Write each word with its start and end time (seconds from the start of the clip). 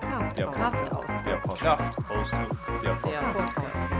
Kraft. 0.00 0.38
Der 0.38 0.46
Kraftausdruck. 0.46 1.24
Der 1.24 1.36
Podcast. 1.36 1.82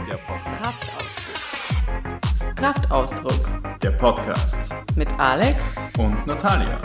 Der 0.07 0.17
Podcast. 0.17 0.61
Kraftausdruck. 0.61 2.55
Kraftausdruck 2.55 3.49
Der 3.81 3.91
Podcast. 3.91 4.55
Mit 4.95 5.19
Alex. 5.19 5.57
Und 5.97 6.25
Natalia. 6.25 6.79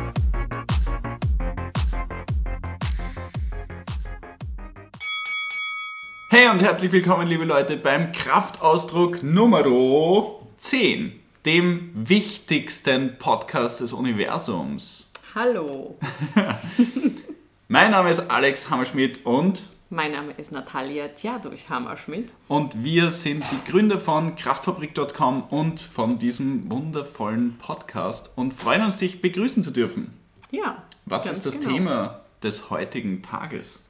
Hey 6.30 6.48
und 6.48 6.60
herzlich 6.60 6.90
willkommen, 6.90 7.28
liebe 7.28 7.44
Leute, 7.44 7.76
beim 7.76 8.10
Kraftausdruck 8.10 9.22
Nummer 9.22 9.62
10, 10.58 11.12
dem 11.44 11.92
wichtigsten 11.94 13.16
Podcast 13.18 13.78
des 13.80 13.92
Universums. 13.92 15.05
Hallo. 15.36 15.98
Mein 17.68 17.90
Name 17.90 18.08
ist 18.08 18.20
Alex 18.30 18.70
Hammerschmidt 18.70 19.26
und 19.26 19.64
Mein 19.90 20.12
Name 20.12 20.32
ist 20.32 20.50
Natalia 20.50 21.08
Tjadurch 21.08 21.68
Hammerschmidt. 21.68 22.32
Und 22.48 22.82
wir 22.82 23.10
sind 23.10 23.44
die 23.52 23.70
Gründer 23.70 24.00
von 24.00 24.34
Kraftfabrik.com 24.34 25.42
und 25.50 25.78
von 25.82 26.18
diesem 26.18 26.70
wundervollen 26.70 27.58
Podcast 27.58 28.30
und 28.34 28.54
freuen 28.54 28.82
uns, 28.82 28.96
dich 28.96 29.20
begrüßen 29.20 29.62
zu 29.62 29.72
dürfen. 29.72 30.18
Ja. 30.50 30.84
Was 31.04 31.26
ist 31.26 31.44
das 31.44 31.60
genau. 31.60 31.70
Thema 31.70 32.20
des 32.42 32.70
heutigen 32.70 33.20
Tages? 33.20 33.80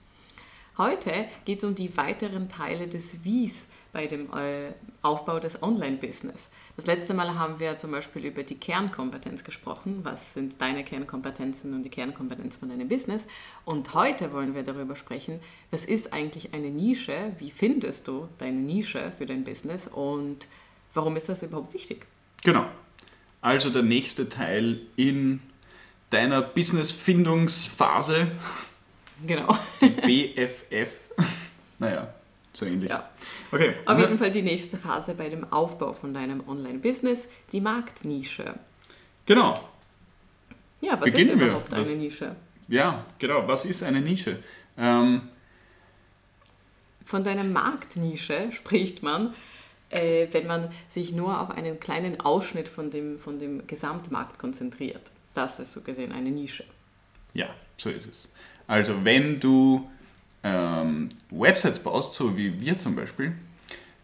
Heute 0.76 1.26
geht 1.44 1.58
es 1.58 1.64
um 1.64 1.76
die 1.76 1.96
weiteren 1.96 2.48
Teile 2.48 2.88
des 2.88 3.22
Wies 3.22 3.68
bei 3.96 4.06
dem 4.06 4.28
äh, 4.34 4.72
Aufbau 5.00 5.40
des 5.40 5.62
Online-Business. 5.62 6.50
Das 6.76 6.84
letzte 6.84 7.14
Mal 7.14 7.38
haben 7.38 7.58
wir 7.60 7.78
zum 7.78 7.92
Beispiel 7.92 8.26
über 8.26 8.42
die 8.42 8.56
Kernkompetenz 8.56 9.42
gesprochen. 9.42 10.00
Was 10.02 10.34
sind 10.34 10.60
deine 10.60 10.84
Kernkompetenzen 10.84 11.72
und 11.72 11.82
die 11.82 11.88
Kernkompetenz 11.88 12.56
von 12.56 12.68
deinem 12.68 12.90
Business? 12.90 13.26
Und 13.64 13.94
heute 13.94 14.34
wollen 14.34 14.54
wir 14.54 14.64
darüber 14.64 14.96
sprechen, 14.96 15.40
was 15.70 15.86
ist 15.86 16.12
eigentlich 16.12 16.52
eine 16.52 16.68
Nische? 16.68 17.32
Wie 17.38 17.50
findest 17.50 18.06
du 18.06 18.28
deine 18.36 18.58
Nische 18.60 19.12
für 19.16 19.24
dein 19.24 19.44
Business? 19.44 19.88
Und 19.88 20.46
warum 20.92 21.16
ist 21.16 21.30
das 21.30 21.42
überhaupt 21.42 21.72
wichtig? 21.72 22.04
Genau. 22.44 22.66
Also 23.40 23.70
der 23.70 23.82
nächste 23.82 24.28
Teil 24.28 24.82
in 24.96 25.40
deiner 26.10 26.42
Business-Findungsphase, 26.42 28.30
Genau. 29.26 29.56
die 29.80 30.34
BFF. 30.34 31.00
naja, 31.78 32.12
so 32.56 32.64
ähnlich. 32.64 32.88
Ja. 32.90 33.08
Okay. 33.52 33.74
Auf 33.84 33.98
jeden 33.98 34.18
Fall 34.18 34.30
die 34.30 34.42
nächste 34.42 34.76
Phase 34.76 35.14
bei 35.14 35.28
dem 35.28 35.50
Aufbau 35.52 35.92
von 35.92 36.14
deinem 36.14 36.46
Online-Business, 36.48 37.28
die 37.52 37.60
Marktnische. 37.60 38.54
Genau. 39.26 39.60
Ja, 40.80 40.92
was 41.00 41.12
Beginnen 41.12 41.30
ist 41.32 41.38
wir. 41.38 41.46
überhaupt 41.48 41.70
Was- 41.72 41.88
eine 41.88 41.96
Nische? 41.96 42.36
Ja, 42.68 43.04
genau. 43.18 43.46
Was 43.46 43.64
ist 43.64 43.82
eine 43.82 44.00
Nische? 44.00 44.38
Ähm, 44.78 45.22
Von 47.04 47.22
deiner 47.22 47.44
Marktnische 47.44 48.50
spricht 48.52 49.02
man, 49.02 49.34
äh, 49.90 50.26
wenn 50.32 50.46
man 50.48 50.70
sich 50.88 51.12
nur 51.12 51.40
auf 51.40 51.50
einen 51.50 51.78
kleinen 51.78 52.20
Ausschnitt 52.20 52.66
von 52.68 52.90
dem, 52.90 53.18
von 53.20 53.38
dem 53.38 53.66
Gesamtmarkt 53.68 54.38
konzentriert. 54.38 55.02
Das 55.34 55.60
ist 55.60 55.72
so 55.72 55.82
gesehen 55.82 56.10
eine 56.12 56.30
Nische. 56.30 56.64
Ja, 57.34 57.48
so 57.76 57.90
ist 57.90 58.08
es. 58.10 58.28
Also 58.66 59.04
wenn 59.04 59.38
du 59.38 59.88
ähm, 60.46 61.08
Websites 61.30 61.80
baust, 61.80 62.14
so 62.14 62.36
wie 62.36 62.60
wir 62.60 62.78
zum 62.78 62.94
Beispiel, 62.94 63.32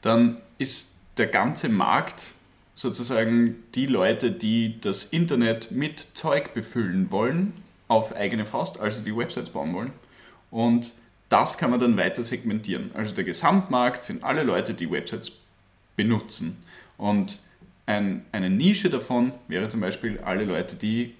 dann 0.01 0.39
ist 0.59 0.91
der 1.17 1.29
ganze 1.29 1.69
Markt 1.69 2.33
sozusagen 2.75 3.63
die 3.75 3.87
Leute, 3.87 4.33
die 4.33 4.81
das 4.81 5.05
Internet 5.05 5.71
mit 5.71 6.09
Zeug 6.15 6.53
befüllen 6.53 7.13
wollen, 7.13 7.53
auf 7.87 8.15
eigene 8.17 8.45
Faust, 8.45 8.81
also 8.81 9.03
die 9.03 9.17
Websites 9.17 9.51
bauen 9.51 9.73
wollen. 9.73 9.93
Und 10.51 10.93
das 11.29 11.59
kann 11.59 11.71
man 11.71 11.79
dann 11.79 11.97
weiter 11.97 12.25
segmentieren. 12.25 12.91
Also 12.95 13.15
der 13.15 13.25
Gesamtmarkt 13.25 14.03
sind 14.03 14.25
alle 14.25 14.43
Leute, 14.43 14.75
die 14.75 14.91
Websites 14.91 15.33
benutzen. 15.97 16.63
Und 16.97 17.39
ein, 17.87 18.25
eine 18.33 18.51
Nische 18.51 18.91
davon 18.91 19.33
wäre 19.49 19.69
zum 19.69 19.81
Beispiel 19.81 20.19
alle 20.21 20.45
Leute, 20.45 20.77
die 20.77 21.15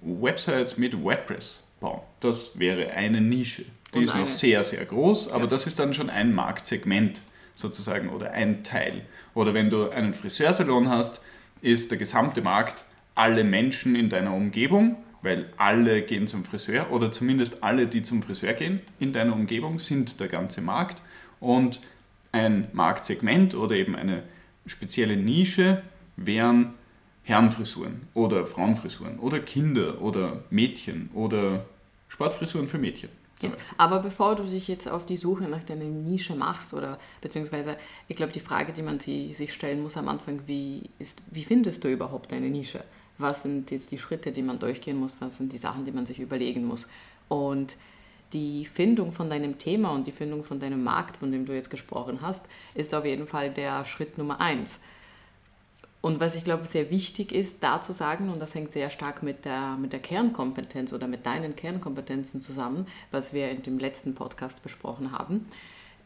Websites 0.00 0.76
mit 0.76 1.02
WordPress 1.02 1.62
bauen. 1.80 2.00
Das 2.20 2.58
wäre 2.58 2.90
eine 2.90 3.20
Nische. 3.20 3.64
Die 3.94 3.98
Und 3.98 4.04
ist 4.04 4.14
noch 4.16 4.30
sehr, 4.30 4.64
sehr 4.64 4.84
groß, 4.84 5.28
aber 5.28 5.44
Ja. 5.44 5.46
das 5.46 5.66
ist 5.66 5.78
dann 5.78 5.94
schon 5.94 6.10
ein 6.10 6.34
Marktsegment 6.34 7.22
sozusagen 7.54 8.08
oder 8.10 8.32
ein 8.32 8.64
Teil. 8.64 9.02
Oder 9.34 9.54
wenn 9.54 9.70
du 9.70 9.88
einen 9.90 10.14
Friseursalon 10.14 10.88
hast, 10.88 11.20
ist 11.62 11.90
der 11.90 11.98
gesamte 11.98 12.42
Markt 12.42 12.84
alle 13.14 13.44
Menschen 13.44 13.94
in 13.94 14.08
deiner 14.08 14.34
Umgebung, 14.34 14.96
weil 15.22 15.46
alle 15.56 16.02
gehen 16.02 16.26
zum 16.26 16.44
Friseur 16.44 16.90
oder 16.90 17.10
zumindest 17.12 17.62
alle, 17.62 17.86
die 17.86 18.02
zum 18.02 18.22
Friseur 18.22 18.52
gehen 18.52 18.80
in 18.98 19.12
deiner 19.12 19.32
Umgebung, 19.32 19.78
sind 19.78 20.20
der 20.20 20.28
ganze 20.28 20.60
Markt. 20.60 21.00
Und 21.40 21.80
ein 22.32 22.68
Marktsegment 22.72 23.54
oder 23.54 23.76
eben 23.76 23.94
eine 23.96 24.24
spezielle 24.66 25.16
Nische 25.16 25.82
wären 26.16 26.74
Herrenfrisuren 27.22 28.02
oder 28.12 28.44
Frauenfrisuren 28.44 29.18
oder 29.18 29.38
Kinder 29.38 30.02
oder 30.02 30.42
Mädchen 30.50 31.08
oder 31.14 31.64
Sportfrisuren 32.08 32.68
für 32.68 32.78
Mädchen. 32.78 33.08
Ja. 33.50 33.56
Aber 33.76 34.00
bevor 34.00 34.34
du 34.36 34.44
dich 34.44 34.68
jetzt 34.68 34.88
auf 34.88 35.06
die 35.06 35.16
Suche 35.16 35.44
nach 35.44 35.64
deiner 35.64 35.84
Nische 35.84 36.34
machst 36.34 36.74
oder 36.74 36.98
beziehungsweise 37.20 37.76
ich 38.08 38.16
glaube 38.16 38.32
die 38.32 38.40
Frage, 38.40 38.72
die 38.72 38.82
man 38.82 39.00
sich 39.00 39.52
stellen 39.52 39.82
muss 39.82 39.96
am 39.96 40.08
Anfang, 40.08 40.40
wie, 40.46 40.90
ist, 40.98 41.20
wie 41.30 41.44
findest 41.44 41.84
du 41.84 41.88
überhaupt 41.88 42.32
deine 42.32 42.48
Nische? 42.48 42.84
Was 43.18 43.42
sind 43.42 43.70
jetzt 43.70 43.92
die 43.92 43.98
Schritte, 43.98 44.32
die 44.32 44.42
man 44.42 44.58
durchgehen 44.58 44.98
muss? 44.98 45.16
Was 45.20 45.36
sind 45.36 45.52
die 45.52 45.58
Sachen, 45.58 45.84
die 45.84 45.92
man 45.92 46.06
sich 46.06 46.18
überlegen 46.18 46.64
muss? 46.64 46.88
Und 47.28 47.76
die 48.32 48.64
Findung 48.64 49.12
von 49.12 49.30
deinem 49.30 49.58
Thema 49.58 49.92
und 49.92 50.06
die 50.06 50.12
Findung 50.12 50.42
von 50.42 50.58
deinem 50.58 50.82
Markt, 50.82 51.16
von 51.18 51.30
dem 51.30 51.46
du 51.46 51.54
jetzt 51.54 51.70
gesprochen 51.70 52.18
hast, 52.20 52.44
ist 52.74 52.94
auf 52.94 53.04
jeden 53.04 53.26
Fall 53.26 53.50
der 53.50 53.84
Schritt 53.84 54.18
Nummer 54.18 54.40
eins. 54.40 54.80
Und 56.04 56.20
was 56.20 56.34
ich 56.34 56.44
glaube 56.44 56.66
sehr 56.66 56.90
wichtig 56.90 57.32
ist, 57.32 57.56
da 57.60 57.80
zu 57.80 57.94
sagen, 57.94 58.28
und 58.28 58.38
das 58.38 58.54
hängt 58.54 58.72
sehr 58.72 58.90
stark 58.90 59.22
mit 59.22 59.46
der, 59.46 59.76
mit 59.76 59.94
der 59.94 60.00
Kernkompetenz 60.00 60.92
oder 60.92 61.06
mit 61.06 61.24
deinen 61.24 61.56
Kernkompetenzen 61.56 62.42
zusammen, 62.42 62.86
was 63.10 63.32
wir 63.32 63.50
in 63.50 63.62
dem 63.62 63.78
letzten 63.78 64.14
Podcast 64.14 64.62
besprochen 64.62 65.12
haben, 65.12 65.48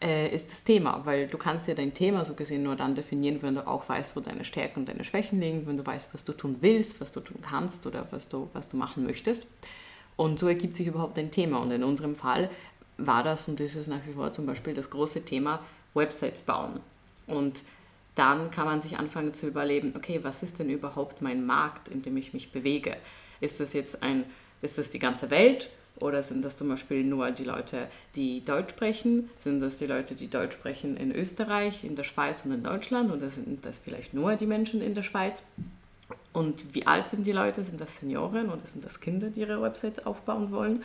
äh, 0.00 0.32
ist 0.32 0.52
das 0.52 0.62
Thema. 0.62 1.00
Weil 1.02 1.26
du 1.26 1.36
kannst 1.36 1.66
ja 1.66 1.74
dein 1.74 1.94
Thema 1.94 2.24
so 2.24 2.34
gesehen 2.34 2.62
nur 2.62 2.76
dann 2.76 2.94
definieren, 2.94 3.42
wenn 3.42 3.56
du 3.56 3.66
auch 3.66 3.88
weißt, 3.88 4.14
wo 4.14 4.20
deine 4.20 4.44
Stärken 4.44 4.78
und 4.78 4.88
deine 4.88 5.02
Schwächen 5.02 5.40
liegen, 5.40 5.66
wenn 5.66 5.76
du 5.76 5.84
weißt, 5.84 6.14
was 6.14 6.22
du 6.22 6.32
tun 6.32 6.58
willst, 6.60 7.00
was 7.00 7.10
du 7.10 7.18
tun 7.18 7.40
kannst 7.42 7.84
oder 7.84 8.06
was 8.12 8.28
du, 8.28 8.48
was 8.52 8.68
du 8.68 8.76
machen 8.76 9.02
möchtest. 9.02 9.48
Und 10.14 10.38
so 10.38 10.46
ergibt 10.46 10.76
sich 10.76 10.86
überhaupt 10.86 11.18
ein 11.18 11.32
Thema. 11.32 11.58
Und 11.58 11.72
in 11.72 11.82
unserem 11.82 12.14
Fall 12.14 12.50
war 12.98 13.24
das 13.24 13.48
und 13.48 13.58
ist 13.58 13.74
es 13.74 13.88
nach 13.88 14.06
wie 14.06 14.12
vor 14.12 14.32
zum 14.32 14.46
Beispiel 14.46 14.74
das 14.74 14.90
große 14.90 15.24
Thema 15.24 15.58
Websites 15.92 16.42
bauen. 16.42 16.78
Und 17.26 17.64
dann 18.18 18.50
kann 18.50 18.66
man 18.66 18.80
sich 18.80 18.98
anfangen 18.98 19.32
zu 19.32 19.46
überlegen, 19.46 19.94
okay, 19.96 20.20
was 20.22 20.42
ist 20.42 20.58
denn 20.58 20.70
überhaupt 20.70 21.22
mein 21.22 21.46
Markt, 21.46 21.88
in 21.88 22.02
dem 22.02 22.16
ich 22.16 22.32
mich 22.32 22.50
bewege? 22.50 22.96
Ist 23.40 23.60
das 23.60 23.72
jetzt 23.72 24.02
ein, 24.02 24.24
ist 24.60 24.76
das 24.76 24.90
die 24.90 24.98
ganze 24.98 25.30
Welt 25.30 25.70
oder 26.00 26.22
sind 26.22 26.44
das 26.44 26.56
zum 26.56 26.68
Beispiel 26.68 27.04
nur 27.04 27.30
die 27.30 27.44
Leute, 27.44 27.88
die 28.16 28.44
Deutsch 28.44 28.70
sprechen? 28.70 29.30
Sind 29.38 29.60
das 29.60 29.78
die 29.78 29.86
Leute, 29.86 30.14
die 30.14 30.28
Deutsch 30.28 30.54
sprechen 30.54 30.96
in 30.96 31.14
Österreich, 31.14 31.84
in 31.84 31.96
der 31.96 32.04
Schweiz 32.04 32.44
und 32.44 32.52
in 32.52 32.62
Deutschland? 32.62 33.12
Oder 33.12 33.30
sind 33.30 33.64
das 33.64 33.78
vielleicht 33.78 34.14
nur 34.14 34.34
die 34.36 34.46
Menschen 34.46 34.80
in 34.80 34.94
der 34.94 35.02
Schweiz? 35.02 35.42
Und 36.32 36.74
wie 36.74 36.86
alt 36.86 37.06
sind 37.06 37.26
die 37.26 37.32
Leute? 37.32 37.64
Sind 37.64 37.80
das 37.80 37.98
Senioren 37.98 38.48
oder 38.48 38.64
sind 38.64 38.84
das 38.84 39.00
Kinder, 39.00 39.30
die 39.30 39.40
ihre 39.40 39.60
Websites 39.62 40.04
aufbauen 40.06 40.50
wollen? 40.50 40.82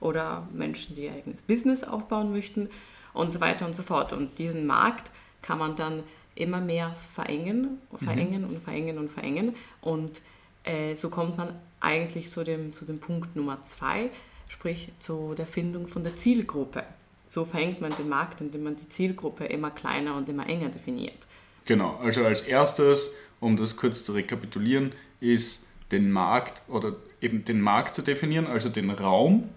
Oder 0.00 0.46
Menschen, 0.52 0.94
die 0.94 1.04
ihr 1.04 1.12
eigenes 1.12 1.42
Business 1.42 1.84
aufbauen 1.84 2.32
möchten? 2.32 2.68
Und 3.12 3.32
so 3.32 3.40
weiter 3.40 3.66
und 3.66 3.74
so 3.74 3.82
fort. 3.82 4.12
Und 4.12 4.38
diesen 4.38 4.66
Markt 4.66 5.10
kann 5.42 5.58
man 5.58 5.74
dann 5.74 6.02
immer 6.34 6.60
mehr 6.60 6.94
verengen, 7.14 7.78
verengen 7.96 8.44
und 8.44 8.62
verengen 8.62 8.98
und 8.98 9.10
verengen. 9.10 9.54
Und 9.80 10.22
äh, 10.64 10.94
so 10.94 11.10
kommt 11.10 11.36
man 11.36 11.54
eigentlich 11.80 12.30
zu 12.30 12.44
dem, 12.44 12.72
zu 12.72 12.84
dem 12.84 12.98
Punkt 12.98 13.36
Nummer 13.36 13.62
zwei, 13.64 14.10
sprich 14.48 14.90
zu 14.98 15.34
der 15.34 15.46
Findung 15.46 15.86
von 15.86 16.04
der 16.04 16.16
Zielgruppe. 16.16 16.84
So 17.28 17.44
verengt 17.44 17.80
man 17.80 17.94
den 17.96 18.08
Markt, 18.08 18.40
indem 18.40 18.64
man 18.64 18.76
die 18.76 18.88
Zielgruppe 18.88 19.44
immer 19.44 19.70
kleiner 19.70 20.16
und 20.16 20.28
immer 20.28 20.48
enger 20.48 20.68
definiert. 20.68 21.26
Genau, 21.64 21.96
also 21.96 22.24
als 22.24 22.42
erstes, 22.42 23.10
um 23.38 23.56
das 23.56 23.76
kurz 23.76 24.04
zu 24.04 24.12
rekapitulieren, 24.12 24.92
ist 25.20 25.64
den 25.92 26.10
Markt 26.10 26.62
oder 26.68 26.96
eben 27.20 27.44
den 27.44 27.60
Markt 27.60 27.94
zu 27.94 28.02
definieren, 28.02 28.46
also 28.46 28.68
den 28.68 28.90
Raum 28.90 29.48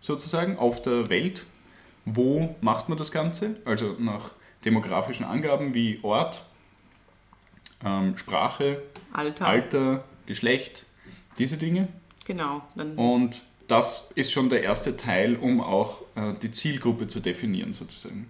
sozusagen 0.00 0.56
auf 0.56 0.82
der 0.82 1.10
Welt. 1.10 1.44
Wo 2.04 2.56
macht 2.60 2.88
man 2.88 2.98
das 2.98 3.12
Ganze? 3.12 3.56
Also 3.64 3.96
nach 3.98 4.32
demografischen 4.64 5.26
Angaben 5.26 5.74
wie 5.74 5.98
Ort, 6.02 6.44
ähm, 7.84 8.16
Sprache, 8.16 8.82
Alter, 9.12 9.46
Alter, 9.46 10.04
Geschlecht, 10.26 10.84
diese 11.38 11.56
Dinge. 11.56 11.88
genau. 12.24 12.62
Dann, 12.74 12.96
Und 12.96 13.42
das 13.68 14.12
ist 14.14 14.32
schon 14.32 14.48
der 14.48 14.62
erste 14.62 14.96
Teil, 14.96 15.36
um 15.36 15.60
auch 15.60 16.02
äh, 16.14 16.34
die 16.40 16.50
Zielgruppe 16.50 17.08
zu 17.08 17.20
definieren 17.20 17.74
sozusagen. 17.74 18.26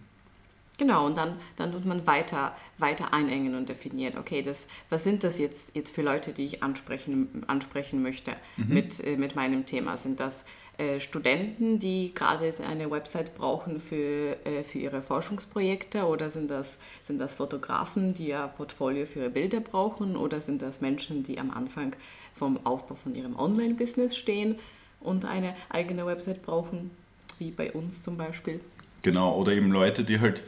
Genau, 0.78 1.06
und 1.06 1.16
dann, 1.16 1.36
dann 1.56 1.72
tut 1.72 1.84
man 1.84 2.06
weiter, 2.06 2.56
weiter 2.78 3.12
einengen 3.12 3.54
und 3.54 3.68
definieren, 3.68 4.18
okay, 4.18 4.42
das, 4.42 4.66
was 4.88 5.04
sind 5.04 5.22
das 5.22 5.38
jetzt, 5.38 5.74
jetzt 5.74 5.94
für 5.94 6.02
Leute, 6.02 6.32
die 6.32 6.46
ich 6.46 6.62
ansprechen, 6.62 7.44
ansprechen 7.46 8.02
möchte 8.02 8.32
mhm. 8.56 8.74
mit, 8.74 9.04
äh, 9.04 9.16
mit 9.16 9.36
meinem 9.36 9.66
Thema? 9.66 9.96
Sind 9.96 10.18
das 10.18 10.44
äh, 10.78 11.00
Studenten, 11.00 11.78
die 11.78 12.12
gerade 12.14 12.50
eine 12.66 12.90
Website 12.90 13.34
brauchen 13.34 13.80
für, 13.80 14.36
äh, 14.46 14.64
für 14.64 14.78
ihre 14.78 15.02
Forschungsprojekte? 15.02 16.04
Oder 16.06 16.30
sind 16.30 16.50
das, 16.50 16.78
sind 17.04 17.18
das 17.18 17.34
Fotografen, 17.34 18.14
die 18.14 18.34
ein 18.34 18.50
Portfolio 18.56 19.06
für 19.06 19.20
ihre 19.20 19.30
Bilder 19.30 19.60
brauchen? 19.60 20.16
Oder 20.16 20.40
sind 20.40 20.62
das 20.62 20.80
Menschen, 20.80 21.22
die 21.22 21.38
am 21.38 21.50
Anfang 21.50 21.94
vom 22.34 22.64
Aufbau 22.64 22.94
von 22.94 23.14
ihrem 23.14 23.36
Online-Business 23.36 24.16
stehen 24.16 24.56
und 25.00 25.24
eine 25.24 25.54
eigene 25.68 26.06
Website 26.06 26.42
brauchen, 26.42 26.90
wie 27.38 27.50
bei 27.50 27.72
uns 27.72 28.02
zum 28.02 28.16
Beispiel? 28.16 28.60
Genau, 29.02 29.36
oder 29.36 29.52
eben 29.52 29.70
Leute, 29.70 30.04
die 30.04 30.20
halt 30.20 30.42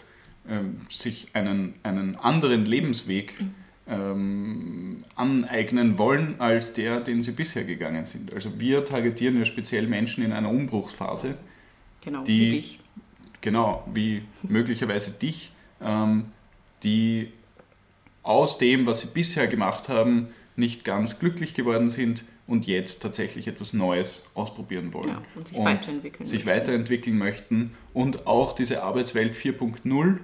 ähm, 0.49 0.79
sich 0.88 1.26
einen, 1.35 1.75
einen 1.82 2.17
anderen 2.17 2.65
Lebensweg 2.65 3.35
ähm, 3.89 5.05
aneignen 5.15 5.99
wollen 5.99 6.37
als 6.39 6.73
der, 6.73 7.01
den 7.01 7.23
sie 7.23 7.33
bisher 7.33 7.65
gegangen 7.65 8.07
sind. 8.07 8.33
Also 8.33 8.59
wir 8.59 8.85
targetieren 8.85 9.39
ja 9.39 9.45
speziell 9.45 9.87
Menschen 9.87 10.25
in 10.25 10.33
einer 10.33 10.51
Umbruchsphase. 10.51 11.37
Genau, 12.03 12.23
die, 12.25 12.41
wie 12.41 12.49
dich. 12.49 12.81
Genau, 13.41 13.87
wie 13.93 14.23
möglicherweise 14.43 15.13
dich, 15.13 15.53
ähm, 15.83 16.27
die 16.83 17.33
aus 18.23 18.59
dem, 18.59 18.87
was 18.87 19.01
sie 19.01 19.09
bisher 19.13 19.47
gemacht 19.49 19.89
haben, 19.89 20.29
nicht 20.57 20.85
ganz 20.85 21.19
glücklich 21.19 21.53
geworden 21.53 21.91
sind 21.91 22.25
und 22.47 22.67
jetzt 22.67 23.03
tatsächlich 23.03 23.49
etwas 23.49 23.73
Neues 23.73 24.23
ausprobieren 24.35 24.95
wollen. 24.95 25.09
Ja, 25.09 25.23
und 25.35 25.49
sich 25.49 25.59
und 25.59 25.65
weiterentwickeln. 25.65 26.27
Sich 26.27 26.45
möchten. 26.45 26.61
weiterentwickeln 26.61 27.19
möchten 27.19 27.75
und 27.93 28.27
auch 28.27 28.55
diese 28.55 28.83
Arbeitswelt 28.83 29.35
4.0 29.35 30.19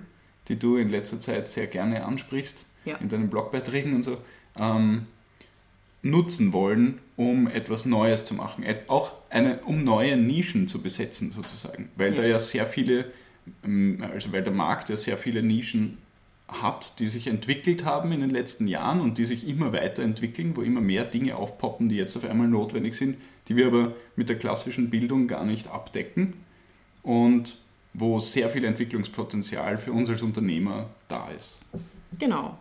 die 0.50 0.58
du 0.58 0.76
in 0.76 0.90
letzter 0.90 1.20
Zeit 1.20 1.48
sehr 1.48 1.68
gerne 1.68 2.04
ansprichst, 2.04 2.66
ja. 2.84 2.96
in 2.96 3.08
deinen 3.08 3.28
Blogbeiträgen 3.28 3.94
und 3.94 4.02
so, 4.02 4.18
ähm, 4.56 5.06
nutzen 6.02 6.52
wollen, 6.52 6.98
um 7.16 7.46
etwas 7.46 7.84
Neues 7.84 8.24
zu 8.24 8.34
machen. 8.34 8.64
Auch 8.86 9.14
eine, 9.28 9.60
um 9.60 9.84
neue 9.84 10.16
Nischen 10.16 10.66
zu 10.66 10.82
besetzen 10.82 11.30
sozusagen. 11.30 11.90
Weil 11.96 12.12
ja. 12.14 12.22
da 12.22 12.26
ja 12.26 12.38
sehr 12.38 12.66
viele, 12.66 13.06
ähm, 13.64 14.04
also 14.12 14.32
weil 14.32 14.42
der 14.42 14.52
Markt 14.52 14.88
ja 14.88 14.96
sehr 14.96 15.18
viele 15.18 15.42
Nischen 15.42 15.98
hat, 16.48 16.98
die 16.98 17.06
sich 17.06 17.26
entwickelt 17.26 17.84
haben 17.84 18.10
in 18.12 18.20
den 18.20 18.30
letzten 18.30 18.66
Jahren 18.66 19.00
und 19.00 19.18
die 19.18 19.24
sich 19.24 19.46
immer 19.46 19.72
weiterentwickeln, 19.72 20.56
wo 20.56 20.62
immer 20.62 20.80
mehr 20.80 21.04
Dinge 21.04 21.36
aufpoppen, 21.36 21.88
die 21.88 21.96
jetzt 21.96 22.16
auf 22.16 22.24
einmal 22.24 22.48
notwendig 22.48 22.94
sind, 22.94 23.18
die 23.48 23.56
wir 23.56 23.66
aber 23.66 23.92
mit 24.16 24.28
der 24.28 24.36
klassischen 24.36 24.90
Bildung 24.90 25.28
gar 25.28 25.44
nicht 25.44 25.68
abdecken. 25.68 26.34
Und 27.02 27.56
wo 27.92 28.20
sehr 28.20 28.50
viel 28.50 28.64
Entwicklungspotenzial 28.64 29.76
für 29.78 29.92
uns 29.92 30.08
als 30.08 30.22
Unternehmer 30.22 30.90
da 31.08 31.28
ist. 31.30 31.58
Genau. 32.18 32.58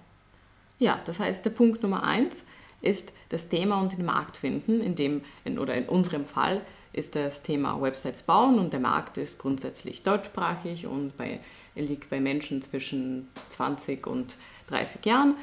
Ja, 0.79 1.01
das 1.05 1.19
heißt, 1.19 1.43
der 1.43 1.51
Punkt 1.51 1.83
Nummer 1.83 2.03
eins 2.03 2.45
ist 2.81 3.11
das 3.27 3.49
Thema 3.49 3.81
und 3.81 3.91
den 3.91 4.05
Markt 4.05 4.37
finden, 4.37 4.79
in 4.79 4.95
dem, 4.95 5.21
in, 5.43 5.59
oder 5.59 5.75
in 5.75 5.87
unserem 5.87 6.25
Fall 6.25 6.61
ist 6.93 7.15
das 7.15 7.43
Thema 7.43 7.79
Websites 7.81 8.23
bauen 8.23 8.57
und 8.57 8.73
der 8.73 8.79
Markt 8.79 9.17
ist 9.17 9.37
grundsätzlich 9.37 10.01
deutschsprachig 10.03 10.87
und 10.87 11.15
bei, 11.17 11.39
liegt 11.75 12.09
bei 12.09 12.19
Menschen 12.19 12.61
zwischen 12.61 13.27
20 13.49 14.07
und 14.07 14.37
30 14.67 15.05
Jahren. 15.05 15.35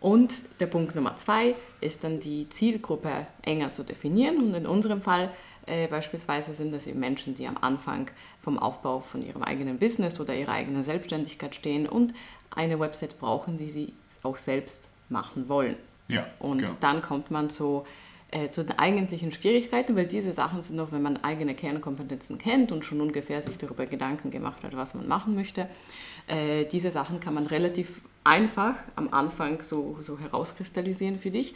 Und 0.00 0.44
der 0.60 0.66
Punkt 0.66 0.94
Nummer 0.94 1.16
zwei 1.16 1.54
ist 1.80 2.04
dann 2.04 2.20
die 2.20 2.48
Zielgruppe 2.48 3.26
enger 3.42 3.72
zu 3.72 3.84
definieren 3.84 4.38
und 4.38 4.54
in 4.54 4.66
unserem 4.66 5.00
Fall 5.00 5.30
äh, 5.66 5.86
beispielsweise 5.86 6.54
sind 6.54 6.72
das 6.72 6.86
eben 6.86 7.00
Menschen, 7.00 7.34
die 7.34 7.46
am 7.46 7.56
Anfang 7.60 8.10
vom 8.40 8.58
Aufbau 8.58 9.00
von 9.00 9.22
ihrem 9.22 9.42
eigenen 9.42 9.78
Business 9.78 10.18
oder 10.18 10.34
ihrer 10.34 10.52
eigenen 10.52 10.82
Selbstständigkeit 10.82 11.54
stehen 11.54 11.88
und 11.88 12.14
eine 12.50 12.80
Website 12.80 13.18
brauchen, 13.18 13.58
die 13.58 13.70
sie 13.70 13.94
auch 14.22 14.36
selbst 14.36 14.88
machen 15.08 15.48
wollen. 15.48 15.76
Ja, 16.08 16.26
und 16.38 16.58
genau. 16.58 16.72
dann 16.80 17.02
kommt 17.02 17.30
man 17.30 17.48
zu, 17.48 17.84
äh, 18.30 18.50
zu 18.50 18.64
den 18.64 18.78
eigentlichen 18.78 19.32
Schwierigkeiten, 19.32 19.96
weil 19.96 20.06
diese 20.06 20.32
Sachen 20.32 20.62
sind 20.62 20.76
noch, 20.76 20.92
wenn 20.92 21.02
man 21.02 21.22
eigene 21.22 21.54
Kernkompetenzen 21.54 22.38
kennt 22.38 22.72
und 22.72 22.84
schon 22.84 23.00
ungefähr 23.00 23.40
sich 23.42 23.58
darüber 23.58 23.86
Gedanken 23.86 24.30
gemacht 24.30 24.62
hat, 24.62 24.76
was 24.76 24.94
man 24.94 25.08
machen 25.08 25.34
möchte. 25.34 25.68
Äh, 26.26 26.64
diese 26.66 26.90
Sachen 26.90 27.20
kann 27.20 27.34
man 27.34 27.46
relativ 27.46 28.02
einfach 28.24 28.74
am 28.96 29.12
Anfang 29.12 29.62
so, 29.62 29.98
so 30.02 30.18
herauskristallisieren 30.18 31.18
für 31.18 31.30
dich. 31.30 31.54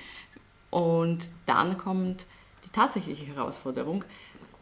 Und 0.70 1.30
dann 1.46 1.78
kommt 1.78 2.26
die 2.64 2.70
tatsächliche 2.70 3.26
Herausforderung. 3.26 4.04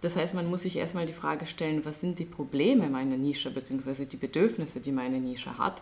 Das 0.00 0.16
heißt, 0.16 0.34
man 0.34 0.46
muss 0.50 0.62
sich 0.62 0.76
erstmal 0.76 1.06
die 1.06 1.14
Frage 1.14 1.46
stellen, 1.46 1.84
was 1.84 2.00
sind 2.00 2.18
die 2.18 2.26
Probleme 2.26 2.90
meiner 2.90 3.16
Nische 3.16 3.50
bzw. 3.50 4.04
die 4.04 4.18
Bedürfnisse, 4.18 4.80
die 4.80 4.92
meine 4.92 5.18
Nische 5.18 5.56
hat. 5.56 5.80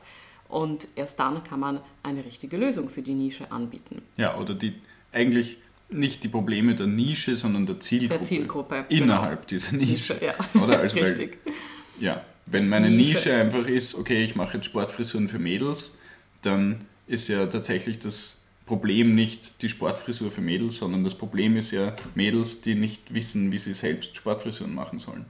Und 0.52 0.87
erst 0.96 1.19
dann 1.19 1.43
kann 1.44 1.60
man 1.60 1.81
eine 2.02 2.26
richtige 2.26 2.58
Lösung 2.58 2.90
für 2.90 3.00
die 3.00 3.14
Nische 3.14 3.50
anbieten. 3.50 4.02
Ja, 4.19 4.37
oder 4.37 4.52
die 4.52 4.75
eigentlich 5.10 5.56
nicht 5.88 6.22
die 6.25 6.28
Probleme 6.28 6.75
der 6.75 6.87
Nische, 6.87 7.37
sondern 7.37 7.64
der 7.64 7.81
Zielgruppe. 7.81 8.19
Der 8.19 8.22
Zielgruppe. 8.22 8.84
Innerhalb 8.90 9.49
genau. 9.49 9.49
dieser 9.49 9.76
Nische. 9.76 10.12
Nische 10.12 10.25
ja. 10.54 10.62
Oder? 10.62 10.81
Also 10.81 10.99
Richtig. 11.00 11.38
Weil, 11.44 11.54
ja, 12.00 12.22
wenn 12.44 12.69
meine 12.69 12.90
Nische. 12.90 13.14
Nische 13.14 13.34
einfach 13.34 13.66
ist, 13.66 13.94
okay, 13.94 14.22
ich 14.22 14.37
mache 14.37 14.58
jetzt 14.58 14.66
Sportfrisuren 14.66 15.26
für 15.26 15.38
Mädels, 15.38 15.96
dann 16.43 16.82
ist 17.06 17.28
ja 17.28 17.46
tatsächlich 17.46 17.99
das 17.99 18.43
Problem 18.66 19.14
nicht 19.14 19.62
die 19.62 19.70
Sportfrisur 19.70 20.31
für 20.31 20.43
Mädels, 20.43 20.76
sondern 20.76 21.02
das 21.02 21.14
Problem 21.14 21.56
ist 21.56 21.70
ja 21.70 21.96
Mädels, 22.14 22.60
die 22.60 22.75
nicht 22.75 23.14
wissen, 23.14 23.52
wie 23.52 23.58
sie 23.58 23.72
selbst 23.72 24.16
Sportfrisuren 24.16 24.75
machen 24.75 24.99
sollen. 24.99 25.25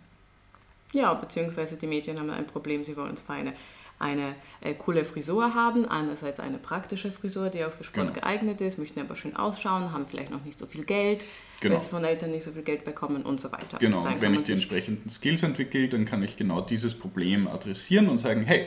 Ja, 0.92 1.14
beziehungsweise 1.14 1.76
die 1.76 1.86
Mädchen 1.86 2.19
haben 2.19 2.28
ein 2.30 2.46
Problem, 2.46 2.84
sie 2.84 2.96
wollen 2.96 3.16
zwar 3.16 3.36
eine, 3.36 3.54
eine 4.02 4.34
äh, 4.60 4.75
coole 4.75 5.04
Frisur 5.04 5.54
haben, 5.54 5.87
einerseits 5.87 6.40
eine 6.40 6.58
praktische 6.58 7.12
Frisur, 7.12 7.49
die 7.49 7.64
auch 7.64 7.72
für 7.72 7.84
Sport 7.84 8.08
genau. 8.08 8.20
geeignet 8.20 8.60
ist, 8.60 8.78
möchten 8.78 9.00
aber 9.00 9.16
schön 9.16 9.37
ausschauen, 9.37 9.93
haben 9.93 10.06
vielleicht 10.06 10.31
noch 10.31 10.44
nicht 10.44 10.58
so 10.58 10.66
viel 10.66 10.84
Geld, 10.84 11.25
genau. 11.60 11.76
weil 11.76 11.82
sie 11.82 11.88
von 11.88 12.04
Eltern 12.04 12.32
nicht 12.32 12.43
so 12.43 12.52
viel 12.52 12.62
Geld 12.62 12.84
bekommen 12.84 13.22
und 13.22 13.40
so 13.40 13.50
weiter. 13.52 13.78
Genau, 13.78 14.06
und 14.06 14.20
wenn 14.20 14.34
ich 14.34 14.43
die 14.43 14.52
entsprechenden 14.52 15.08
Skills 15.08 15.43
entwickle, 15.43 15.88
dann 15.88 16.04
kann 16.04 16.22
ich 16.22 16.37
genau 16.37 16.60
dieses 16.60 16.94
Problem 16.94 17.49
adressieren 17.49 18.08
und 18.08 18.19
sagen, 18.19 18.43
hey, 18.43 18.66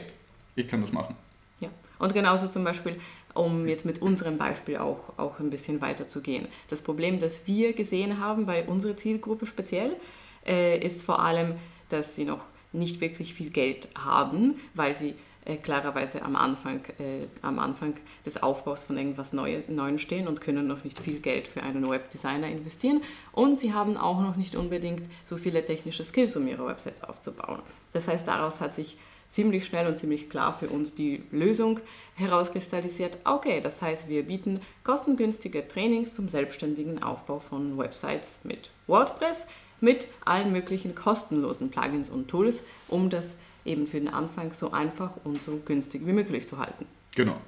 ich 0.56 0.68
kann 0.68 0.82
das 0.82 0.92
machen. 0.92 1.16
Ja, 1.60 1.70
und 2.00 2.14
genauso 2.14 2.48
zum 2.48 2.64
Beispiel 2.64 2.98
um 3.36 3.68
jetzt 3.68 3.86
mit 3.86 4.02
unserem 4.02 4.38
Beispiel 4.38 4.78
auch, 4.78 5.18
auch 5.18 5.40
ein 5.40 5.50
bisschen 5.50 5.82
weiterzugehen. 5.82 6.48
Das 6.70 6.82
Problem, 6.82 7.20
das 7.20 7.46
wir 7.46 7.74
gesehen 7.74 8.20
haben 8.20 8.46
bei 8.46 8.66
unserer 8.66 8.96
Zielgruppe 8.96 9.46
speziell, 9.46 9.98
äh, 10.46 10.80
ist 10.80 11.04
vor 11.04 11.20
allem, 11.20 11.56
dass 11.90 12.16
sie 12.16 12.24
noch 12.24 12.40
nicht 12.76 13.02
wirklich 13.02 13.34
viel 13.34 13.50
Geld 13.50 13.90
haben, 13.96 14.56
weil 14.74 14.96
sie 14.96 15.16
äh, 15.46 15.58
klarerweise 15.58 16.24
am 16.24 16.36
Anfang, 16.36 16.82
äh, 16.98 17.28
am 17.44 17.60
Anfang 17.60 17.94
des 18.26 18.42
Aufbaus 18.42 18.84
von 18.84 18.98
irgendwas 18.98 19.32
Neue, 19.32 19.64
Neuem 19.68 20.00
stehen 20.00 20.28
und 20.28 20.42
können 20.42 20.68
noch 20.68 20.84
nicht 20.84 21.00
viel 21.00 21.20
Geld 21.20 21.48
für 21.48 21.62
einen 21.62 21.88
Webdesigner 21.88 22.48
investieren. 22.48 23.02
Und 23.32 23.60
sie 23.60 23.74
haben 23.74 23.96
auch 23.96 24.22
noch 24.22 24.38
nicht 24.38 24.56
unbedingt 24.56 25.04
so 25.24 25.38
viele 25.38 25.64
technische 25.64 26.04
Skills, 26.04 26.36
um 26.36 26.48
ihre 26.48 26.66
Websites 26.66 27.04
aufzubauen. 27.04 27.60
Das 27.94 28.08
heißt, 28.08 28.28
daraus 28.28 28.60
hat 28.60 28.74
sich 28.74 28.98
ziemlich 29.30 29.66
schnell 29.66 29.86
und 29.88 30.00
ziemlich 30.00 30.30
klar 30.30 30.58
für 30.58 30.70
uns 30.70 30.96
die 30.96 31.24
Lösung 31.32 31.80
herauskristallisiert. 32.16 33.18
Okay, 33.24 33.62
das 33.62 33.82
heißt, 33.82 34.08
wir 34.08 34.24
bieten 34.24 34.62
kostengünstige 34.84 35.68
Trainings 35.68 36.16
zum 36.16 36.30
selbstständigen 36.30 37.04
Aufbau 37.04 37.40
von 37.40 37.78
Websites 37.78 38.40
mit 38.44 38.72
WordPress, 38.88 39.46
mit 39.82 40.08
allen 40.24 40.52
möglichen 40.52 40.96
kostenlosen 40.96 41.70
Plugins 41.70 42.10
und 42.10 42.28
Tools, 42.28 42.64
um 42.88 43.10
das 43.10 43.36
eben 43.66 43.88
für 43.88 44.00
den 44.00 44.10
Anfang 44.10 44.54
so 44.54 44.72
einfach 44.72 45.12
und 45.24 45.42
so 45.42 45.60
günstig 45.66 46.06
wie 46.06 46.14
möglich 46.14 46.48
zu 46.48 46.58
halten. 46.58 46.86
Genau. 47.16 47.40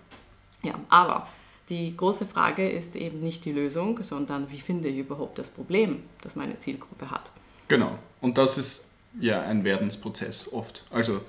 Ja, 0.64 0.74
aber 0.90 1.28
die 1.70 1.96
große 1.96 2.26
Frage 2.26 2.68
ist 2.70 2.96
eben 2.96 3.22
nicht 3.22 3.46
die 3.46 3.52
Lösung, 3.52 4.02
sondern 4.02 4.50
wie 4.50 4.60
finde 4.60 4.88
ich 4.88 4.98
überhaupt 4.98 5.38
das 5.38 5.50
Problem, 5.50 6.04
das 6.22 6.36
meine 6.36 6.60
Zielgruppe 6.60 7.12
hat. 7.12 7.32
Genau. 7.68 8.00
Und 8.22 8.38
das 8.38 8.58
ist 8.58 8.84
ja 9.20 9.42
ein 9.42 9.64
Werdensprozess 9.64 10.52
oft. 10.52 10.86
Also 10.90 11.22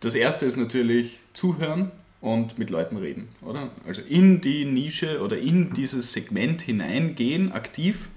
das 0.00 0.14
erste 0.14 0.46
ist 0.46 0.56
natürlich 0.56 1.20
zuhören 1.32 1.90
und 2.20 2.58
mit 2.58 2.70
Leuten 2.70 2.96
reden, 2.96 3.28
oder? 3.42 3.70
Also 3.86 4.00
in 4.00 4.40
die 4.40 4.64
Nische 4.64 5.20
oder 5.20 5.38
in 5.38 5.74
dieses 5.74 6.12
Segment 6.12 6.62
hineingehen, 6.62 7.52
aktiv 7.52 8.08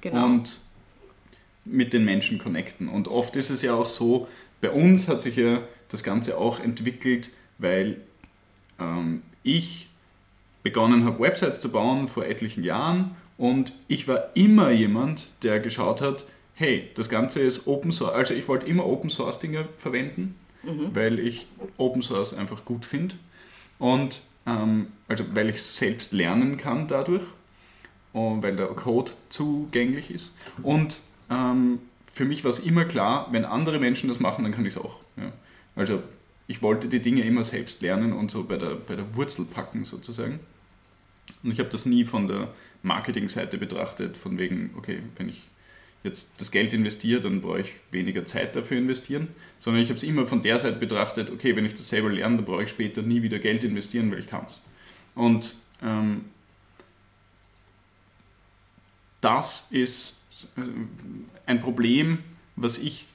genau. 0.00 0.26
und 0.26 0.60
mit 1.70 1.92
den 1.92 2.04
Menschen 2.04 2.38
connecten. 2.38 2.88
Und 2.88 3.08
oft 3.08 3.36
ist 3.36 3.50
es 3.50 3.62
ja 3.62 3.74
auch 3.74 3.88
so, 3.88 4.28
bei 4.60 4.70
uns 4.70 5.08
hat 5.08 5.22
sich 5.22 5.36
ja 5.36 5.62
das 5.88 6.02
Ganze 6.02 6.38
auch 6.38 6.60
entwickelt, 6.60 7.30
weil 7.58 7.98
ähm, 8.80 9.22
ich 9.42 9.88
begonnen 10.62 11.04
habe, 11.04 11.20
Websites 11.20 11.60
zu 11.60 11.70
bauen 11.70 12.08
vor 12.08 12.26
etlichen 12.26 12.64
Jahren 12.64 13.12
und 13.36 13.72
ich 13.86 14.08
war 14.08 14.30
immer 14.34 14.70
jemand, 14.70 15.28
der 15.42 15.60
geschaut 15.60 16.00
hat, 16.00 16.24
hey, 16.54 16.90
das 16.96 17.08
Ganze 17.08 17.40
ist 17.40 17.68
Open 17.68 17.92
Source, 17.92 18.12
also 18.12 18.34
ich 18.34 18.48
wollte 18.48 18.66
immer 18.66 18.84
Open 18.84 19.10
Source 19.10 19.38
Dinge 19.38 19.68
verwenden 19.76 20.34
mhm. 20.62 20.94
weil 20.94 21.18
ich 21.18 21.46
Open 21.76 22.02
Source 22.02 22.34
einfach 22.34 22.64
gut 22.64 22.84
finde 22.84 23.14
und 23.78 24.22
ähm, 24.46 24.88
also 25.06 25.24
weil 25.34 25.48
ich 25.48 25.56
es 25.56 25.76
selbst 25.76 26.12
lernen 26.12 26.56
kann 26.56 26.88
dadurch 26.88 27.24
und 28.12 28.42
weil 28.42 28.56
der 28.56 28.66
Code 28.68 29.12
zugänglich 29.28 30.10
ist 30.10 30.34
und 30.62 30.98
ähm, 31.30 31.80
für 32.12 32.24
mich 32.24 32.44
war 32.44 32.50
es 32.50 32.58
immer 32.58 32.84
klar, 32.84 33.28
wenn 33.30 33.44
andere 33.44 33.78
Menschen 33.78 34.08
das 34.08 34.20
machen, 34.20 34.42
dann 34.42 34.52
kann 34.52 34.66
ich 34.66 34.74
es 34.74 34.80
auch. 34.80 35.00
Ja. 35.16 35.32
Also 35.76 36.02
ich 36.46 36.62
wollte 36.62 36.88
die 36.88 37.00
Dinge 37.00 37.22
immer 37.22 37.44
selbst 37.44 37.82
lernen 37.82 38.12
und 38.12 38.30
so 38.30 38.44
bei 38.44 38.56
der, 38.56 38.74
bei 38.74 38.96
der 38.96 39.14
Wurzel 39.14 39.44
packen 39.44 39.84
sozusagen. 39.84 40.40
Und 41.42 41.52
ich 41.52 41.60
habe 41.60 41.68
das 41.68 41.86
nie 41.86 42.04
von 42.04 42.26
der 42.26 42.52
Marketingseite 42.82 43.58
betrachtet, 43.58 44.16
von 44.16 44.38
wegen, 44.38 44.70
okay, 44.76 45.00
wenn 45.16 45.28
ich 45.28 45.48
jetzt 46.02 46.32
das 46.38 46.50
Geld 46.50 46.72
investiere, 46.72 47.20
dann 47.20 47.40
brauche 47.40 47.60
ich 47.60 47.72
weniger 47.90 48.24
Zeit 48.24 48.56
dafür 48.56 48.78
investieren, 48.78 49.28
sondern 49.58 49.82
ich 49.82 49.88
habe 49.88 49.96
es 49.96 50.02
immer 50.02 50.26
von 50.26 50.42
der 50.42 50.58
Seite 50.58 50.78
betrachtet, 50.78 51.30
okay, 51.30 51.54
wenn 51.54 51.66
ich 51.66 51.74
das 51.74 51.88
selber 51.88 52.08
lerne, 52.08 52.36
dann 52.36 52.44
brauche 52.44 52.62
ich 52.62 52.70
später 52.70 53.02
nie 53.02 53.22
wieder 53.22 53.38
Geld 53.38 53.64
investieren, 53.64 54.10
weil 54.10 54.20
ich 54.20 54.28
kann 54.28 54.44
es. 54.46 54.60
Und 55.14 55.54
ähm, 55.82 56.26
das 59.20 59.66
ist 59.70 60.17
ein 61.46 61.60
Problem, 61.60 62.18
was 62.56 62.78
ich 62.78 63.06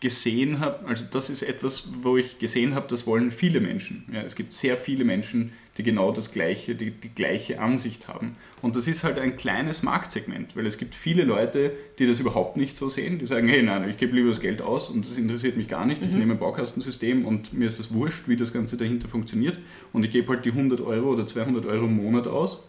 gesehen 0.00 0.60
habe, 0.60 0.86
also 0.86 1.04
das 1.10 1.28
ist 1.28 1.42
etwas, 1.42 1.88
wo 2.02 2.16
ich 2.16 2.38
gesehen 2.38 2.74
habe, 2.74 2.88
das 2.88 3.06
wollen 3.06 3.30
viele 3.30 3.60
Menschen. 3.60 4.04
Ja, 4.10 4.22
es 4.22 4.34
gibt 4.34 4.54
sehr 4.54 4.78
viele 4.78 5.04
Menschen, 5.04 5.52
die 5.76 5.82
genau 5.82 6.10
das 6.10 6.32
gleiche, 6.32 6.74
die, 6.74 6.90
die 6.90 7.10
gleiche 7.10 7.60
Ansicht 7.60 8.08
haben. 8.08 8.36
Und 8.62 8.76
das 8.76 8.88
ist 8.88 9.04
halt 9.04 9.18
ein 9.18 9.36
kleines 9.36 9.82
Marktsegment, 9.82 10.56
weil 10.56 10.64
es 10.64 10.78
gibt 10.78 10.94
viele 10.94 11.24
Leute, 11.24 11.72
die 11.98 12.06
das 12.06 12.18
überhaupt 12.18 12.56
nicht 12.56 12.76
so 12.76 12.88
sehen, 12.88 13.18
die 13.18 13.26
sagen, 13.26 13.46
hey, 13.48 13.62
nein, 13.62 13.88
ich 13.90 13.98
gebe 13.98 14.16
lieber 14.16 14.30
das 14.30 14.40
Geld 14.40 14.62
aus 14.62 14.88
und 14.88 15.06
das 15.06 15.18
interessiert 15.18 15.58
mich 15.58 15.68
gar 15.68 15.84
nicht. 15.84 16.00
Mhm. 16.00 16.08
Ich 16.08 16.16
nehme 16.16 16.32
ein 16.32 16.38
Baukastensystem 16.38 17.26
und 17.26 17.52
mir 17.52 17.68
ist 17.68 17.78
das 17.78 17.92
wurscht, 17.92 18.26
wie 18.26 18.36
das 18.36 18.54
Ganze 18.54 18.78
dahinter 18.78 19.08
funktioniert 19.08 19.58
und 19.92 20.02
ich 20.04 20.10
gebe 20.10 20.28
halt 20.28 20.46
die 20.46 20.50
100 20.50 20.80
Euro 20.80 21.10
oder 21.10 21.26
200 21.26 21.66
Euro 21.66 21.84
im 21.84 21.96
Monat 21.96 22.26
aus. 22.26 22.68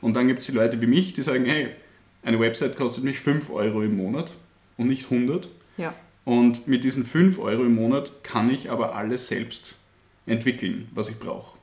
Und 0.00 0.14
dann 0.14 0.28
gibt 0.28 0.40
es 0.40 0.46
die 0.46 0.52
Leute 0.52 0.80
wie 0.80 0.86
mich, 0.86 1.12
die 1.12 1.22
sagen, 1.22 1.44
hey, 1.44 1.70
eine 2.28 2.38
Website 2.40 2.76
kostet 2.76 3.04
mich 3.04 3.20
5 3.20 3.48
Euro 3.48 3.82
im 3.82 3.96
Monat 3.96 4.32
und 4.76 4.88
nicht 4.88 5.04
100. 5.10 5.48
Ja. 5.78 5.94
Und 6.26 6.68
mit 6.68 6.84
diesen 6.84 7.04
5 7.04 7.38
Euro 7.38 7.64
im 7.64 7.74
Monat 7.74 8.22
kann 8.22 8.50
ich 8.50 8.70
aber 8.70 8.94
alles 8.94 9.28
selbst 9.28 9.76
entwickeln, 10.26 10.88
was 10.92 11.08
ich 11.08 11.18
brauche. 11.18 11.56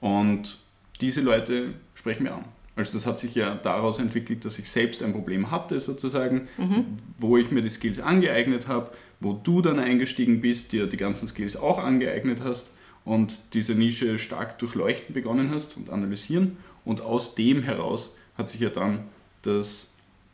Und 0.00 0.58
diese 1.02 1.20
Leute 1.20 1.74
sprechen 1.94 2.22
mir 2.22 2.32
an. 2.32 2.46
Also 2.76 2.94
das 2.94 3.04
hat 3.04 3.18
sich 3.18 3.34
ja 3.34 3.54
daraus 3.54 3.98
entwickelt, 3.98 4.46
dass 4.46 4.58
ich 4.58 4.70
selbst 4.70 5.02
ein 5.02 5.12
Problem 5.12 5.50
hatte 5.50 5.78
sozusagen, 5.80 6.48
mhm. 6.56 6.98
wo 7.18 7.36
ich 7.36 7.50
mir 7.50 7.60
die 7.60 7.68
Skills 7.68 8.00
angeeignet 8.00 8.68
habe, 8.68 8.90
wo 9.20 9.34
du 9.34 9.60
dann 9.60 9.78
eingestiegen 9.78 10.40
bist, 10.40 10.72
dir 10.72 10.86
die 10.86 10.96
ganzen 10.96 11.28
Skills 11.28 11.58
auch 11.58 11.78
angeeignet 11.78 12.40
hast 12.42 12.72
und 13.04 13.38
diese 13.52 13.74
Nische 13.74 14.18
stark 14.18 14.58
durchleuchten 14.58 15.12
begonnen 15.12 15.50
hast 15.50 15.76
und 15.76 15.90
analysieren. 15.90 16.56
Und 16.86 17.02
aus 17.02 17.34
dem 17.34 17.62
heraus 17.62 18.16
hat 18.34 18.48
sich 18.48 18.62
ja 18.62 18.70
dann 18.70 19.00
das 19.42 19.86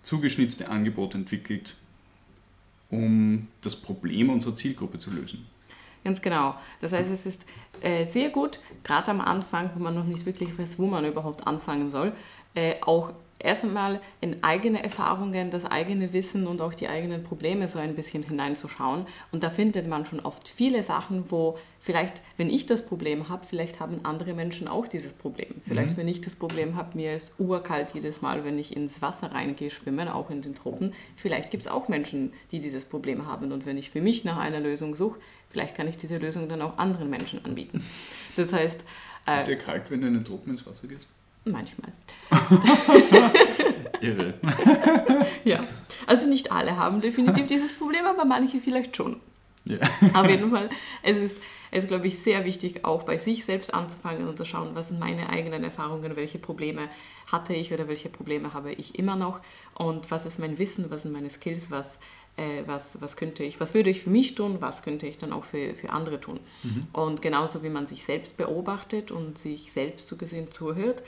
zugeschnittene 0.02 0.68
Angebot 0.68 1.14
entwickelt, 1.14 1.76
um 2.90 3.48
das 3.60 3.76
Problem 3.76 4.30
unserer 4.30 4.54
Zielgruppe 4.54 4.98
zu 4.98 5.10
lösen. 5.10 5.46
Ganz 6.04 6.22
genau. 6.22 6.54
Das 6.80 6.92
heißt, 6.92 7.10
es 7.10 7.26
ist 7.26 7.44
äh, 7.80 8.04
sehr 8.04 8.30
gut, 8.30 8.60
gerade 8.84 9.08
am 9.08 9.20
Anfang, 9.20 9.70
wo 9.74 9.80
man 9.80 9.94
noch 9.94 10.04
nicht 10.04 10.24
wirklich 10.24 10.56
weiß, 10.58 10.78
wo 10.78 10.86
man 10.86 11.04
überhaupt 11.04 11.46
anfangen 11.46 11.90
soll, 11.90 12.12
äh, 12.54 12.74
auch 12.82 13.12
erst 13.38 13.64
einmal 13.64 14.00
in 14.20 14.42
eigene 14.42 14.82
Erfahrungen, 14.82 15.50
das 15.50 15.64
eigene 15.64 16.12
Wissen 16.12 16.46
und 16.46 16.60
auch 16.60 16.74
die 16.74 16.88
eigenen 16.88 17.22
Probleme 17.22 17.68
so 17.68 17.78
ein 17.78 17.94
bisschen 17.94 18.22
hineinzuschauen. 18.22 19.06
Und 19.32 19.42
da 19.42 19.50
findet 19.50 19.86
man 19.86 20.06
schon 20.06 20.20
oft 20.20 20.48
viele 20.48 20.82
Sachen, 20.82 21.30
wo 21.30 21.56
vielleicht, 21.80 22.22
wenn 22.36 22.50
ich 22.50 22.66
das 22.66 22.84
Problem 22.84 23.28
habe, 23.28 23.46
vielleicht 23.46 23.80
haben 23.80 24.00
andere 24.04 24.34
Menschen 24.34 24.66
auch 24.66 24.86
dieses 24.86 25.12
Problem. 25.12 25.62
Vielleicht, 25.66 25.92
mhm. 25.92 25.98
wenn 25.98 26.08
ich 26.08 26.20
das 26.20 26.34
Problem 26.34 26.76
habe, 26.76 26.96
mir 26.96 27.14
ist 27.14 27.32
urkalt 27.38 27.92
jedes 27.94 28.20
Mal, 28.22 28.44
wenn 28.44 28.58
ich 28.58 28.76
ins 28.76 29.00
Wasser 29.02 29.32
reingehe, 29.32 29.70
schwimmen, 29.70 30.08
auch 30.08 30.30
in 30.30 30.42
den 30.42 30.54
Tropen. 30.54 30.94
Vielleicht 31.16 31.50
gibt 31.50 31.66
es 31.66 31.70
auch 31.70 31.88
Menschen, 31.88 32.32
die 32.50 32.58
dieses 32.58 32.84
Problem 32.84 33.26
haben. 33.26 33.52
Und 33.52 33.66
wenn 33.66 33.78
ich 33.78 33.90
für 33.90 34.00
mich 34.00 34.24
nach 34.24 34.38
einer 34.38 34.60
Lösung 34.60 34.96
suche, 34.96 35.20
vielleicht 35.50 35.76
kann 35.76 35.86
ich 35.88 35.96
diese 35.96 36.18
Lösung 36.18 36.48
dann 36.48 36.62
auch 36.62 36.78
anderen 36.78 37.08
Menschen 37.08 37.44
anbieten. 37.44 37.84
Das 38.36 38.52
heißt... 38.52 38.84
Äh, 39.26 39.36
ist 39.36 39.42
es 39.42 39.48
ja 39.48 39.54
kalt, 39.56 39.90
wenn 39.90 40.00
du 40.00 40.08
in 40.08 40.14
den 40.14 40.24
Tropen 40.24 40.50
ins 40.50 40.66
Wasser 40.66 40.86
gehst? 40.88 41.08
Manchmal. 41.44 41.92
Irre. 44.00 44.34
ja, 45.44 45.60
also 46.06 46.26
nicht 46.26 46.52
alle 46.52 46.76
haben 46.76 47.00
definitiv 47.00 47.46
dieses 47.46 47.72
Problem, 47.76 48.04
aber 48.06 48.24
manche 48.24 48.60
vielleicht 48.60 48.96
schon. 48.96 49.20
Ja. 49.64 49.78
Auf 50.14 50.28
jeden 50.28 50.50
Fall, 50.50 50.70
es 51.02 51.16
ist, 51.18 51.38
es 51.70 51.80
ist, 51.84 51.88
glaube 51.88 52.06
ich, 52.06 52.18
sehr 52.18 52.44
wichtig, 52.44 52.84
auch 52.84 53.02
bei 53.02 53.18
sich 53.18 53.44
selbst 53.44 53.74
anzufangen 53.74 54.26
und 54.26 54.38
zu 54.38 54.44
schauen, 54.44 54.70
was 54.74 54.88
sind 54.88 54.98
meine 54.98 55.28
eigenen 55.28 55.62
Erfahrungen, 55.62 56.16
welche 56.16 56.38
Probleme 56.38 56.88
hatte 57.30 57.52
ich 57.52 57.72
oder 57.72 57.88
welche 57.88 58.08
Probleme 58.08 58.54
habe 58.54 58.72
ich 58.72 58.98
immer 58.98 59.16
noch 59.16 59.40
und 59.74 60.10
was 60.10 60.24
ist 60.24 60.38
mein 60.38 60.58
Wissen, 60.58 60.90
was 60.90 61.02
sind 61.02 61.12
meine 61.12 61.28
Skills, 61.28 61.70
was, 61.70 61.98
äh, 62.36 62.62
was, 62.64 62.98
was 63.00 63.16
könnte 63.16 63.44
ich, 63.44 63.60
was 63.60 63.74
würde 63.74 63.90
ich 63.90 64.02
für 64.02 64.10
mich 64.10 64.34
tun, 64.34 64.56
was 64.60 64.82
könnte 64.82 65.06
ich 65.06 65.18
dann 65.18 65.32
auch 65.32 65.44
für, 65.44 65.74
für 65.74 65.90
andere 65.90 66.20
tun. 66.20 66.40
Mhm. 66.62 66.86
Und 66.92 67.20
genauso 67.20 67.62
wie 67.62 67.68
man 67.68 67.86
sich 67.86 68.04
selbst 68.04 68.38
beobachtet 68.38 69.10
und 69.10 69.38
sich 69.38 69.70
selbst 69.70 70.08
so 70.08 70.16
gesehen 70.16 70.50
zuhört, 70.50 71.02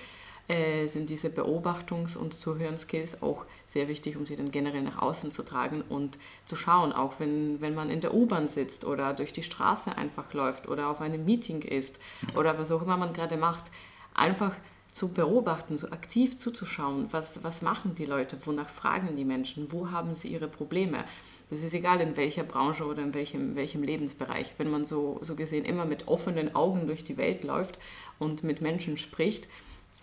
äh, 0.51 0.89
sind 0.89 1.11
diese 1.11 1.29
Beobachtungs- 1.29 2.17
und 2.17 2.37
Zuhörenskills 2.37 3.23
auch 3.23 3.45
sehr 3.67 3.87
wichtig, 3.87 4.17
um 4.17 4.27
sie 4.27 4.35
dann 4.35 4.51
generell 4.51 4.83
nach 4.83 5.01
außen 5.01 5.31
zu 5.31 5.45
tragen 5.45 5.81
und 5.89 6.19
zu 6.45 6.57
schauen, 6.57 6.93
auch 6.93 7.21
wenn, 7.21 7.61
wenn 7.61 7.77
man 7.77 7.89
in 7.89 8.01
der 8.01 8.13
U-Bahn 8.13 8.49
sitzt 8.49 8.85
oder 8.85 9.15
durch 9.15 9.33
die 9.33 9.45
Straße 9.45 9.97
einfach 9.97 10.35
läuft 10.35 10.67
oder 10.67 10.89
auf 10.89 11.01
einem 11.01 11.25
Meeting 11.25 11.63
ist 11.63 12.01
ja. 12.27 12.37
oder 12.37 12.59
was 12.59 12.73
auch 12.73 12.83
immer 12.83 12.97
man 12.97 13.13
gerade 13.13 13.37
macht, 13.37 13.65
einfach 14.13 14.57
zu 14.91 15.15
beobachten, 15.15 15.79
so 15.79 15.89
aktiv 15.91 16.37
zuzuschauen, 16.37 17.07
was, 17.13 17.45
was 17.45 17.63
machen 17.63 17.95
die 17.95 18.07
Leute, 18.07 18.37
wonach 18.45 18.71
fragen 18.71 19.15
die 19.15 19.25
Menschen, 19.25 19.71
wo 19.71 19.93
haben 19.93 20.17
sie 20.17 20.29
ihre 20.29 20.49
Probleme. 20.49 21.05
Das 21.49 21.63
ist 21.63 21.75
egal 21.75 22.01
in 22.01 22.17
welcher 22.17 22.43
Branche 22.43 22.85
oder 22.85 23.05
in 23.05 23.15
welchem, 23.15 23.55
welchem 23.55 23.85
Lebensbereich. 23.85 24.55
Wenn 24.59 24.71
man 24.71 24.85
so, 24.85 25.21
so 25.23 25.37
gesehen 25.37 25.65
immer 25.65 25.85
mit 25.85 26.09
offenen 26.09 26.57
Augen 26.57 26.89
durch 26.89 27.05
die 27.05 27.17
Welt 27.17 27.45
läuft 27.45 27.79
und 28.19 28.43
mit 28.43 28.61
Menschen 28.61 28.97
spricht, 28.97 29.49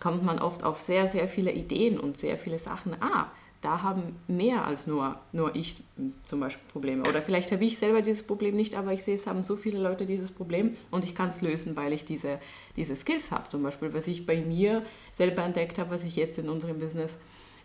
kommt 0.00 0.24
man 0.24 0.38
oft 0.38 0.64
auf 0.64 0.80
sehr, 0.80 1.08
sehr 1.08 1.28
viele 1.28 1.52
Ideen 1.52 1.98
und 1.98 2.18
sehr 2.18 2.38
viele 2.38 2.58
Sachen. 2.58 2.96
Ah, 3.00 3.30
da 3.60 3.82
haben 3.82 4.14
mehr 4.28 4.64
als 4.64 4.86
nur, 4.86 5.18
nur 5.32 5.56
ich 5.56 5.76
zum 6.22 6.38
Beispiel 6.38 6.64
Probleme. 6.70 7.02
Oder 7.08 7.22
vielleicht 7.22 7.50
habe 7.50 7.64
ich 7.64 7.78
selber 7.78 8.02
dieses 8.02 8.22
Problem 8.22 8.54
nicht, 8.54 8.76
aber 8.76 8.92
ich 8.92 9.02
sehe, 9.02 9.16
es 9.16 9.26
haben 9.26 9.42
so 9.42 9.56
viele 9.56 9.80
Leute 9.80 10.06
dieses 10.06 10.30
Problem 10.30 10.76
und 10.92 11.02
ich 11.02 11.14
kann 11.14 11.30
es 11.30 11.40
lösen, 11.40 11.74
weil 11.74 11.92
ich 11.92 12.04
diese, 12.04 12.38
diese 12.76 12.94
Skills 12.94 13.32
habe. 13.32 13.48
Zum 13.48 13.64
Beispiel, 13.64 13.92
was 13.92 14.06
ich 14.06 14.26
bei 14.26 14.36
mir 14.40 14.84
selber 15.16 15.42
entdeckt 15.42 15.78
habe, 15.78 15.90
was 15.90 16.04
ich 16.04 16.14
jetzt 16.14 16.38
in 16.38 16.48
unserem 16.48 16.78
Business 16.78 17.18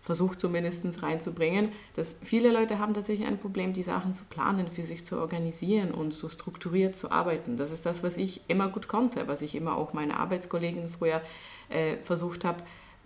versuche 0.04 0.38
zumindest 0.38 1.02
reinzubringen, 1.02 1.70
dass 1.96 2.18
viele 2.24 2.52
Leute 2.52 2.78
haben 2.78 2.94
tatsächlich 2.94 3.28
ein 3.28 3.40
Problem, 3.40 3.74
die 3.74 3.84
Sachen 3.84 4.14
zu 4.14 4.26
planen, 4.26 4.68
für 4.70 4.84
sich 4.84 5.06
zu 5.06 5.18
organisieren 5.18 5.92
und 5.92 6.14
so 6.14 6.28
strukturiert 6.30 6.96
zu 6.96 7.10
arbeiten. 7.10 7.56
Das 7.56 7.72
ist 7.72 7.86
das, 7.86 8.04
was 8.04 8.18
ich 8.18 8.42
immer 8.48 8.68
gut 8.68 8.88
konnte, 8.88 9.28
was 9.28 9.42
ich 9.42 9.56
immer 9.56 9.78
auch 9.78 9.94
meine 9.94 10.18
Arbeitskollegen 10.18 10.92
früher 10.92 11.22
äh, 11.70 11.98
versucht 12.04 12.44
habe 12.44 12.64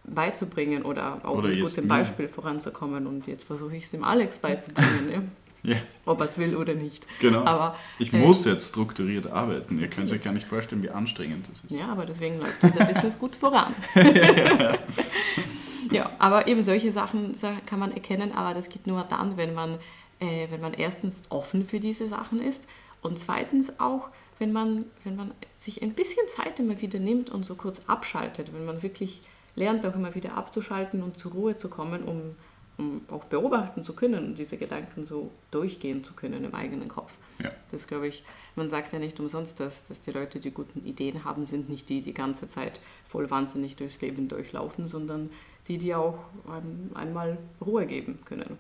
beizubringen 0.09 0.83
oder 0.83 1.21
auch 1.23 1.37
oder 1.37 1.49
mit 1.49 1.61
gutem 1.61 1.87
Beispiel 1.87 2.27
voranzukommen. 2.27 3.05
Und 3.07 3.27
jetzt 3.27 3.43
versuche 3.43 3.75
ich 3.75 3.83
es 3.83 3.91
dem 3.91 4.03
Alex 4.03 4.39
beizubringen. 4.39 5.09
ja. 5.11 5.21
Ja. 5.63 5.77
Ob 6.05 6.19
er 6.21 6.27
es 6.27 6.37
will 6.37 6.55
oder 6.55 6.75
nicht. 6.75 7.05
Genau. 7.19 7.43
Aber, 7.43 7.75
ich 7.99 8.13
äh, 8.13 8.17
muss 8.17 8.45
jetzt 8.45 8.69
strukturiert 8.69 9.27
arbeiten. 9.27 9.77
Ihr 9.79 9.89
könnt 9.89 10.09
euch 10.11 10.21
gar 10.21 10.31
nicht 10.31 10.47
vorstellen, 10.47 10.81
wie 10.81 10.89
anstrengend 10.89 11.47
das 11.51 11.61
ist. 11.63 11.77
Ja, 11.77 11.87
aber 11.87 12.05
deswegen 12.05 12.39
läuft 12.39 12.63
unser 12.63 12.85
Business 12.85 13.19
gut 13.19 13.35
voran. 13.35 13.75
ja, 13.95 14.77
aber 16.19 16.47
eben 16.47 16.61
solche 16.63 16.91
Sachen 16.91 17.35
kann 17.65 17.79
man 17.79 17.91
erkennen, 17.91 18.31
aber 18.33 18.53
das 18.53 18.69
geht 18.69 18.87
nur 18.87 19.03
dann, 19.03 19.37
wenn 19.37 19.53
man, 19.53 19.79
äh, 20.19 20.47
wenn 20.49 20.61
man 20.61 20.73
erstens 20.73 21.21
offen 21.29 21.65
für 21.65 21.79
diese 21.79 22.07
Sachen 22.09 22.41
ist 22.41 22.67
und 23.01 23.19
zweitens 23.19 23.79
auch, 23.79 24.09
wenn 24.39 24.51
man, 24.51 24.85
wenn 25.03 25.15
man 25.15 25.31
sich 25.57 25.81
ein 25.81 25.93
bisschen 25.93 26.27
Zeit 26.35 26.59
immer 26.59 26.79
wieder 26.81 26.99
nimmt 26.99 27.29
und 27.29 27.45
so 27.45 27.55
kurz 27.55 27.81
abschaltet, 27.87 28.53
wenn 28.53 28.65
man 28.65 28.83
wirklich 28.83 29.21
lernt, 29.55 29.85
auch 29.85 29.95
immer 29.95 30.13
wieder 30.13 30.35
abzuschalten 30.35 31.01
und 31.01 31.17
zur 31.17 31.31
Ruhe 31.31 31.55
zu 31.55 31.69
kommen, 31.69 32.03
um, 32.03 32.35
um 32.77 33.01
auch 33.09 33.23
beobachten 33.25 33.81
zu 33.81 33.93
können 33.93 34.25
und 34.25 34.39
diese 34.39 34.57
Gedanken 34.57 35.05
so 35.05 35.31
durchgehen 35.49 36.03
zu 36.03 36.13
können 36.13 36.43
im 36.43 36.53
eigenen 36.53 36.87
Kopf. 36.87 37.11
Ja. 37.43 37.51
Das 37.71 37.87
glaube 37.87 38.07
ich, 38.07 38.23
man 38.55 38.69
sagt 38.69 38.93
ja 38.93 38.99
nicht 38.99 39.19
umsonst, 39.19 39.59
dass, 39.59 39.83
dass 39.87 39.99
die 39.99 40.11
Leute, 40.11 40.39
die 40.39 40.51
guten 40.51 40.85
Ideen 40.85 41.23
haben, 41.23 41.45
sind 41.45 41.69
nicht 41.69 41.89
die, 41.89 41.99
die 41.99 42.07
die 42.07 42.13
ganze 42.13 42.47
Zeit 42.47 42.79
voll 43.07 43.29
wahnsinnig 43.29 43.75
durchs 43.75 44.01
Leben 44.01 44.27
durchlaufen, 44.27 44.87
sondern 44.87 45.29
die, 45.67 45.77
die 45.77 45.93
auch 45.93 46.19
ein, 46.47 46.91
einmal 46.95 47.37
Ruhe 47.65 47.85
geben 47.85 48.19
können. 48.25 48.57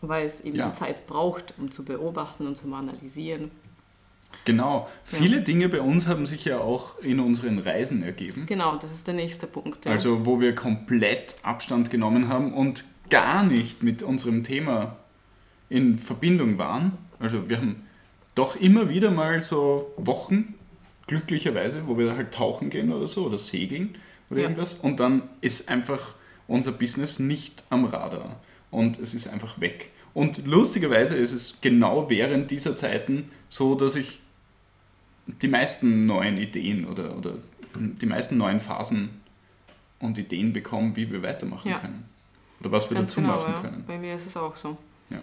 Weil 0.00 0.26
es 0.26 0.40
eben 0.40 0.56
ja. 0.56 0.68
die 0.68 0.78
Zeit 0.78 1.06
braucht, 1.06 1.54
um 1.58 1.70
zu 1.70 1.84
beobachten 1.84 2.46
und 2.46 2.56
zu 2.56 2.72
analysieren 2.74 3.50
Genau. 4.44 4.88
Viele 5.04 5.36
ja. 5.36 5.42
Dinge 5.42 5.68
bei 5.68 5.80
uns 5.80 6.06
haben 6.06 6.26
sich 6.26 6.44
ja 6.44 6.58
auch 6.58 6.98
in 6.98 7.20
unseren 7.20 7.58
Reisen 7.58 8.02
ergeben. 8.02 8.46
Genau, 8.46 8.76
das 8.76 8.92
ist 8.92 9.06
der 9.06 9.14
nächste 9.14 9.46
Punkt. 9.46 9.84
Ja. 9.84 9.92
Also 9.92 10.26
wo 10.26 10.40
wir 10.40 10.54
komplett 10.54 11.36
Abstand 11.42 11.90
genommen 11.90 12.28
haben 12.28 12.52
und 12.52 12.84
gar 13.10 13.44
nicht 13.44 13.82
mit 13.82 14.02
unserem 14.02 14.42
Thema 14.42 14.96
in 15.68 15.98
Verbindung 15.98 16.58
waren. 16.58 16.98
Also 17.18 17.48
wir 17.48 17.58
haben 17.58 17.86
doch 18.34 18.56
immer 18.56 18.88
wieder 18.88 19.10
mal 19.10 19.42
so 19.42 19.92
Wochen, 19.96 20.54
glücklicherweise, 21.06 21.86
wo 21.86 21.98
wir 21.98 22.16
halt 22.16 22.32
tauchen 22.32 22.70
gehen 22.70 22.92
oder 22.92 23.06
so 23.06 23.26
oder 23.26 23.38
segeln 23.38 23.96
oder 24.32 24.40
ja. 24.40 24.48
irgendwas. 24.48 24.74
Und 24.74 24.98
dann 24.98 25.22
ist 25.40 25.68
einfach 25.68 26.16
unser 26.48 26.72
Business 26.72 27.18
nicht 27.18 27.64
am 27.70 27.84
Radar 27.84 28.40
und 28.70 28.98
es 28.98 29.14
ist 29.14 29.28
einfach 29.28 29.60
weg. 29.60 29.90
Und 30.14 30.46
lustigerweise 30.46 31.16
ist 31.16 31.32
es 31.32 31.58
genau 31.60 32.10
während 32.10 32.50
dieser 32.50 32.76
Zeiten 32.76 33.30
so, 33.48 33.74
dass 33.74 33.96
ich 33.96 34.20
die 35.26 35.48
meisten 35.48 36.06
neuen 36.06 36.36
Ideen 36.36 36.86
oder, 36.86 37.16
oder 37.16 37.34
die 37.74 38.06
meisten 38.06 38.36
neuen 38.36 38.60
Phasen 38.60 39.22
und 40.00 40.18
Ideen 40.18 40.52
bekommen, 40.52 40.96
wie 40.96 41.10
wir 41.10 41.22
weitermachen 41.22 41.70
ja. 41.70 41.78
können. 41.78 42.04
Oder 42.60 42.72
was 42.72 42.90
wir 42.90 42.96
Ganz 42.96 43.10
dazu 43.10 43.20
genau, 43.22 43.36
machen 43.36 43.52
ja. 43.54 43.60
können. 43.60 43.84
Bei 43.86 43.98
mir 43.98 44.16
ist 44.16 44.26
es 44.26 44.36
auch 44.36 44.56
so. 44.56 44.76
Ja. 45.10 45.20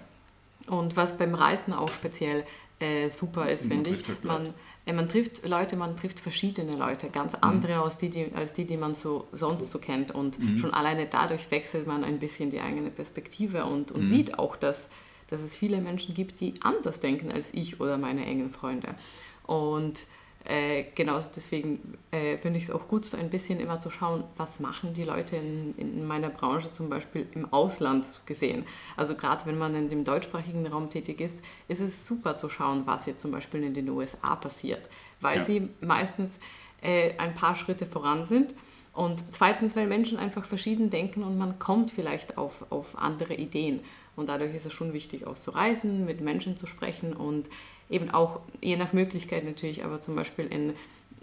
Und 0.67 0.95
was 0.95 1.17
beim 1.17 1.35
Reisen 1.35 1.73
auch 1.73 1.91
speziell 1.91 2.43
äh, 2.79 3.09
super 3.09 3.49
ist, 3.49 3.65
finde 3.65 3.91
ich, 3.91 4.03
man, 4.23 4.53
man 4.93 5.07
trifft 5.07 5.45
Leute, 5.45 5.75
man 5.75 5.95
trifft 5.95 6.19
verschiedene 6.19 6.75
Leute, 6.75 7.09
ganz 7.09 7.33
mhm. 7.33 7.39
andere 7.41 7.75
mhm. 7.75 7.81
als, 7.81 7.97
die, 7.97 8.09
die, 8.09 8.31
als 8.33 8.53
die, 8.53 8.65
die 8.65 8.77
man 8.77 8.95
so 8.95 9.27
sonst 9.31 9.71
so 9.71 9.79
kennt. 9.79 10.11
Und 10.11 10.39
mhm. 10.39 10.59
schon 10.59 10.73
alleine 10.73 11.07
dadurch 11.07 11.51
wechselt 11.51 11.87
man 11.87 12.03
ein 12.03 12.19
bisschen 12.19 12.49
die 12.49 12.61
eigene 12.61 12.89
Perspektive 12.89 13.65
und, 13.65 13.91
und 13.91 14.03
mhm. 14.03 14.09
sieht 14.09 14.39
auch, 14.39 14.55
dass, 14.55 14.89
dass 15.27 15.41
es 15.41 15.57
viele 15.57 15.81
Menschen 15.81 16.13
gibt, 16.13 16.39
die 16.39 16.53
anders 16.61 16.99
denken 16.99 17.31
als 17.31 17.53
ich 17.53 17.79
oder 17.79 17.97
meine 17.97 18.25
engen 18.25 18.51
Freunde. 18.51 18.95
Und 19.43 20.05
äh, 20.45 20.85
genauso 20.95 21.29
deswegen 21.35 21.97
äh, 22.11 22.37
finde 22.37 22.57
ich 22.57 22.65
es 22.65 22.71
auch 22.71 22.87
gut, 22.87 23.05
so 23.05 23.17
ein 23.17 23.29
bisschen 23.29 23.59
immer 23.59 23.79
zu 23.79 23.91
schauen, 23.91 24.23
was 24.37 24.59
machen 24.59 24.93
die 24.93 25.03
Leute 25.03 25.35
in, 25.35 25.75
in 25.77 26.07
meiner 26.07 26.29
Branche 26.29 26.71
zum 26.71 26.89
Beispiel 26.89 27.27
im 27.33 27.51
Ausland 27.51 28.21
gesehen. 28.25 28.63
Also 28.95 29.15
gerade 29.15 29.45
wenn 29.45 29.57
man 29.57 29.75
in 29.75 29.89
dem 29.89 30.05
deutschsprachigen 30.05 30.65
Raum 30.65 30.89
tätig 30.89 31.19
ist, 31.19 31.39
ist 31.67 31.81
es 31.81 32.07
super 32.07 32.37
zu 32.37 32.49
schauen, 32.49 32.83
was 32.85 33.05
jetzt 33.05 33.21
zum 33.21 33.31
Beispiel 33.31 33.63
in 33.63 33.73
den 33.73 33.89
USA 33.89 34.35
passiert, 34.35 34.89
weil 35.19 35.39
ja. 35.39 35.45
sie 35.45 35.69
meistens 35.81 36.39
äh, 36.81 37.17
ein 37.17 37.35
paar 37.35 37.55
Schritte 37.55 37.85
voran 37.85 38.23
sind. 38.23 38.55
Und 38.93 39.23
zweitens, 39.31 39.75
weil 39.75 39.87
Menschen 39.87 40.17
einfach 40.17 40.45
verschieden 40.45 40.89
denken 40.89 41.23
und 41.23 41.37
man 41.37 41.59
kommt 41.59 41.91
vielleicht 41.91 42.37
auf, 42.37 42.65
auf 42.69 42.97
andere 42.97 43.35
Ideen. 43.35 43.81
Und 44.15 44.27
dadurch 44.27 44.53
ist 44.55 44.65
es 44.65 44.73
schon 44.73 44.93
wichtig, 44.93 45.27
auch 45.27 45.35
zu 45.35 45.51
reisen, 45.51 46.05
mit 46.05 46.21
Menschen 46.21 46.57
zu 46.57 46.65
sprechen 46.65 47.13
und 47.13 47.47
eben 47.89 48.09
auch 48.11 48.41
je 48.61 48.77
nach 48.77 48.93
Möglichkeit 48.93 49.43
natürlich, 49.43 49.83
aber 49.83 50.01
zum 50.01 50.15
Beispiel 50.15 50.45
in, 50.45 50.73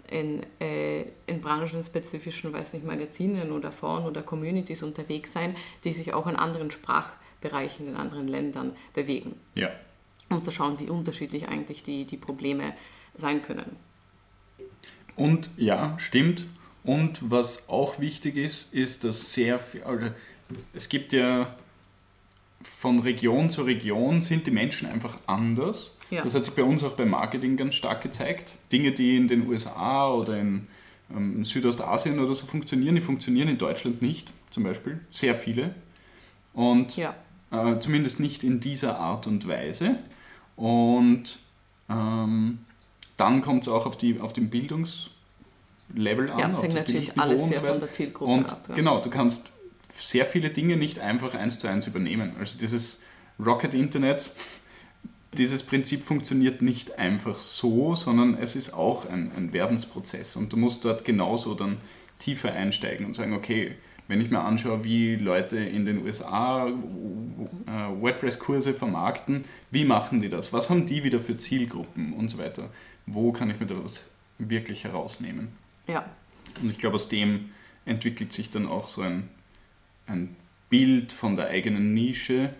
in, 0.09 0.43
äh, 0.59 1.03
in 1.25 1.41
branchenspezifischen, 1.41 2.53
weiß 2.53 2.73
nicht, 2.73 2.85
Magazinen 2.85 3.51
oder 3.51 3.71
Foren 3.71 4.05
oder 4.05 4.21
Communities 4.21 4.83
unterwegs 4.83 5.31
sein, 5.31 5.55
die 5.83 5.93
sich 5.93 6.13
auch 6.13 6.27
in 6.27 6.35
anderen 6.35 6.71
Sprachbereichen, 6.71 7.87
in 7.87 7.95
anderen 7.95 8.27
Ländern 8.27 8.75
bewegen. 8.93 9.35
Ja. 9.55 9.69
Um 10.29 10.43
zu 10.43 10.51
schauen, 10.51 10.79
wie 10.79 10.89
unterschiedlich 10.89 11.47
eigentlich 11.47 11.83
die, 11.83 12.05
die 12.05 12.17
Probleme 12.17 12.73
sein 13.15 13.41
können. 13.41 13.77
Und 15.15 15.49
ja, 15.57 15.97
stimmt. 15.99 16.45
Und 16.83 17.31
was 17.31 17.69
auch 17.69 17.99
wichtig 17.99 18.37
ist, 18.37 18.73
ist, 18.73 19.03
dass 19.03 19.33
sehr 19.33 19.59
viel, 19.59 19.83
also 19.83 20.09
es 20.73 20.87
gibt 20.87 21.11
ja 21.11 21.55
von 22.61 22.99
Region 22.99 23.49
zu 23.49 23.63
Region 23.63 24.21
sind 24.21 24.47
die 24.47 24.51
Menschen 24.51 24.87
einfach 24.87 25.17
anders. 25.27 25.91
Ja. 26.09 26.23
Das 26.23 26.33
hat 26.33 26.45
sich 26.45 26.53
bei 26.53 26.63
uns 26.63 26.83
auch 26.83 26.93
beim 26.93 27.09
Marketing 27.09 27.57
ganz 27.57 27.75
stark 27.75 28.01
gezeigt. 28.01 28.53
Dinge, 28.71 28.91
die 28.91 29.17
in 29.17 29.27
den 29.27 29.47
USA 29.47 30.11
oder 30.11 30.39
in 30.39 30.67
ähm, 31.15 31.43
Südostasien 31.45 32.19
oder 32.19 32.33
so 32.33 32.45
funktionieren, 32.45 32.95
die 32.95 33.01
funktionieren 33.01 33.47
in 33.47 33.57
Deutschland 33.57 34.01
nicht, 34.01 34.31
zum 34.49 34.63
Beispiel. 34.63 34.99
Sehr 35.11 35.35
viele. 35.35 35.75
Und 36.53 36.97
ja. 36.97 37.15
äh, 37.51 37.77
zumindest 37.79 38.19
nicht 38.19 38.43
in 38.43 38.59
dieser 38.59 38.99
Art 38.99 39.27
und 39.27 39.47
Weise. 39.47 39.97
Und 40.55 41.39
ähm, 41.89 42.59
dann 43.17 43.41
kommt 43.41 43.63
es 43.63 43.67
auch 43.67 43.85
auf, 43.85 43.97
die, 43.97 44.19
auf 44.19 44.33
den 44.33 44.49
Bildungslevel 44.49 46.31
an. 46.31 46.39
Ja, 46.39 46.47
das 46.47 46.61
hängt 46.63 46.73
natürlich 46.73 47.19
alles 47.19 47.45
sehr 47.47 47.61
so 47.61 47.67
von 47.67 47.79
der 47.79 47.91
Zielgruppe 47.91 48.31
und 48.31 48.51
ab. 48.51 48.65
Ja. 48.69 48.75
Genau, 48.75 49.01
du 49.01 49.09
kannst 49.09 49.51
sehr 49.99 50.25
viele 50.25 50.49
Dinge 50.49 50.77
nicht 50.77 50.99
einfach 50.99 51.35
eins 51.35 51.59
zu 51.59 51.67
eins 51.67 51.87
übernehmen. 51.87 52.35
Also 52.39 52.57
dieses 52.57 52.99
Rocket 53.39 53.73
Internet 53.73 54.31
dieses 55.33 55.63
Prinzip 55.63 56.01
funktioniert 56.01 56.61
nicht 56.61 56.97
einfach 56.97 57.35
so, 57.35 57.95
sondern 57.95 58.37
es 58.37 58.55
ist 58.55 58.73
auch 58.73 59.05
ein, 59.05 59.31
ein 59.35 59.53
Werdensprozess 59.53 60.35
und 60.35 60.53
du 60.53 60.57
musst 60.57 60.85
dort 60.85 61.05
genauso 61.05 61.53
dann 61.53 61.77
tiefer 62.19 62.53
einsteigen 62.53 63.05
und 63.05 63.15
sagen, 63.15 63.33
okay, 63.33 63.75
wenn 64.07 64.21
ich 64.21 64.29
mir 64.29 64.39
anschaue, 64.39 64.83
wie 64.83 65.15
Leute 65.15 65.57
in 65.57 65.85
den 65.85 66.03
USA 66.03 66.67
äh, 66.67 66.71
WordPress-Kurse 68.01 68.73
vermarkten, 68.73 69.43
wie 69.69 69.83
machen 69.83 70.21
die 70.21 70.29
das? 70.29 70.53
Was 70.53 70.69
haben 70.69 70.85
die 70.85 71.03
wieder 71.03 71.19
für 71.19 71.37
Zielgruppen 71.37 72.13
und 72.13 72.29
so 72.29 72.37
weiter? 72.37 72.69
Wo 73.05 73.33
kann 73.33 73.49
ich 73.49 73.59
mir 73.59 73.65
da 73.65 73.75
was 73.83 74.05
wirklich 74.37 74.85
herausnehmen? 74.85 75.49
Ja. 75.87 76.05
Und 76.61 76.71
ich 76.71 76.79
glaube, 76.79 76.95
aus 76.95 77.09
dem 77.09 77.49
entwickelt 77.85 78.31
sich 78.31 78.49
dann 78.49 78.65
auch 78.65 78.87
so 78.87 79.01
ein, 79.01 79.27
ein 80.07 80.35
Bild 80.69 81.13
von 81.13 81.35
der 81.35 81.47
eigenen 81.47 81.93
Nische, 81.93 82.53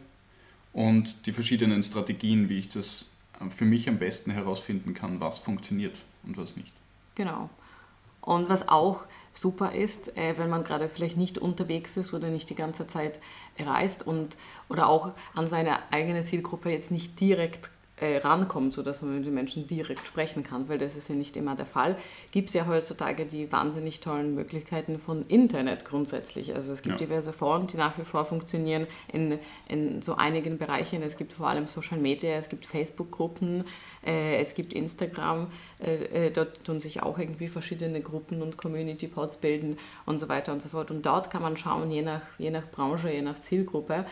und 0.77 1.25
die 1.25 1.33
verschiedenen 1.33 1.81
Strategien, 1.81 2.49
wie 2.49 2.59
ich 2.59 2.69
das 2.69 3.09
äh, 3.39 3.49
für 3.49 3.65
mich 3.65 3.89
am 3.89 3.97
besten 3.97 4.29
herausfinden 4.29 4.93
kann, 4.93 5.19
was 5.19 5.39
funktioniert 5.39 5.97
und 6.23 6.37
was 6.37 6.55
nicht. 6.55 6.71
Genau. 7.15 7.49
Und 8.21 8.47
was 8.47 8.69
auch 8.69 9.05
super 9.33 9.73
ist, 9.73 10.15
äh, 10.15 10.37
wenn 10.37 10.51
man 10.51 10.63
gerade 10.63 10.87
vielleicht 10.87 11.17
nicht 11.17 11.39
unterwegs 11.39 11.97
ist 11.97 12.13
oder 12.13 12.29
nicht 12.29 12.51
die 12.51 12.55
ganze 12.55 12.85
Zeit 12.85 13.19
reist 13.57 14.05
und 14.05 14.37
oder 14.69 14.87
auch 14.87 15.13
an 15.33 15.47
seine 15.47 15.79
eigene 15.91 16.23
Zielgruppe 16.23 16.69
jetzt 16.69 16.91
nicht 16.91 17.19
direkt 17.19 17.71
äh, 17.99 18.17
rankommt, 18.17 18.73
sodass 18.73 19.01
man 19.01 19.15
mit 19.15 19.25
den 19.25 19.33
Menschen 19.33 19.65
direkt 19.65 20.05
sprechen 20.05 20.43
kann, 20.43 20.69
weil 20.69 20.77
das 20.77 20.95
ist 20.95 21.09
ja 21.09 21.15
nicht 21.15 21.35
immer 21.35 21.55
der 21.55 21.65
Fall, 21.65 21.97
gibt 22.31 22.49
es 22.49 22.53
ja 22.53 22.67
heutzutage 22.67 23.25
die 23.25 23.51
wahnsinnig 23.51 24.01
tollen 24.01 24.35
Möglichkeiten 24.35 24.99
von 24.99 25.25
Internet 25.27 25.83
grundsätzlich. 25.83 26.53
Also 26.53 26.71
es 26.71 26.83
gibt 26.83 26.99
ja. 26.99 27.07
diverse 27.07 27.33
Foren, 27.33 27.65
die 27.65 27.77
nach 27.77 27.97
wie 27.97 28.03
vor 28.03 28.25
funktionieren 28.25 28.85
in, 29.11 29.39
in 29.67 30.01
so 30.03 30.15
einigen 30.15 30.59
Bereichen. 30.59 31.01
Es 31.01 31.17
gibt 31.17 31.33
vor 31.33 31.47
allem 31.47 31.65
Social 31.65 31.97
Media, 31.97 32.35
es 32.35 32.49
gibt 32.49 32.65
Facebook-Gruppen, 32.67 33.63
äh, 34.05 34.37
es 34.37 34.53
gibt 34.53 34.73
Instagram, 34.73 35.47
äh, 35.83 36.27
äh 36.27 36.31
dort 36.31 36.63
tun 36.63 36.79
sich 36.79 37.01
auch 37.01 37.17
irgendwie 37.17 37.47
verschiedene 37.47 38.01
Gruppen 38.01 38.43
und 38.43 38.57
Community-Pods 38.57 39.37
bilden 39.37 39.77
und 40.05 40.19
so 40.19 40.29
weiter 40.29 40.53
und 40.53 40.61
so 40.61 40.69
fort. 40.69 40.91
Und 40.91 41.05
dort 41.05 41.31
kann 41.31 41.41
man 41.41 41.57
schauen, 41.57 41.89
je 41.89 42.03
nach, 42.03 42.21
je 42.37 42.51
nach 42.51 42.69
Branche, 42.69 43.09
je 43.09 43.23
nach 43.23 43.39
Zielgruppe, 43.39 44.05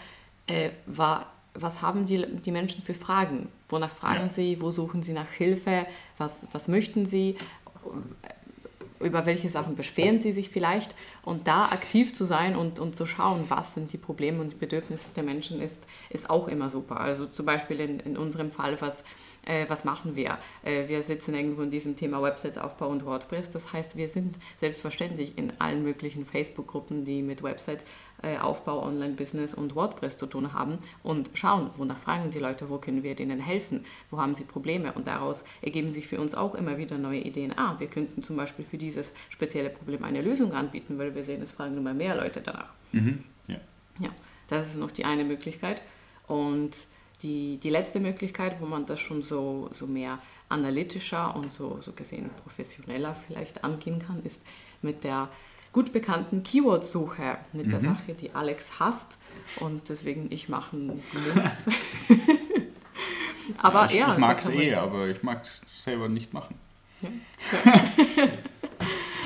äh, 0.47 0.71
war 0.85 1.34
was 1.55 1.81
haben 1.81 2.05
die, 2.05 2.25
die 2.27 2.51
Menschen 2.51 2.83
für 2.83 2.93
Fragen? 2.93 3.49
Wonach 3.69 3.91
fragen 3.91 4.27
ja. 4.27 4.29
sie? 4.29 4.61
Wo 4.61 4.71
suchen 4.71 5.03
sie 5.03 5.13
nach 5.13 5.29
Hilfe? 5.29 5.85
Was, 6.17 6.47
was 6.51 6.67
möchten 6.67 7.05
sie? 7.05 7.35
Über 8.99 9.25
welche 9.25 9.49
Sachen 9.49 9.75
beschweren 9.75 10.19
sie 10.19 10.31
sich 10.31 10.49
vielleicht? 10.49 10.95
Und 11.23 11.47
da 11.47 11.65
aktiv 11.65 12.13
zu 12.13 12.25
sein 12.25 12.55
und, 12.55 12.79
und 12.79 12.97
zu 12.97 13.05
schauen, 13.05 13.45
was 13.49 13.73
sind 13.73 13.93
die 13.93 13.97
Probleme 13.97 14.41
und 14.41 14.53
die 14.53 14.57
Bedürfnisse 14.57 15.09
der 15.15 15.23
Menschen, 15.23 15.61
ist, 15.61 15.83
ist 16.09 16.29
auch 16.29 16.47
immer 16.47 16.69
super. 16.69 16.99
Also 16.99 17.25
zum 17.25 17.45
Beispiel 17.45 17.79
in, 17.79 17.99
in 17.99 18.17
unserem 18.17 18.51
Fall, 18.51 18.79
was 18.81 19.03
äh, 19.45 19.65
was 19.69 19.85
machen 19.85 20.15
wir? 20.15 20.37
Äh, 20.63 20.87
wir 20.87 21.03
sitzen 21.03 21.35
irgendwo 21.35 21.61
in 21.61 21.69
diesem 21.69 21.95
Thema 21.95 22.21
Websites 22.21 22.57
Aufbau 22.57 22.89
und 22.89 23.05
WordPress. 23.05 23.49
Das 23.49 23.71
heißt, 23.71 23.95
wir 23.95 24.09
sind 24.09 24.37
selbstverständlich 24.57 25.37
in 25.37 25.53
allen 25.59 25.83
möglichen 25.83 26.25
Facebook-Gruppen, 26.25 27.05
die 27.05 27.21
mit 27.21 27.43
Websites 27.43 27.85
Aufbau, 28.21 28.83
Online-Business 28.83 29.53
und 29.53 29.75
WordPress 29.75 30.17
zu 30.17 30.25
tun 30.25 30.53
haben 30.53 30.79
und 31.03 31.29
schauen, 31.33 31.69
wonach 31.77 31.99
fragen 31.99 32.31
die 32.31 32.39
Leute, 32.39 32.69
wo 32.69 32.77
können 32.77 33.03
wir 33.03 33.15
denen 33.15 33.39
helfen, 33.39 33.85
wo 34.09 34.17
haben 34.17 34.35
sie 34.35 34.43
Probleme 34.43 34.93
und 34.93 35.07
daraus 35.07 35.43
ergeben 35.61 35.93
sich 35.93 36.07
für 36.07 36.19
uns 36.19 36.33
auch 36.33 36.55
immer 36.55 36.77
wieder 36.77 36.97
neue 36.97 37.19
Ideen. 37.19 37.53
Ah, 37.57 37.75
wir 37.77 37.87
könnten 37.87 38.23
zum 38.23 38.35
Beispiel 38.35 38.65
für 38.65 38.77
dieses 38.77 39.11
spezielle 39.29 39.69
Problem 39.69 40.03
eine 40.03 40.21
Lösung 40.21 40.53
anbieten, 40.53 40.97
weil 40.97 41.13
wir 41.13 41.23
sehen, 41.23 41.41
es 41.41 41.51
fragen 41.51 41.77
immer 41.77 41.93
mehr 41.93 42.15
Leute 42.15 42.41
danach. 42.41 42.73
Mhm. 42.91 43.23
Ja. 43.47 43.59
ja, 43.99 44.09
das 44.47 44.67
ist 44.67 44.77
noch 44.77 44.91
die 44.91 45.05
eine 45.05 45.23
Möglichkeit 45.23 45.81
und 46.27 46.87
die, 47.21 47.57
die 47.57 47.69
letzte 47.69 47.99
Möglichkeit, 47.99 48.59
wo 48.59 48.65
man 48.65 48.85
das 48.85 48.99
schon 48.99 49.23
so, 49.23 49.69
so 49.73 49.87
mehr 49.87 50.19
analytischer 50.49 51.35
und 51.35 51.51
so, 51.51 51.79
so 51.81 51.91
gesehen 51.93 52.29
professioneller 52.43 53.15
vielleicht 53.27 53.63
angehen 53.63 53.99
kann, 53.99 54.21
ist 54.23 54.41
mit 54.81 55.03
der 55.03 55.29
gut 55.75 55.91
bekannten 55.91 56.41
Keyword-Suche, 56.41 57.37
mit 57.51 57.65
mhm. 57.65 57.69
der 57.69 57.79
Sache, 57.81 58.13
die 58.13 58.33
Alex 58.33 58.79
hasst 58.79 59.17
und 59.59 59.89
deswegen 59.89 60.31
ich 60.31 60.47
machen 60.47 60.87
muss. 60.87 61.65
aber 63.57 63.81
ja, 63.81 63.85
ich, 63.87 63.95
ja, 63.95 64.13
ich 64.13 64.17
mag 64.17 64.39
es 64.39 64.47
eh, 64.47 64.73
aber 64.73 65.09
ich 65.09 65.21
mag 65.21 65.43
es 65.43 65.63
selber 65.65 66.07
nicht 66.07 66.33
machen. 66.33 66.55
Ja. 67.01 67.09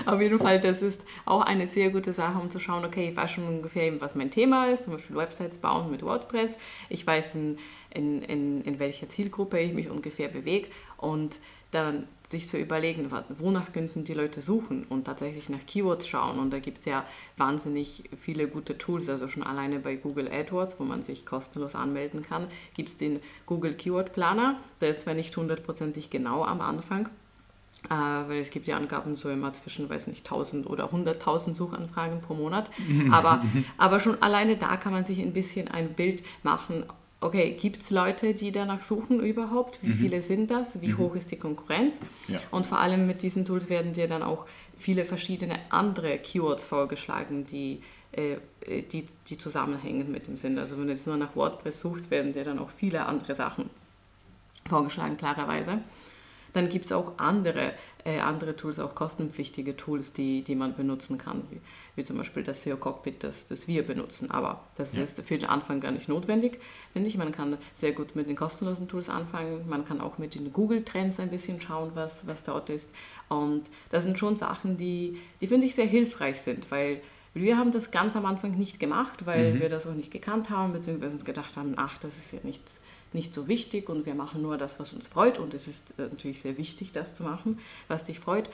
Auf 0.09 0.21
jeden 0.21 0.39
Fall, 0.39 0.59
das 0.59 0.81
ist 0.81 1.03
auch 1.25 1.41
eine 1.41 1.67
sehr 1.67 1.91
gute 1.91 2.13
Sache, 2.13 2.39
um 2.39 2.49
zu 2.49 2.59
schauen, 2.59 2.83
okay, 2.83 3.09
ich 3.09 3.15
weiß 3.15 3.29
schon 3.29 3.47
ungefähr, 3.47 4.01
was 4.01 4.15
mein 4.15 4.31
Thema 4.31 4.65
ist, 4.65 4.85
zum 4.85 4.93
Beispiel 4.93 5.15
Websites 5.15 5.57
bauen 5.57 5.91
mit 5.91 6.01
WordPress. 6.01 6.57
Ich 6.89 7.05
weiß, 7.05 7.35
in, 7.35 7.59
in, 7.93 8.23
in, 8.23 8.61
in 8.63 8.79
welcher 8.79 9.07
Zielgruppe 9.07 9.59
ich 9.59 9.71
mich 9.71 9.87
ungefähr 9.87 10.27
bewege 10.27 10.69
und 10.97 11.39
dann 11.69 12.07
sich 12.27 12.47
zu 12.47 12.57
überlegen, 12.57 13.11
wonach 13.37 13.71
könnten 13.71 14.03
die 14.03 14.15
Leute 14.15 14.41
suchen 14.41 14.83
und 14.89 15.05
tatsächlich 15.05 15.47
nach 15.47 15.63
Keywords 15.67 16.07
schauen. 16.07 16.39
Und 16.39 16.49
da 16.51 16.57
gibt 16.57 16.79
es 16.79 16.85
ja 16.85 17.05
wahnsinnig 17.37 18.05
viele 18.19 18.47
gute 18.47 18.79
Tools, 18.79 19.09
also 19.09 19.27
schon 19.27 19.43
alleine 19.43 19.79
bei 19.79 19.95
Google 19.95 20.27
AdWords, 20.27 20.79
wo 20.79 20.85
man 20.85 21.03
sich 21.03 21.23
kostenlos 21.23 21.75
anmelden 21.75 22.23
kann, 22.23 22.47
gibt 22.73 22.89
es 22.89 22.97
den 22.97 23.19
Google 23.45 23.75
Keyword 23.75 24.13
Planner. 24.13 24.59
Der 24.81 24.89
ist 24.89 25.01
zwar 25.01 25.13
nicht 25.13 25.37
hundertprozentig 25.37 26.09
genau 26.09 26.43
am 26.43 26.61
Anfang, 26.61 27.09
weil 27.87 28.39
es 28.39 28.49
gibt 28.49 28.67
ja 28.67 28.77
Angaben 28.77 29.15
so 29.15 29.29
immer 29.29 29.53
zwischen, 29.53 29.89
weiß 29.89 30.07
nicht, 30.07 30.25
1000 30.25 30.67
oder 30.67 30.91
100.000 30.91 31.53
Suchanfragen 31.53 32.21
pro 32.21 32.33
Monat. 32.33 32.69
Aber, 33.11 33.43
aber 33.77 33.99
schon 33.99 34.21
alleine 34.21 34.57
da 34.57 34.77
kann 34.77 34.91
man 34.91 35.05
sich 35.05 35.19
ein 35.19 35.33
bisschen 35.33 35.67
ein 35.67 35.93
Bild 35.93 36.23
machen, 36.43 36.83
okay, 37.21 37.51
gibt 37.51 37.81
es 37.81 37.89
Leute, 37.89 38.33
die 38.33 38.51
danach 38.51 38.81
suchen 38.81 39.19
überhaupt? 39.19 39.79
Wie 39.81 39.89
mhm. 39.89 39.97
viele 39.97 40.21
sind 40.21 40.51
das? 40.51 40.81
Wie 40.81 40.89
mhm. 40.89 40.97
hoch 40.97 41.15
ist 41.15 41.31
die 41.31 41.37
Konkurrenz? 41.37 41.99
Ja. 42.27 42.39
Und 42.51 42.65
vor 42.65 42.79
allem 42.79 43.07
mit 43.07 43.21
diesen 43.21 43.45
Tools 43.45 43.69
werden 43.69 43.93
dir 43.93 44.07
dann 44.07 44.23
auch 44.23 44.45
viele 44.77 45.05
verschiedene 45.05 45.59
andere 45.69 46.17
Keywords 46.17 46.65
vorgeschlagen, 46.65 47.45
die, 47.45 47.81
äh, 48.11 48.37
die, 48.91 49.05
die 49.27 49.37
zusammenhängen 49.37 50.11
mit 50.11 50.27
dem 50.27 50.37
Sinn. 50.37 50.57
Also 50.57 50.77
wenn 50.77 50.85
du 50.87 50.93
jetzt 50.93 51.07
nur 51.07 51.17
nach 51.17 51.35
WordPress 51.35 51.81
suchst, 51.81 52.09
werden 52.09 52.33
dir 52.33 52.45
dann 52.45 52.59
auch 52.59 52.69
viele 52.69 53.05
andere 53.05 53.35
Sachen 53.35 53.69
vorgeschlagen, 54.67 55.17
klarerweise. 55.17 55.79
Dann 56.53 56.69
gibt 56.69 56.85
es 56.85 56.91
auch 56.91 57.17
andere, 57.17 57.73
äh, 58.03 58.19
andere 58.19 58.55
Tools, 58.55 58.79
auch 58.79 58.95
kostenpflichtige 58.95 59.77
Tools, 59.77 60.13
die, 60.13 60.43
die 60.43 60.55
man 60.55 60.75
benutzen 60.75 61.17
kann, 61.17 61.43
wie, 61.49 61.61
wie 61.95 62.03
zum 62.03 62.17
Beispiel 62.17 62.43
das 62.43 62.63
SEO 62.63 62.77
Cockpit, 62.77 63.23
das, 63.23 63.47
das 63.47 63.67
wir 63.67 63.85
benutzen. 63.85 64.31
Aber 64.31 64.63
das 64.75 64.93
ja. 64.93 65.03
ist 65.03 65.21
für 65.21 65.37
den 65.37 65.49
Anfang 65.49 65.79
gar 65.79 65.91
nicht 65.91 66.09
notwendig, 66.09 66.59
finde 66.93 67.07
ich. 67.07 67.17
Man 67.17 67.31
kann 67.31 67.57
sehr 67.75 67.91
gut 67.91 68.15
mit 68.15 68.27
den 68.27 68.35
kostenlosen 68.35 68.87
Tools 68.87 69.09
anfangen. 69.09 69.67
Man 69.69 69.85
kann 69.85 70.01
auch 70.01 70.17
mit 70.17 70.35
den 70.35 70.51
Google-Trends 70.51 71.19
ein 71.19 71.29
bisschen 71.29 71.61
schauen, 71.61 71.91
was, 71.93 72.25
was 72.25 72.43
dort 72.43 72.69
ist. 72.69 72.89
Und 73.27 73.63
das 73.89 74.03
sind 74.03 74.17
schon 74.17 74.35
Sachen, 74.35 74.77
die, 74.77 75.17
die 75.41 75.47
finde 75.47 75.67
ich 75.67 75.75
sehr 75.75 75.85
hilfreich 75.85 76.41
sind, 76.41 76.71
weil 76.71 77.01
wir 77.33 77.57
haben 77.57 77.71
das 77.71 77.91
ganz 77.91 78.15
am 78.15 78.25
Anfang 78.25 78.57
nicht 78.57 78.79
gemacht, 78.79 79.25
weil 79.25 79.53
mhm. 79.53 79.59
wir 79.59 79.69
das 79.69 79.85
auch 79.85 79.93
nicht 79.93 80.11
gekannt 80.11 80.49
haben, 80.49 80.73
beziehungsweise 80.73 81.15
uns 81.15 81.25
gedacht 81.25 81.57
haben, 81.57 81.73
ach, 81.77 81.97
das 81.99 82.17
ist 82.17 82.33
ja 82.33 82.39
nichts 82.43 82.81
nicht 83.13 83.33
so 83.33 83.47
wichtig 83.47 83.89
und 83.89 84.05
wir 84.05 84.15
machen 84.15 84.41
nur 84.41 84.57
das, 84.57 84.79
was 84.79 84.93
uns 84.93 85.07
freut 85.07 85.37
und 85.37 85.53
es 85.53 85.67
ist 85.67 85.91
äh, 85.97 86.03
natürlich 86.03 86.41
sehr 86.41 86.57
wichtig, 86.57 86.91
das 86.91 87.15
zu 87.15 87.23
machen, 87.23 87.59
was 87.87 88.05
dich 88.05 88.19
freut. 88.19 88.49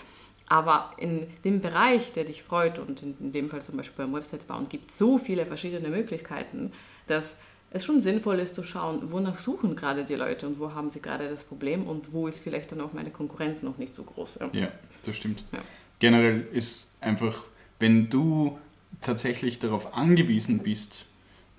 Aber 0.48 0.92
in 0.98 1.28
dem 1.44 1.60
Bereich, 1.60 2.12
der 2.12 2.24
dich 2.24 2.44
freut 2.44 2.78
und 2.78 3.02
in, 3.02 3.16
in 3.20 3.32
dem 3.32 3.50
Fall 3.50 3.62
zum 3.62 3.78
Beispiel 3.78 4.06
beim 4.06 4.14
Website 4.14 4.48
bauen, 4.48 4.70
gibt 4.70 4.92
es 4.92 4.98
so 4.98 5.18
viele 5.18 5.46
verschiedene 5.46 5.90
Möglichkeiten, 5.90 6.72
dass 7.08 7.36
es 7.72 7.84
schon 7.84 8.00
sinnvoll 8.00 8.40
ist 8.40 8.56
zu 8.56 8.64
schauen, 8.64 9.12
wonach 9.12 9.40
suchen 9.40 9.76
gerade 9.76 10.06
die 10.06 10.16
Leute 10.16 10.48
und 10.48 10.60
wo 10.60 10.74
haben 10.74 10.92
sie 10.92 11.02
gerade 11.02 11.28
das 11.28 11.44
Problem 11.44 11.88
und 11.88 12.14
wo 12.14 12.28
ist 12.28 12.40
vielleicht 12.40 12.72
dann 12.72 12.80
auch 12.82 12.94
meine 12.94 13.10
Konkurrenz 13.10 13.64
noch 13.64 13.78
nicht 13.78 13.96
so 13.96 14.04
groß. 14.04 14.40
Ja, 14.40 14.50
ja 14.54 14.72
das 15.04 15.18
stimmt. 15.18 15.44
Ja. 15.52 15.60
Generell 16.00 16.48
ist 16.54 16.94
einfach, 17.02 17.44
wenn 17.80 18.10
du 18.10 18.60
tatsächlich 19.02 19.60
darauf 19.60 19.96
angewiesen 19.96 20.60
bist, 20.60 21.06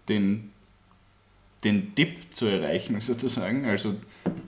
den 0.08 0.52
den 1.64 1.94
Dip 1.94 2.34
zu 2.34 2.46
erreichen, 2.46 3.00
sozusagen. 3.00 3.64
Also 3.64 3.94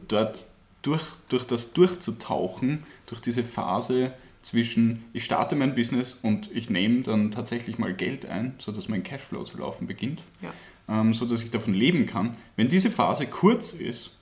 dort 0.08 0.46
durch, 0.82 1.04
durch 1.28 1.44
das 1.44 1.72
durchzutauchen, 1.72 2.84
durch 3.06 3.20
diese 3.20 3.44
Phase 3.44 4.12
zwischen 4.42 5.04
ich 5.12 5.24
starte 5.24 5.56
mein 5.56 5.74
Business 5.74 6.14
und 6.14 6.50
ich 6.54 6.70
nehme 6.70 7.02
dann 7.02 7.30
tatsächlich 7.30 7.78
mal 7.78 7.92
Geld 7.92 8.26
ein, 8.26 8.54
sodass 8.58 8.88
mein 8.88 9.02
Cashflow 9.02 9.44
zu 9.44 9.58
laufen 9.58 9.86
beginnt, 9.86 10.22
ja. 10.40 10.52
ähm, 10.88 11.12
sodass 11.12 11.42
ich 11.42 11.50
davon 11.50 11.74
leben 11.74 12.06
kann. 12.06 12.36
Wenn 12.56 12.68
diese 12.68 12.90
Phase 12.90 13.26
kurz 13.26 13.72
ist, 13.72 14.16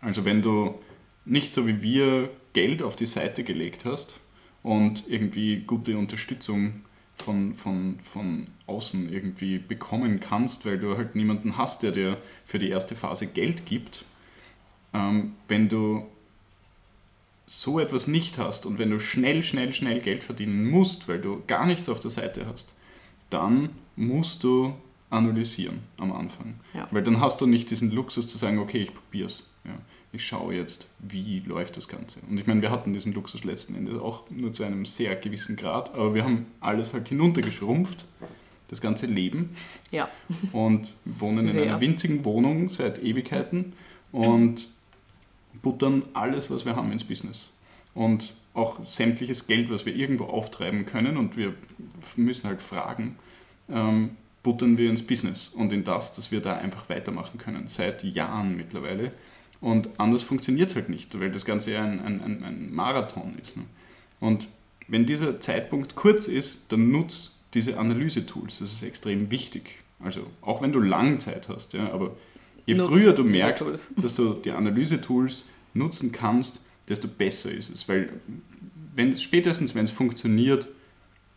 also 0.00 0.24
wenn 0.24 0.42
du 0.42 0.80
nicht 1.24 1.52
so 1.52 1.66
wie 1.66 1.82
wir 1.82 2.30
Geld 2.54 2.82
auf 2.82 2.96
die 2.96 3.06
Seite 3.06 3.44
gelegt 3.44 3.84
hast 3.84 4.18
und 4.62 5.04
irgendwie 5.08 5.60
gute 5.60 5.96
Unterstützung 5.96 6.82
von, 7.22 7.54
von, 7.54 7.98
von 8.00 8.46
außen 8.66 9.12
irgendwie 9.12 9.58
bekommen 9.58 10.20
kannst, 10.20 10.66
weil 10.66 10.78
du 10.78 10.96
halt 10.96 11.14
niemanden 11.14 11.56
hast, 11.56 11.82
der 11.82 11.92
dir 11.92 12.18
für 12.44 12.58
die 12.58 12.68
erste 12.68 12.94
Phase 12.94 13.26
Geld 13.26 13.66
gibt. 13.66 14.04
Ähm, 14.92 15.34
wenn 15.48 15.68
du 15.68 16.06
so 17.46 17.80
etwas 17.80 18.06
nicht 18.06 18.38
hast 18.38 18.66
und 18.66 18.78
wenn 18.78 18.90
du 18.90 18.98
schnell, 18.98 19.42
schnell, 19.42 19.72
schnell 19.72 20.00
Geld 20.00 20.24
verdienen 20.24 20.70
musst, 20.70 21.08
weil 21.08 21.20
du 21.20 21.42
gar 21.46 21.66
nichts 21.66 21.88
auf 21.88 22.00
der 22.00 22.10
Seite 22.10 22.46
hast, 22.46 22.74
dann 23.30 23.70
musst 23.96 24.44
du 24.44 24.74
analysieren 25.10 25.80
am 25.98 26.12
Anfang. 26.12 26.54
Ja. 26.74 26.88
Weil 26.90 27.02
dann 27.02 27.20
hast 27.20 27.40
du 27.40 27.46
nicht 27.46 27.70
diesen 27.70 27.90
Luxus 27.90 28.26
zu 28.26 28.38
sagen, 28.38 28.58
okay, 28.58 28.78
ich 28.78 28.94
probiere 28.94 29.26
es. 29.26 29.46
Ja 29.64 29.74
ich 30.12 30.26
schaue 30.26 30.54
jetzt, 30.54 30.88
wie 30.98 31.40
läuft 31.40 31.76
das 31.76 31.88
Ganze. 31.88 32.20
Und 32.28 32.36
ich 32.38 32.46
meine, 32.46 32.60
wir 32.60 32.70
hatten 32.70 32.92
diesen 32.92 33.14
Luxus 33.14 33.44
letzten 33.44 33.74
Endes 33.74 33.98
auch 33.98 34.28
nur 34.30 34.52
zu 34.52 34.62
einem 34.62 34.84
sehr 34.84 35.16
gewissen 35.16 35.56
Grad, 35.56 35.94
aber 35.94 36.14
wir 36.14 36.24
haben 36.24 36.46
alles 36.60 36.92
halt 36.92 37.08
hinuntergeschrumpft, 37.08 38.04
das 38.68 38.80
ganze 38.80 39.06
Leben. 39.06 39.50
Ja. 39.90 40.08
Und 40.52 40.92
wohnen 41.04 41.46
in 41.46 41.52
sehr. 41.52 41.62
einer 41.62 41.80
winzigen 41.80 42.24
Wohnung 42.24 42.68
seit 42.68 43.02
Ewigkeiten 43.02 43.72
und 44.12 44.68
buttern 45.62 46.04
alles, 46.12 46.50
was 46.50 46.66
wir 46.66 46.76
haben, 46.76 46.92
ins 46.92 47.04
Business. 47.04 47.48
Und 47.94 48.34
auch 48.54 48.84
sämtliches 48.84 49.46
Geld, 49.46 49.70
was 49.70 49.86
wir 49.86 49.94
irgendwo 49.94 50.24
auftreiben 50.24 50.84
können 50.84 51.16
und 51.16 51.38
wir 51.38 51.54
müssen 52.16 52.46
halt 52.46 52.60
fragen, 52.60 53.16
ähm, 53.70 54.16
buttern 54.42 54.76
wir 54.76 54.90
ins 54.90 55.06
Business 55.06 55.48
und 55.48 55.72
in 55.72 55.84
das, 55.84 56.12
dass 56.12 56.30
wir 56.30 56.40
da 56.40 56.56
einfach 56.56 56.88
weitermachen 56.88 57.38
können, 57.38 57.68
seit 57.68 58.04
Jahren 58.04 58.56
mittlerweile. 58.56 59.12
Und 59.62 59.88
anders 59.96 60.24
funktioniert 60.24 60.70
es 60.70 60.74
halt 60.74 60.88
nicht, 60.88 61.18
weil 61.18 61.30
das 61.30 61.44
Ganze 61.44 61.72
ja 61.72 61.84
ein, 61.84 62.00
ein, 62.00 62.42
ein 62.44 62.74
Marathon 62.74 63.38
ist. 63.40 63.56
Ne? 63.56 63.62
Und 64.20 64.48
wenn 64.88 65.06
dieser 65.06 65.40
Zeitpunkt 65.40 65.94
kurz 65.94 66.26
ist, 66.26 66.62
dann 66.68 66.90
nutzt 66.90 67.30
diese 67.54 67.78
Analyse-Tools. 67.78 68.58
Das 68.58 68.72
ist 68.72 68.82
extrem 68.82 69.30
wichtig. 69.30 69.76
Also 70.00 70.26
auch 70.40 70.62
wenn 70.62 70.72
du 70.72 70.80
lange 70.80 71.18
Zeit 71.18 71.48
hast, 71.48 71.74
ja, 71.74 71.92
aber 71.92 72.16
je 72.66 72.74
Nutz 72.74 72.88
früher 72.88 73.12
du 73.12 73.22
merkst, 73.22 73.90
dass 73.96 74.16
du 74.16 74.34
die 74.34 74.50
Analyse-Tools 74.50 75.44
nutzen 75.74 76.10
kannst, 76.10 76.60
desto 76.88 77.06
besser 77.06 77.52
ist 77.52 77.70
es. 77.70 77.88
Weil 77.88 78.12
wenn, 78.96 79.16
spätestens 79.16 79.76
wenn 79.76 79.84
es 79.84 79.92
funktioniert, 79.92 80.66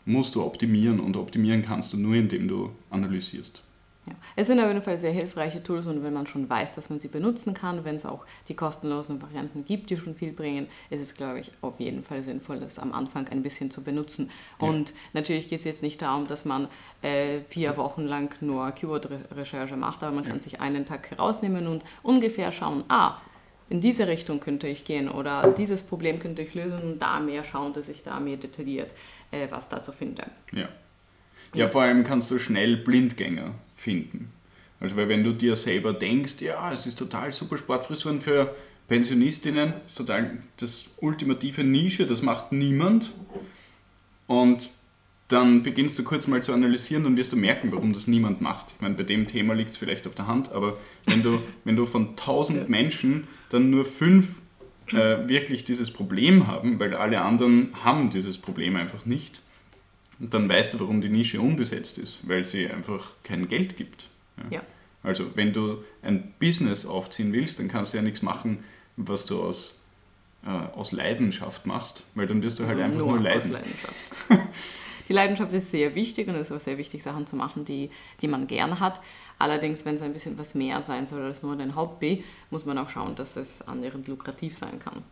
musst 0.06 0.34
du 0.34 0.44
optimieren 0.44 1.00
und 1.00 1.16
optimieren 1.16 1.62
kannst 1.62 1.94
du 1.94 1.98
nur, 1.98 2.16
indem 2.16 2.48
du 2.48 2.72
analysierst. 2.90 3.62
Ja. 4.08 4.14
Es 4.36 4.48
sind 4.48 4.60
auf 4.60 4.68
jeden 4.68 4.82
Fall 4.82 4.98
sehr 4.98 5.12
hilfreiche 5.12 5.64
Tools 5.64 5.88
und 5.88 6.04
wenn 6.04 6.14
man 6.14 6.28
schon 6.28 6.50
weiß, 6.50 6.74
dass 6.74 6.90
man 6.90 7.00
sie 7.00 7.08
benutzen 7.08 7.54
kann, 7.54 7.84
wenn 7.86 7.96
es 7.96 8.06
auch 8.06 8.26
die 8.48 8.54
kostenlosen 8.54 9.22
Varianten 9.22 9.66
gibt, 9.66 9.90
die 9.90 9.98
schon 9.98 10.16
viel 10.16 10.32
bringen, 10.32 10.68
ist 10.90 11.02
es, 11.02 11.14
glaube 11.14 11.40
ich, 11.40 11.52
auf 11.62 11.80
jeden 11.80 12.04
Fall 12.04 12.22
sinnvoll, 12.22 12.60
das 12.60 12.78
am 12.78 12.94
Anfang 12.94 13.28
ein 13.30 13.42
bisschen 13.42 13.72
zu 13.72 13.84
benutzen. 13.84 14.30
Ja. 14.62 14.68
Und 14.68 14.94
natürlich 15.14 15.48
geht 15.48 15.60
es 15.60 15.66
jetzt 15.66 15.82
nicht 15.82 16.02
darum, 16.02 16.28
dass 16.28 16.46
man 16.46 16.68
äh, 17.02 17.42
vier 17.48 17.78
Wochen 17.78 18.04
lang 18.04 18.36
nur 18.42 18.70
Keyword-Recherche 18.72 19.76
macht, 19.76 20.04
aber 20.04 20.14
man 20.16 20.24
ja. 20.24 20.32
kann 20.32 20.42
sich 20.42 20.62
einen 20.62 20.86
Tag 20.86 21.10
herausnehmen 21.10 21.68
und 21.68 21.84
ungefähr 22.04 22.52
schauen, 22.52 22.84
ah, 22.90 23.18
in 23.70 23.82
diese 23.82 24.08
Richtung 24.08 24.40
könnte 24.40 24.68
ich 24.68 24.84
gehen 24.84 25.10
oder 25.10 25.52
dieses 25.52 25.82
Problem 25.82 26.20
könnte 26.20 26.44
ich 26.44 26.54
lösen 26.54 26.80
und 26.84 27.00
da 27.00 27.20
mehr 27.20 27.44
schauen, 27.44 27.74
dass 27.74 27.90
ich 27.90 28.04
da 28.04 28.20
mehr 28.20 28.38
detailliert 28.38 28.94
äh, 29.32 29.48
was 29.50 29.68
dazu 29.68 29.92
finde. 29.92 30.28
Ja. 30.52 30.70
Ja, 31.54 31.70
vor 31.70 31.84
allem 31.84 32.04
kannst 32.04 32.30
du 32.32 32.38
schnell 32.38 32.76
Blindgänger 32.76 33.56
finden. 33.76 34.32
Also 34.80 34.96
weil 34.96 35.10
wenn 35.10 35.24
du 35.24 35.34
dir 35.34 35.56
selber 35.56 35.94
denkst, 35.94 36.36
ja, 36.40 36.72
es 36.72 36.88
ist 36.88 36.98
total 36.98 37.32
super 37.32 37.58
Sportfrisuren 37.58 38.22
für 38.22 38.56
Pensionistinnen, 38.88 39.74
ist 39.86 39.98
total 39.98 40.38
das 40.58 40.90
ultimative 40.98 41.64
Nische, 41.64 42.06
das 42.08 42.22
macht 42.22 42.52
niemand. 42.52 43.12
Und 44.28 44.70
dann 45.28 45.64
beginnst 45.64 45.98
du 45.98 46.04
kurz 46.04 46.28
mal 46.28 46.44
zu 46.44 46.54
analysieren, 46.54 47.04
dann 47.04 47.18
wirst 47.18 47.34
du 47.34 47.38
merken, 47.38 47.72
warum 47.72 47.94
das 47.94 48.06
niemand 48.08 48.42
macht. 48.42 48.74
Ich 48.76 48.82
meine, 48.82 48.94
bei 48.94 49.04
dem 49.04 49.26
Thema 49.26 49.56
liegt 49.56 49.72
es 49.72 49.78
vielleicht 49.78 50.06
auf 50.06 50.14
der 50.14 50.28
Hand, 50.28 50.52
aber 50.52 50.78
wenn 51.08 51.24
du, 51.24 51.42
wenn 51.64 51.76
du 51.76 51.86
von 51.86 52.10
1000 52.10 52.70
Menschen 52.70 53.28
dann 53.50 53.72
nur 53.72 53.86
fünf 53.86 54.36
äh, 54.90 55.28
wirklich 55.28 55.64
dieses 55.64 55.90
Problem 55.90 56.46
haben, 56.46 56.80
weil 56.80 56.94
alle 56.94 57.22
anderen 57.22 57.70
haben 57.84 58.12
dieses 58.12 58.38
Problem 58.38 58.76
einfach 58.76 59.06
nicht, 59.06 59.42
dann 60.20 60.48
weißt 60.48 60.74
du, 60.74 60.80
warum 60.80 61.02
die 61.02 61.10
Nische 61.10 61.42
unbesetzt 61.42 61.98
ist, 61.98 62.28
weil 62.28 62.46
sie 62.46 62.70
einfach 62.70 63.16
kein 63.24 63.48
Geld 63.48 63.78
gibt. 63.78 64.10
Ja. 64.38 64.58
ja. 64.58 64.62
Also 65.04 65.36
wenn 65.36 65.54
du 65.54 65.84
ein 66.02 66.34
Business 66.40 66.86
aufziehen 66.86 67.32
willst, 67.32 67.60
dann 67.60 67.68
kannst 67.68 67.94
du 67.94 67.98
ja 67.98 68.04
nichts 68.04 68.22
machen, 68.22 68.64
was 68.98 69.26
du 69.26 69.42
aus, 69.42 69.80
äh, 70.46 70.50
aus 70.50 70.92
Leidenschaft 70.92 71.66
machst, 71.66 72.04
weil 72.16 72.28
dann 72.28 72.42
wirst 72.42 72.60
du 72.60 72.66
halt 72.66 72.78
also 72.78 72.86
einfach 72.86 73.00
nur, 73.00 73.16
nur 73.16 73.22
leiden. 73.22 73.52
Leidenschaft. 73.52 73.96
die 75.08 75.14
Leidenschaft 75.14 75.54
ist 75.54 75.70
sehr 75.70 75.94
wichtig 75.94 76.28
und 76.28 76.36
es 76.36 76.50
ist 76.50 76.56
auch 76.56 76.60
sehr 76.60 76.78
wichtig, 76.78 77.04
Sachen 77.04 77.28
zu 77.28 77.36
machen, 77.36 77.66
die, 77.66 77.92
die 78.22 78.28
man 78.28 78.48
gern 78.48 78.80
hat. 78.80 79.00
Allerdings, 79.38 79.86
wenn 79.86 79.96
es 79.96 80.02
ein 80.02 80.14
bisschen 80.14 80.38
was 80.38 80.56
mehr 80.56 80.82
sein 80.82 81.08
soll 81.08 81.22
als 81.22 81.44
nur 81.44 81.56
dein 81.56 81.76
Hobby, 81.76 82.24
muss 82.50 82.66
man 82.66 82.78
auch 82.78 82.90
schauen, 82.90 83.16
dass 83.16 83.36
es 83.36 83.62
annähernd 83.62 84.08
lukrativ 84.08 84.58
sein 84.58 84.80
kann. 84.80 85.04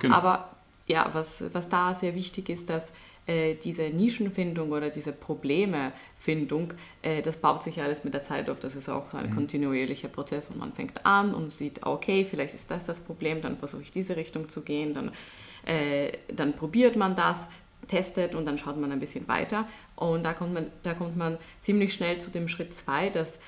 Genau. 0.00 0.16
Aber 0.16 0.50
ja, 0.86 1.08
was, 1.12 1.42
was 1.52 1.68
da 1.68 1.94
sehr 1.94 2.14
wichtig 2.14 2.48
ist, 2.48 2.68
dass 2.68 2.92
äh, 3.26 3.54
diese 3.54 3.84
Nischenfindung 3.84 4.72
oder 4.72 4.90
diese 4.90 5.12
Problemefindung, 5.12 6.74
äh, 7.02 7.22
das 7.22 7.36
baut 7.36 7.62
sich 7.62 7.80
alles 7.80 8.04
mit 8.04 8.14
der 8.14 8.22
Zeit 8.22 8.50
auf. 8.50 8.60
Das 8.60 8.76
ist 8.76 8.88
auch 8.88 9.10
so 9.10 9.16
ein 9.16 9.30
mhm. 9.30 9.34
kontinuierlicher 9.34 10.08
Prozess 10.08 10.50
und 10.50 10.58
man 10.58 10.72
fängt 10.72 11.04
an 11.06 11.34
und 11.34 11.50
sieht, 11.50 11.86
okay, 11.86 12.26
vielleicht 12.28 12.54
ist 12.54 12.70
das 12.70 12.84
das 12.84 13.00
Problem, 13.00 13.40
dann 13.40 13.56
versuche 13.56 13.82
ich 13.82 13.90
diese 13.90 14.16
Richtung 14.16 14.48
zu 14.48 14.62
gehen, 14.62 14.94
dann, 14.94 15.10
äh, 15.64 16.12
dann 16.28 16.52
probiert 16.52 16.96
man 16.96 17.16
das, 17.16 17.48
testet 17.86 18.34
und 18.34 18.44
dann 18.46 18.58
schaut 18.58 18.78
man 18.78 18.92
ein 18.92 19.00
bisschen 19.00 19.28
weiter. 19.28 19.66
Und 19.96 20.22
da 20.24 20.32
kommt 20.32 20.54
man, 20.54 20.66
da 20.82 20.94
kommt 20.94 21.16
man 21.16 21.38
ziemlich 21.60 21.92
schnell 21.94 22.18
zu 22.18 22.30
dem 22.30 22.48
Schritt 22.48 22.74
2, 22.74 23.10
dass 23.10 23.38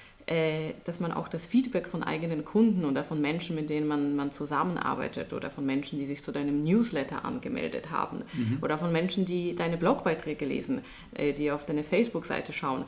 dass 0.84 0.98
man 0.98 1.12
auch 1.12 1.28
das 1.28 1.46
Feedback 1.46 1.86
von 1.86 2.02
eigenen 2.02 2.44
Kunden 2.44 2.84
oder 2.84 3.04
von 3.04 3.20
Menschen, 3.20 3.54
mit 3.54 3.70
denen 3.70 3.86
man, 3.86 4.16
man 4.16 4.32
zusammenarbeitet 4.32 5.32
oder 5.32 5.52
von 5.52 5.64
Menschen, 5.64 6.00
die 6.00 6.06
sich 6.06 6.24
zu 6.24 6.32
deinem 6.32 6.64
Newsletter 6.64 7.24
angemeldet 7.24 7.92
haben 7.92 8.24
mhm. 8.32 8.58
oder 8.60 8.76
von 8.76 8.90
Menschen, 8.90 9.24
die 9.24 9.54
deine 9.54 9.76
Blogbeiträge 9.76 10.44
lesen, 10.44 10.80
äh, 11.14 11.32
die 11.32 11.52
auf 11.52 11.64
deine 11.64 11.84
Facebook-Seite 11.84 12.52
schauen, 12.52 12.84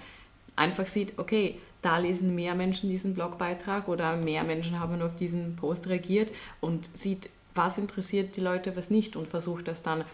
einfach 0.56 0.88
sieht, 0.88 1.16
okay, 1.16 1.60
da 1.80 1.98
lesen 1.98 2.34
mehr 2.34 2.56
Menschen 2.56 2.90
diesen 2.90 3.14
Blogbeitrag 3.14 3.86
oder 3.86 4.16
mehr 4.16 4.42
Menschen 4.42 4.80
haben 4.80 5.00
auf 5.00 5.14
diesen 5.14 5.54
Post 5.54 5.86
reagiert 5.86 6.32
und 6.60 6.90
sieht, 6.96 7.30
was 7.54 7.78
interessiert 7.78 8.36
die 8.36 8.40
Leute, 8.40 8.76
was 8.76 8.90
nicht 8.90 9.14
und 9.14 9.28
versucht 9.28 9.68
das 9.68 9.82
dann 9.82 10.04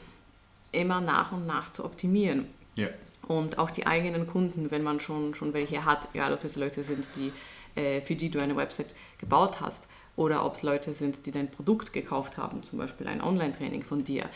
immer 0.72 1.00
nach 1.00 1.32
und 1.32 1.46
nach 1.46 1.70
zu 1.70 1.84
optimieren. 1.84 2.46
Ja. 2.74 2.88
Und 3.28 3.58
auch 3.58 3.70
die 3.70 3.87
eigenen 3.87 4.26
Kunden, 4.26 4.70
wenn 4.70 4.82
man 4.82 5.00
schon, 5.00 5.34
schon 5.34 5.54
welche 5.54 5.84
hat, 5.84 6.08
egal 6.12 6.32
ob 6.32 6.44
es 6.44 6.56
Leute 6.56 6.82
sind, 6.82 7.08
die, 7.16 7.32
äh, 7.80 8.00
für 8.02 8.16
die 8.16 8.30
du 8.30 8.40
eine 8.40 8.56
Website 8.56 8.94
gebaut 9.18 9.60
hast 9.60 9.88
oder 10.16 10.44
ob 10.44 10.56
es 10.56 10.62
Leute 10.62 10.92
sind, 10.92 11.26
die 11.26 11.30
dein 11.30 11.50
Produkt 11.50 11.92
gekauft 11.92 12.37
haben, 12.37 12.62
zum 12.62 12.78
Beispiel 12.78 13.08
ein 13.08 13.22
Online-Training 13.22 13.82
von 13.82 14.04
dir. 14.04 14.28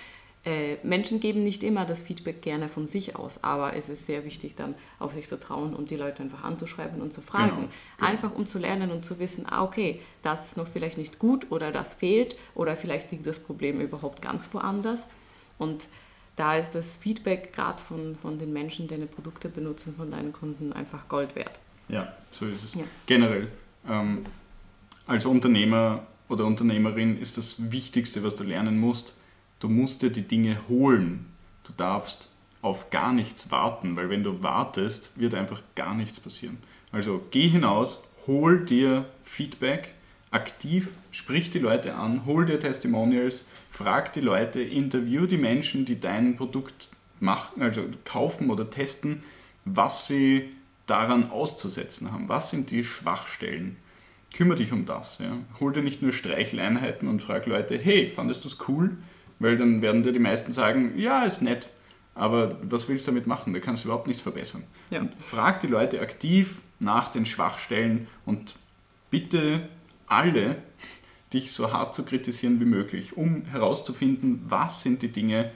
Äh, 0.45 0.77
Menschen 0.83 1.21
geben 1.21 1.43
nicht 1.43 1.65
immer 1.65 1.85
das 1.85 2.03
Feedback 2.03 2.43
gerne 2.43 2.69
von 2.69 2.87
sich 2.87 3.17
aus, 3.17 3.43
aber 3.43 3.75
es 3.75 3.89
ist 3.89 4.07
sehr 4.07 4.25
wichtig, 4.25 4.55
dann 4.55 4.77
auf 4.99 5.13
sich 5.13 5.29
zu 5.29 5.39
trauen 5.39 5.75
und 5.75 5.91
die 5.91 5.97
Leute 5.97 6.23
einfach 6.23 6.45
anzuschreiben 6.45 7.03
und 7.03 7.13
zu 7.13 7.21
fragen. 7.21 7.49
Genau, 7.49 7.69
genau. 7.99 8.11
Einfach 8.11 8.35
um 8.35 8.47
zu 8.47 8.59
lernen 8.59 8.91
und 8.91 9.05
zu 9.05 9.19
wissen, 9.19 9.47
ah, 9.49 9.65
okay, 9.65 10.01
das 10.23 10.47
ist 10.47 10.57
noch 10.57 10.69
vielleicht 10.69 10.97
nicht 10.97 11.19
gut 11.19 11.51
oder 11.51 11.73
das 11.73 11.95
fehlt 11.95 12.37
oder 12.55 12.77
vielleicht 12.77 13.11
liegt 13.11 13.27
das 13.27 13.41
Problem 13.41 13.81
überhaupt 13.81 14.23
ganz 14.23 14.49
woanders. 14.53 15.07
Und 15.59 15.89
da 16.39 16.57
ist 16.57 16.75
das 16.75 16.97
Feedback 16.97 17.53
gerade 17.53 17.83
von, 17.83 18.17
von 18.17 18.39
den 18.39 18.53
Menschen, 18.53 18.87
die 18.87 18.95
deine 18.95 19.07
Produkte 19.07 19.49
benutzen, 19.49 19.95
von 19.97 20.11
deinen 20.11 20.33
Kunden 20.33 20.73
einfach 20.73 21.09
Gold 21.09 21.35
wert. 21.35 21.59
Ja, 21.89 22.13
so 22.31 22.47
ist 22.47 22.65
es. 22.65 22.75
Ja. 22.75 22.85
Generell, 23.07 23.49
ähm, 23.89 24.25
als 25.07 25.27
Unternehmer 25.27 26.07
oder 26.29 26.45
Unternehmerin 26.45 27.19
ist 27.19 27.39
das 27.39 27.73
Wichtigste, 27.73 28.23
was 28.23 28.37
du 28.37 28.45
lernen 28.45 28.79
musst, 28.79 29.15
du 29.61 29.69
musst 29.69 30.03
dir 30.03 30.11
die 30.11 30.23
Dinge 30.23 30.59
holen. 30.69 31.27
Du 31.65 31.73
darfst 31.77 32.29
auf 32.63 32.91
gar 32.91 33.13
nichts 33.13 33.51
warten, 33.51 33.97
weil 33.97 34.11
wenn 34.11 34.23
du 34.23 34.43
wartest, 34.43 35.11
wird 35.17 35.35
einfach 35.35 35.63
gar 35.75 35.95
nichts 35.95 36.21
passieren. 36.21 36.59
Also 36.93 37.23
geh 37.31 37.49
hinaus, 37.49 38.03
hol 38.27 38.65
dir 38.65 39.07
Feedback, 39.23 39.95
aktiv, 40.31 40.93
sprich 41.11 41.51
die 41.51 41.59
Leute 41.59 41.95
an, 41.95 42.27
hol 42.27 42.45
dir 42.45 42.61
Testimonials, 42.61 43.45
frag 43.69 44.13
die 44.13 44.21
Leute, 44.21 44.61
interview 44.61 45.27
die 45.27 45.39
Menschen, 45.39 45.85
die 45.85 45.99
dein 45.99 46.37
Produkt 46.37 46.89
machen, 47.21 47.63
also 47.63 47.85
kaufen 48.05 48.51
oder 48.51 48.69
testen, 48.71 49.23
was 49.65 50.07
sie 50.07 50.51
daran 50.87 51.31
auszusetzen 51.31 52.13
haben. 52.13 52.29
Was 52.29 52.51
sind 52.51 52.71
die 52.71 52.85
Schwachstellen? 52.85 53.77
Kümmere 54.35 54.59
dich 54.59 54.73
um 54.73 54.85
das. 54.85 55.19
Ja. 55.19 55.39
Hol 55.61 55.73
dir 55.73 55.83
nicht 55.83 56.03
nur 56.03 56.13
Streicheleinheiten 56.13 57.09
und 57.09 57.23
frag 57.23 57.47
Leute, 57.47 57.79
hey, 57.79 58.11
fandest 58.11 58.45
du 58.45 58.49
es 58.49 58.59
cool? 58.69 58.97
Weil 59.39 59.57
dann 59.57 59.83
werden 59.83 60.03
dir 60.03 60.13
die 60.13 60.19
meisten 60.19 60.53
sagen, 60.53 60.99
ja, 60.99 61.25
ist 61.25 61.43
nett, 61.43 61.69
aber 62.15 62.59
was 62.63 62.89
willst 62.89 63.07
du 63.07 63.13
damit 63.13 63.27
machen? 63.27 63.55
Da 63.55 63.61
kannst 63.61 63.85
du 63.85 63.89
überhaupt 63.89 64.07
nichts 64.07 64.23
verbessern. 64.23 64.65
Ja. 64.91 65.07
frag 65.19 65.61
die 65.61 65.67
Leute 65.67 66.01
aktiv 66.01 66.61
nach 66.81 67.09
den 67.09 67.25
Schwachstellen 67.25 68.09
und 68.27 68.57
bitte 69.11 69.69
alle, 70.09 70.63
dich 71.33 71.53
so 71.53 71.73
hart 71.73 71.95
zu 71.95 72.05
kritisieren 72.05 72.61
wie 72.61 72.65
möglich, 72.65 73.17
um 73.17 73.45
herauszufinden, 73.45 74.45
was 74.49 74.83
sind 74.83 75.03
die 75.03 75.13
Dinge, 75.13 75.51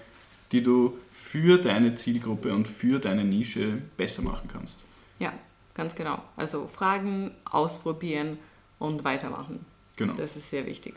die 0.53 0.62
du 0.62 0.99
für 1.11 1.59
deine 1.59 1.95
Zielgruppe 1.95 2.53
und 2.53 2.69
für 2.69 2.99
deine 2.99 3.25
Nische 3.25 3.79
besser 3.97 4.23
machen 4.23 4.49
kannst. 4.53 4.81
Ja, 5.19 5.33
ganz 5.75 5.95
genau. 5.95 6.23
Also 6.37 6.67
Fragen, 6.67 7.33
ausprobieren 7.45 8.38
und 8.79 9.05
weitermachen. 9.05 9.65
Genau. 9.97 10.12
Das 10.15 10.37
ist 10.37 10.51
sehr 10.51 10.67
wichtig. 10.67 10.95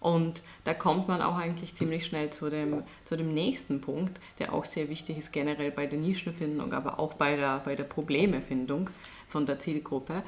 Und 0.00 0.42
da 0.64 0.74
kommt 0.74 1.08
man 1.08 1.22
auch 1.22 1.36
eigentlich 1.36 1.74
ziemlich 1.74 2.04
schnell 2.04 2.28
zu 2.28 2.50
dem, 2.50 2.82
zu 3.06 3.16
dem 3.16 3.32
nächsten 3.32 3.80
Punkt, 3.80 4.20
der 4.38 4.52
auch 4.52 4.66
sehr 4.66 4.90
wichtig 4.90 5.16
ist, 5.16 5.32
generell 5.32 5.70
bei 5.70 5.86
der 5.86 5.98
Nischenfindung, 5.98 6.74
aber 6.74 6.98
auch 6.98 7.14
bei 7.14 7.36
der, 7.36 7.60
bei 7.60 7.74
der 7.74 7.84
Problemefindung 7.84 8.90
von 9.30 9.46
der 9.46 9.60
Zielgruppe. 9.60 10.22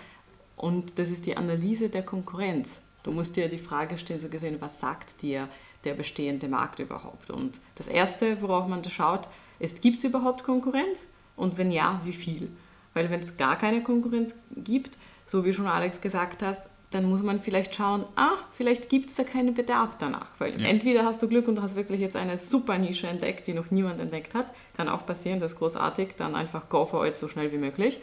Und 0.57 0.99
das 0.99 1.11
ist 1.11 1.27
die 1.27 1.37
Analyse 1.37 1.88
der 1.88 2.03
Konkurrenz. 2.03 2.81
Du 3.03 3.12
musst 3.12 3.37
dir 3.37 3.49
die 3.49 3.59
Frage 3.59 3.99
stellen, 3.99 4.21
so 4.21 4.29
gesehen, 4.29 4.57
was 4.61 4.81
sagt 4.81 5.23
dir 5.23 5.49
der 5.85 5.95
bestehende 5.95 6.49
Markt 6.49 6.81
überhaupt? 6.81 7.31
Und 7.31 7.61
das 7.77 7.87
Erste, 7.87 8.42
worauf 8.42 8.66
man 8.66 8.83
da 8.83 8.90
schaut, 8.90 9.29
ist, 9.59 9.83
gibt 9.83 9.99
es 9.99 10.05
überhaupt 10.05 10.42
Konkurrenz? 10.42 11.09
Und 11.37 11.59
wenn 11.59 11.71
ja, 11.71 12.01
wie 12.05 12.12
viel? 12.12 12.51
Weil 12.95 13.11
wenn 13.11 13.21
es 13.21 13.37
gar 13.37 13.57
keine 13.57 13.83
Konkurrenz 13.83 14.35
gibt, 14.57 14.99
so 15.27 15.45
wie 15.45 15.53
schon 15.53 15.66
Alex 15.66 16.01
gesagt 16.01 16.42
hast, 16.42 16.62
dann 16.90 17.09
muss 17.09 17.23
man 17.23 17.40
vielleicht 17.40 17.75
schauen, 17.75 18.05
ah, 18.14 18.37
vielleicht 18.53 18.88
gibt 18.88 19.11
es 19.11 19.16
da 19.16 19.25
keinen 19.25 19.55
Bedarf 19.55 19.99
danach. 19.99 20.29
Weil 20.38 20.61
ja. 20.61 20.66
entweder 20.66 21.05
hast 21.05 21.21
du 21.21 21.29
Glück 21.29 21.47
und 21.49 21.57
du 21.57 21.62
hast 21.62 21.77
wirklich 21.77 22.01
jetzt 22.01 22.16
eine 22.16 22.38
super 22.38 22.79
Nische 22.79 23.09
entdeckt, 23.09 23.47
die 23.47 23.55
noch 23.55 23.71
niemand 23.71 24.01
entdeckt 24.01 24.35
hat. 24.35 24.53
Kann 24.77 24.88
auch 24.88 25.05
passieren, 25.05 25.40
das 25.40 25.53
ist 25.53 25.59
großartig, 25.59 26.14
dann 26.16 26.35
einfach 26.35 26.69
go 26.69 26.87
for 26.87 27.07
it 27.07 27.16
so 27.16 27.29
schnell 27.29 27.53
wie 27.53 27.59
möglich. 27.59 28.01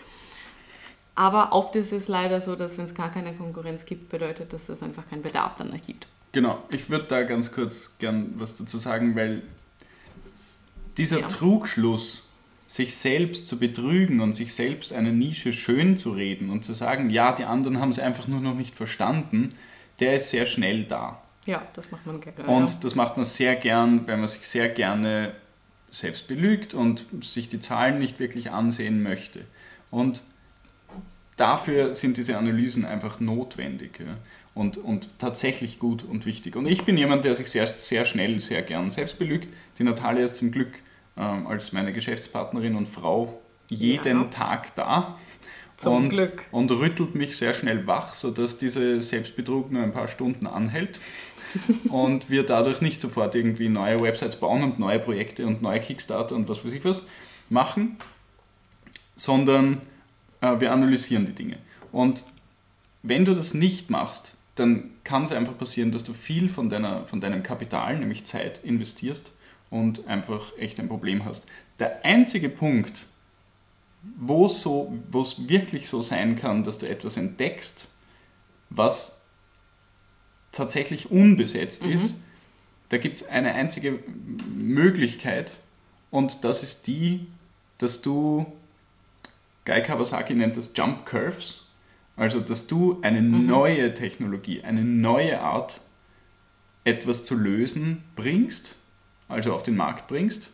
Aber 1.15 1.53
oft 1.53 1.75
ist 1.75 1.93
es 1.93 2.07
leider 2.07 2.41
so, 2.41 2.55
dass 2.55 2.77
wenn 2.77 2.85
es 2.85 2.95
gar 2.95 3.11
keine 3.11 3.33
Konkurrenz 3.33 3.85
gibt, 3.85 4.09
bedeutet 4.09 4.51
das, 4.53 4.65
dass 4.65 4.77
es 4.77 4.83
einfach 4.83 5.07
keinen 5.09 5.21
Bedarf 5.21 5.53
danach 5.57 5.81
gibt. 5.81 6.07
Genau, 6.31 6.63
ich 6.71 6.89
würde 6.89 7.05
da 7.05 7.23
ganz 7.23 7.51
kurz 7.51 7.93
gern 7.99 8.33
was 8.37 8.55
dazu 8.55 8.79
sagen, 8.79 9.15
weil 9.15 9.43
dieser 10.97 11.19
ja. 11.19 11.27
Trugschluss, 11.27 12.27
sich 12.65 12.95
selbst 12.95 13.47
zu 13.47 13.59
betrügen 13.59 14.19
und 14.19 14.33
sich 14.33 14.55
selbst 14.55 14.93
eine 14.93 15.11
Nische 15.11 15.53
schön 15.53 15.95
zu 15.95 16.11
reden 16.11 16.49
und 16.49 16.65
zu 16.65 16.73
sagen, 16.73 17.11
ja, 17.11 17.31
die 17.31 17.43
anderen 17.43 17.79
haben 17.79 17.91
es 17.91 17.99
einfach 17.99 18.27
nur 18.27 18.39
noch 18.39 18.55
nicht 18.55 18.75
verstanden, 18.75 19.49
der 19.99 20.15
ist 20.15 20.31
sehr 20.31 20.47
schnell 20.47 20.85
da. 20.85 21.21
Ja, 21.45 21.61
das 21.73 21.91
macht 21.91 22.07
man 22.07 22.19
gerne. 22.19 22.45
Und 22.45 22.71
ja. 22.71 22.77
das 22.81 22.95
macht 22.95 23.15
man 23.15 23.25
sehr 23.25 23.55
gern, 23.55 24.07
weil 24.07 24.17
man 24.17 24.27
sich 24.27 24.47
sehr 24.47 24.69
gerne 24.69 25.33
selbst 25.91 26.27
belügt 26.27 26.73
und 26.73 27.05
sich 27.21 27.47
die 27.47 27.59
Zahlen 27.59 27.99
nicht 27.99 28.19
wirklich 28.19 28.49
ansehen 28.49 29.03
möchte. 29.03 29.45
Und 29.91 30.23
dafür 31.37 31.93
sind 31.93 32.17
diese 32.17 32.37
Analysen 32.37 32.85
einfach 32.85 33.19
notwendig 33.19 33.99
ja, 33.99 34.17
und, 34.53 34.77
und 34.77 35.09
tatsächlich 35.19 35.79
gut 35.79 36.03
und 36.03 36.25
wichtig. 36.25 36.55
Und 36.55 36.65
ich 36.67 36.83
bin 36.83 36.97
jemand, 36.97 37.25
der 37.25 37.35
sich 37.35 37.49
sehr, 37.49 37.67
sehr 37.67 38.05
schnell, 38.05 38.39
sehr 38.39 38.61
gern 38.61 38.91
selbst 38.91 39.17
belügt. 39.19 39.47
Die 39.79 39.83
Natalia 39.83 40.25
ist 40.25 40.35
zum 40.35 40.51
Glück 40.51 40.71
ähm, 41.17 41.47
als 41.47 41.73
meine 41.73 41.93
Geschäftspartnerin 41.93 42.75
und 42.75 42.87
Frau 42.87 43.39
jeden 43.69 44.21
ja. 44.21 44.23
Tag 44.25 44.75
da. 44.75 45.17
Zum 45.77 45.95
und, 45.95 46.09
Glück. 46.09 46.45
Und 46.51 46.71
rüttelt 46.71 47.15
mich 47.15 47.37
sehr 47.37 47.53
schnell 47.53 47.87
wach, 47.87 48.13
sodass 48.13 48.57
diese 48.57 49.01
Selbstbetrug 49.01 49.71
nur 49.71 49.83
ein 49.83 49.91
paar 49.91 50.07
Stunden 50.07 50.45
anhält. 50.45 50.99
und 51.89 52.29
wir 52.29 52.43
dadurch 52.43 52.81
nicht 52.81 53.01
sofort 53.01 53.35
irgendwie 53.35 53.69
neue 53.69 53.99
Websites 53.99 54.37
bauen 54.37 54.63
und 54.63 54.79
neue 54.79 54.99
Projekte 54.99 55.45
und 55.45 55.61
neue 55.61 55.79
Kickstarter 55.79 56.35
und 56.35 56.49
was 56.49 56.65
weiß 56.65 56.73
ich 56.73 56.83
was 56.83 57.07
machen, 57.49 57.97
sondern 59.15 59.81
wir 60.59 60.71
analysieren 60.71 61.25
die 61.25 61.33
Dinge. 61.33 61.57
Und 61.91 62.23
wenn 63.01 63.25
du 63.25 63.33
das 63.33 63.53
nicht 63.53 63.89
machst, 63.89 64.37
dann 64.55 64.91
kann 65.03 65.23
es 65.23 65.31
einfach 65.31 65.57
passieren, 65.57 65.91
dass 65.91 66.03
du 66.03 66.13
viel 66.13 66.47
von, 66.49 66.69
deiner, 66.69 67.05
von 67.07 67.21
deinem 67.21 67.43
Kapital, 67.43 67.97
nämlich 67.97 68.25
Zeit, 68.25 68.63
investierst 68.63 69.31
und 69.69 70.07
einfach 70.07 70.55
echt 70.57 70.79
ein 70.79 70.87
Problem 70.87 71.25
hast. 71.25 71.47
Der 71.79 72.05
einzige 72.05 72.49
Punkt, 72.49 73.07
wo 74.17 74.45
es 74.45 74.61
so, 74.61 74.93
wirklich 75.11 75.89
so 75.89 76.01
sein 76.01 76.35
kann, 76.35 76.63
dass 76.63 76.77
du 76.77 76.87
etwas 76.87 77.17
entdeckst, 77.17 77.89
was 78.69 79.21
tatsächlich 80.51 81.09
unbesetzt 81.09 81.85
mhm. 81.85 81.93
ist, 81.93 82.15
da 82.89 82.97
gibt 82.97 83.15
es 83.15 83.27
eine 83.27 83.53
einzige 83.53 83.99
Möglichkeit 84.55 85.53
und 86.11 86.43
das 86.43 86.61
ist 86.61 86.85
die, 86.85 87.25
dass 87.79 88.01
du, 88.01 88.45
Guy 89.65 89.81
Kawasaki 89.81 90.33
nennt 90.33 90.57
das 90.57 90.71
Jump 90.75 91.05
Curves, 91.05 91.65
also 92.15 92.39
dass 92.39 92.67
du 92.67 92.99
eine 93.01 93.21
mhm. 93.21 93.45
neue 93.45 93.93
Technologie, 93.93 94.61
eine 94.61 94.83
neue 94.83 95.41
Art, 95.41 95.79
etwas 96.85 97.23
zu 97.23 97.35
lösen 97.35 98.03
bringst 98.15 98.75
also 99.33 99.53
auf 99.53 99.63
den 99.63 99.75
Markt 99.75 100.07
bringst. 100.07 100.49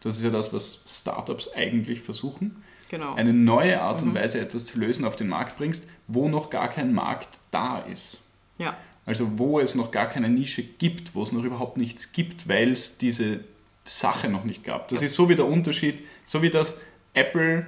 Das 0.00 0.16
ist 0.16 0.24
ja 0.24 0.30
das, 0.30 0.52
was 0.52 0.82
Startups 0.86 1.48
eigentlich 1.54 2.00
versuchen. 2.00 2.62
Genau. 2.88 3.14
Eine 3.14 3.32
neue 3.32 3.80
Art 3.80 4.02
und 4.02 4.10
mhm. 4.10 4.14
Weise, 4.14 4.40
etwas 4.40 4.66
zu 4.66 4.78
lösen, 4.78 5.04
auf 5.04 5.16
den 5.16 5.28
Markt 5.28 5.56
bringst, 5.56 5.84
wo 6.06 6.28
noch 6.28 6.50
gar 6.50 6.68
kein 6.68 6.92
Markt 6.92 7.28
da 7.50 7.78
ist. 7.78 8.18
Ja. 8.58 8.76
Also 9.04 9.38
wo 9.38 9.60
es 9.60 9.74
noch 9.74 9.90
gar 9.90 10.08
keine 10.08 10.28
Nische 10.28 10.62
gibt, 10.62 11.14
wo 11.14 11.22
es 11.22 11.32
noch 11.32 11.44
überhaupt 11.44 11.76
nichts 11.76 12.12
gibt, 12.12 12.48
weil 12.48 12.72
es 12.72 12.98
diese 12.98 13.40
Sache 13.84 14.28
noch 14.28 14.44
nicht 14.44 14.64
gab. 14.64 14.88
Das 14.88 15.00
ja. 15.00 15.06
ist 15.06 15.14
so 15.14 15.28
wie 15.28 15.36
der 15.36 15.46
Unterschied, 15.46 16.02
so 16.24 16.42
wie 16.42 16.50
das 16.50 16.76
Apple 17.14 17.66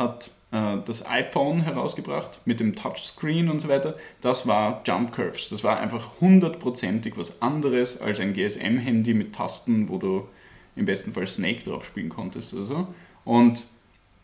hat 0.00 0.30
äh, 0.50 0.78
das 0.84 1.06
iPhone 1.06 1.60
herausgebracht 1.60 2.40
mit 2.44 2.58
dem 2.58 2.74
Touchscreen 2.74 3.48
und 3.48 3.60
so 3.60 3.68
weiter. 3.68 3.94
Das 4.20 4.48
war 4.48 4.82
Jump 4.84 5.12
Curves. 5.12 5.48
Das 5.50 5.62
war 5.62 5.78
einfach 5.78 6.20
hundertprozentig 6.20 7.16
was 7.16 7.40
anderes 7.40 8.00
als 8.00 8.18
ein 8.18 8.34
GSM-Handy 8.34 9.14
mit 9.14 9.34
Tasten, 9.34 9.88
wo 9.88 9.98
du 9.98 10.28
im 10.74 10.86
besten 10.86 11.12
Fall 11.12 11.26
Snake 11.26 11.62
drauf 11.62 11.84
spielen 11.84 12.08
konntest 12.08 12.52
oder 12.54 12.66
so. 12.66 12.88
Und 13.24 13.66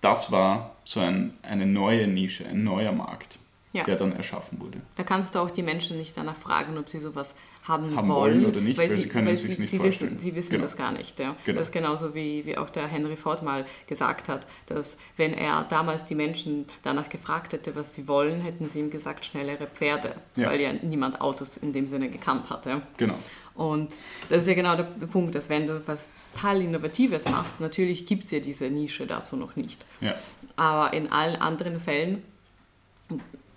das 0.00 0.32
war 0.32 0.74
so 0.84 1.00
ein, 1.00 1.34
eine 1.42 1.66
neue 1.66 2.06
Nische, 2.06 2.46
ein 2.46 2.64
neuer 2.64 2.92
Markt. 2.92 3.38
Ja. 3.76 3.84
der 3.84 3.96
dann 3.96 4.12
erschaffen 4.12 4.60
wurde. 4.60 4.78
Da 4.96 5.02
kannst 5.04 5.34
du 5.34 5.38
auch 5.38 5.50
die 5.50 5.62
Menschen 5.62 5.96
nicht 5.98 6.16
danach 6.16 6.36
fragen, 6.36 6.76
ob 6.78 6.88
sie 6.88 6.98
sowas 6.98 7.34
haben, 7.64 7.96
Haben 7.96 8.08
wollen, 8.08 8.34
wollen 8.42 8.46
oder 8.46 8.60
nicht, 8.60 8.78
weil 8.78 8.90
sie 8.90 9.08
können 9.08 9.34
sich's 9.36 9.58
nicht 9.58 9.70
sie 9.70 9.78
vorstellen. 9.78 10.12
Wissen, 10.12 10.20
sie 10.20 10.34
wissen 10.36 10.50
Genau. 10.50 10.62
das 10.62 10.76
gar 10.76 10.92
nicht. 10.92 11.18
Ja. 11.18 11.34
Genau. 11.44 11.58
Das 11.58 11.68
ist 11.68 11.72
genauso 11.72 12.14
wie, 12.14 12.46
wie 12.46 12.56
auch 12.56 12.70
der 12.70 12.86
Henry 12.86 13.16
Ford 13.16 13.42
mal 13.42 13.66
gesagt 13.88 14.28
hat, 14.28 14.46
dass 14.66 14.96
wenn 15.16 15.34
er 15.34 15.64
damals 15.64 16.04
die 16.04 16.14
Menschen 16.14 16.66
danach 16.82 17.08
gefragt 17.08 17.52
hätte, 17.52 17.74
was 17.74 17.94
sie 17.94 18.06
wollen, 18.06 18.40
hätten 18.40 18.68
sie 18.68 18.78
ihm 18.80 18.90
gesagt, 18.90 19.24
schnellere 19.26 19.66
Pferde, 19.66 20.14
Ja. 20.36 20.48
weil 20.48 20.60
ja 20.60 20.72
niemand 20.74 21.20
Autos 21.20 21.56
in 21.56 21.72
dem 21.72 21.88
Sinne 21.88 22.08
gekannt 22.08 22.50
hatte. 22.50 22.82
Genau. 22.98 23.14
Und 23.54 23.96
das 24.28 24.40
ist 24.40 24.48
ja 24.48 24.54
genau 24.54 24.76
der 24.76 24.84
Punkt, 24.84 25.34
dass 25.34 25.48
wenn 25.48 25.66
du 25.66 25.82
was 25.88 26.08
total 26.34 26.60
Innovatives 26.62 27.24
machst, 27.30 27.58
natürlich 27.60 28.04
gibt 28.06 28.24
es 28.26 28.30
ja 28.30 28.38
diese 28.38 28.66
Nische 28.70 29.06
dazu 29.06 29.34
noch 29.36 29.56
nicht. 29.56 29.86
Ja. 30.00 30.14
Aber 30.56 30.92
in 30.92 31.10
allen 31.10 31.36
anderen 31.40 31.80
Fällen 31.80 32.22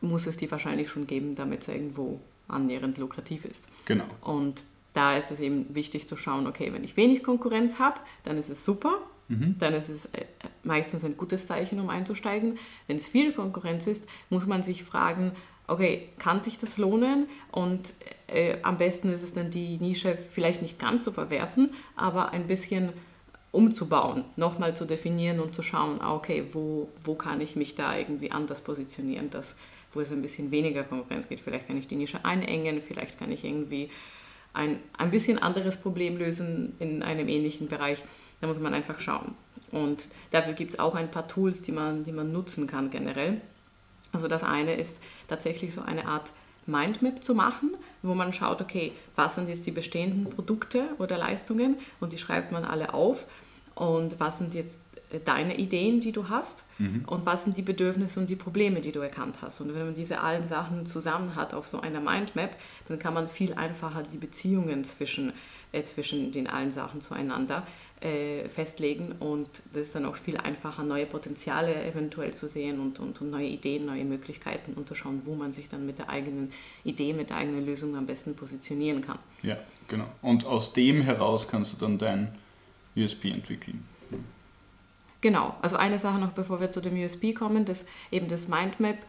muss 0.02 0.28
es 0.28 0.38
die 0.38 0.50
wahrscheinlich 0.50 0.90
schon 0.90 1.08
geben, 1.08 1.36
damit 1.36 1.62
es 1.62 1.68
irgendwo 1.68 2.20
annähernd 2.48 2.98
lukrativ 2.98 3.46
ist. 3.46 3.68
Genau. 3.86 4.06
Und 4.22 4.64
da 4.94 5.18
ist 5.18 5.32
es 5.32 5.40
eben 5.40 5.74
wichtig 5.76 6.08
zu 6.08 6.18
schauen, 6.18 6.48
okay, 6.48 6.74
wenn 6.74 6.84
ich 6.84 6.98
wenig 6.98 7.24
Konkurrenz 7.24 7.80
habe, 7.80 8.00
dann 8.24 8.38
ist 8.38 8.50
es 8.50 8.66
super, 8.66 8.98
dann 9.60 9.76
ist 9.76 9.90
es 9.90 10.06
äh, 10.06 10.26
meistens 10.64 11.06
ein 11.06 11.16
gutes 11.16 11.46
Zeichen, 11.46 11.80
um 11.80 11.90
einzusteigen. 11.90 12.58
Wenn 12.88 12.98
es 12.98 13.10
viel 13.10 13.32
Konkurrenz 13.32 13.86
ist, 13.86 14.04
muss 14.32 14.48
man 14.48 14.64
sich 14.64 14.84
fragen, 14.84 15.34
okay, 15.68 16.10
kann 16.18 16.42
sich 16.42 16.58
das 16.58 16.78
lohnen? 16.78 17.28
Und 17.52 17.94
äh, 18.26 18.58
am 18.64 18.80
besten 18.80 19.14
ist 19.14 19.22
es 19.22 19.32
dann 19.32 19.52
die 19.52 19.78
Nische 19.78 20.18
vielleicht 20.32 20.64
nicht 20.64 20.80
ganz 20.80 21.04
zu 21.04 21.12
verwerfen, 21.12 21.74
aber 21.96 22.32
ein 22.32 22.48
bisschen 22.48 22.92
umzubauen, 23.52 24.26
nochmal 24.36 24.76
zu 24.76 24.86
definieren 24.86 25.40
und 25.40 25.54
zu 25.54 25.62
schauen, 25.62 26.02
ah, 26.02 26.16
okay, 26.16 26.46
wo, 26.54 26.90
wo 27.04 27.14
kann 27.14 27.40
ich 27.40 27.56
mich 27.56 27.76
da 27.76 27.96
irgendwie 27.96 28.32
anders 28.32 28.62
positionieren, 28.62 29.30
dass, 29.30 29.56
wo 29.94 30.02
es 30.02 30.12
ein 30.12 30.22
bisschen 30.22 30.52
weniger 30.52 30.84
Konkurrenz 30.84 31.28
gibt. 31.28 31.42
Vielleicht 31.42 31.68
kann 31.68 31.78
ich 31.78 31.88
die 31.88 31.96
Nische 31.96 32.24
einengen, 32.24 32.82
vielleicht 32.82 33.20
kann 33.20 33.32
ich 33.32 33.44
irgendwie 33.44 33.90
ein, 34.54 34.80
ein 34.98 35.12
bisschen 35.12 35.40
anderes 35.40 35.78
Problem 35.78 36.18
lösen 36.18 36.76
in 36.80 37.04
einem 37.04 37.28
ähnlichen 37.28 37.68
Bereich. 37.68 38.04
Da 38.42 38.48
muss 38.48 38.60
man 38.60 38.74
einfach 38.74 39.00
schauen. 39.00 39.36
Und 39.72 40.10
dafür 40.32 40.54
gibt 40.54 40.74
es 40.74 40.80
auch 40.80 40.96
ein 40.96 41.12
paar 41.12 41.28
Tools, 41.28 41.62
die 41.62 41.72
man, 41.72 42.04
die 42.04 42.12
man 42.12 42.32
nutzen 42.32 42.68
kann 42.68 42.90
generell. 42.90 43.42
Also 44.12 44.28
das 44.28 44.44
eine 44.44 44.76
ist 44.76 44.98
tatsächlich 45.28 45.74
so 45.74 45.82
eine 45.82 46.06
Art 46.06 46.32
Mindmap 46.66 47.24
zu 47.24 47.36
machen, 47.36 47.76
wo 48.02 48.14
man 48.14 48.34
schaut, 48.34 48.62
okay, 48.62 48.94
was 49.16 49.36
sind 49.36 49.50
jetzt 49.50 49.66
die 49.66 49.72
bestehenden 49.72 50.30
Produkte 50.30 50.84
oder 50.98 51.18
Leistungen 51.18 51.78
und 52.00 52.14
die 52.14 52.18
schreibt 52.18 52.52
man 52.52 52.64
alle 52.64 52.94
auf 52.94 53.26
und 53.76 54.20
was 54.20 54.38
sind 54.38 54.54
jetzt 54.54 54.80
deine 55.26 55.58
Ideen, 55.58 56.00
die 56.00 56.12
du 56.12 56.30
hast 56.30 56.66
und 57.08 57.26
was 57.26 57.44
sind 57.44 57.58
die 57.58 57.64
Bedürfnisse 57.64 58.20
und 58.20 58.30
die 58.30 58.36
Probleme, 58.36 58.80
die 58.80 58.92
du 58.92 59.00
erkannt 59.00 59.38
hast. 59.42 59.60
Und 59.60 59.74
wenn 59.74 59.86
man 59.86 59.96
diese 59.96 60.22
allen 60.22 60.48
Sachen 60.48 60.86
zusammen 60.86 61.36
hat 61.36 61.54
auf 61.54 61.68
so 61.68 61.82
einer 61.82 62.00
Mindmap, 62.00 62.56
dann 62.88 63.00
kann 63.00 63.14
man 63.14 63.28
viel 63.28 63.54
einfacher 63.54 64.04
die 64.04 64.18
Beziehungen 64.18 64.84
zwischen, 64.84 65.34
äh, 65.72 65.84
zwischen 65.84 66.32
den 66.32 66.48
allen 66.48 66.72
Sachen 66.72 67.02
zueinander 67.02 67.66
äh, 68.02 68.48
festlegen 68.50 69.14
und 69.20 69.50
das 69.74 69.84
ist 69.84 69.96
dann 69.96 70.06
auch 70.06 70.16
viel 70.16 70.38
einfacher, 70.38 70.84
neue 70.84 71.06
Potenziale 71.06 71.84
eventuell 71.86 72.34
zu 72.34 72.48
sehen 72.48 72.80
und, 72.80 73.00
und, 73.00 73.20
und 73.20 73.32
neue 73.32 73.48
Ideen, 73.48 73.88
neue 73.88 74.06
Möglichkeiten 74.06 74.74
und 74.76 74.88
zu 74.88 74.96
schauen, 74.96 75.24
wo 75.26 75.36
man 75.36 75.52
sich 75.52 75.68
dann 75.68 75.86
mit 75.86 75.98
der 75.98 76.10
eigenen 76.10 76.54
Idee, 76.84 77.14
mit 77.14 77.30
der 77.30 77.38
eigenen 77.38 77.66
Lösung 77.66 77.96
am 77.98 78.06
besten 78.06 78.36
positionieren 78.36 79.02
kann. 79.02 79.20
Ja, 79.42 79.58
genau. 79.88 80.06
Und 80.22 80.46
aus 80.46 80.72
dem 80.72 81.02
heraus 81.02 81.48
kannst 81.48 81.74
du 81.74 81.78
dann 81.78 81.98
dein 81.98 82.36
USP 82.96 83.32
entwickeln. 83.32 83.84
Genau, 85.22 85.54
also 85.62 85.76
eine 85.76 86.00
Sache 86.00 86.18
noch, 86.18 86.32
bevor 86.32 86.62
wir 86.62 86.72
zu 86.72 86.80
dem 86.80 86.96
USB 86.96 87.34
kommen, 87.34 87.66
das 87.66 87.84
eben 88.10 88.30
das 88.30 88.48
Mindmap 88.48 89.00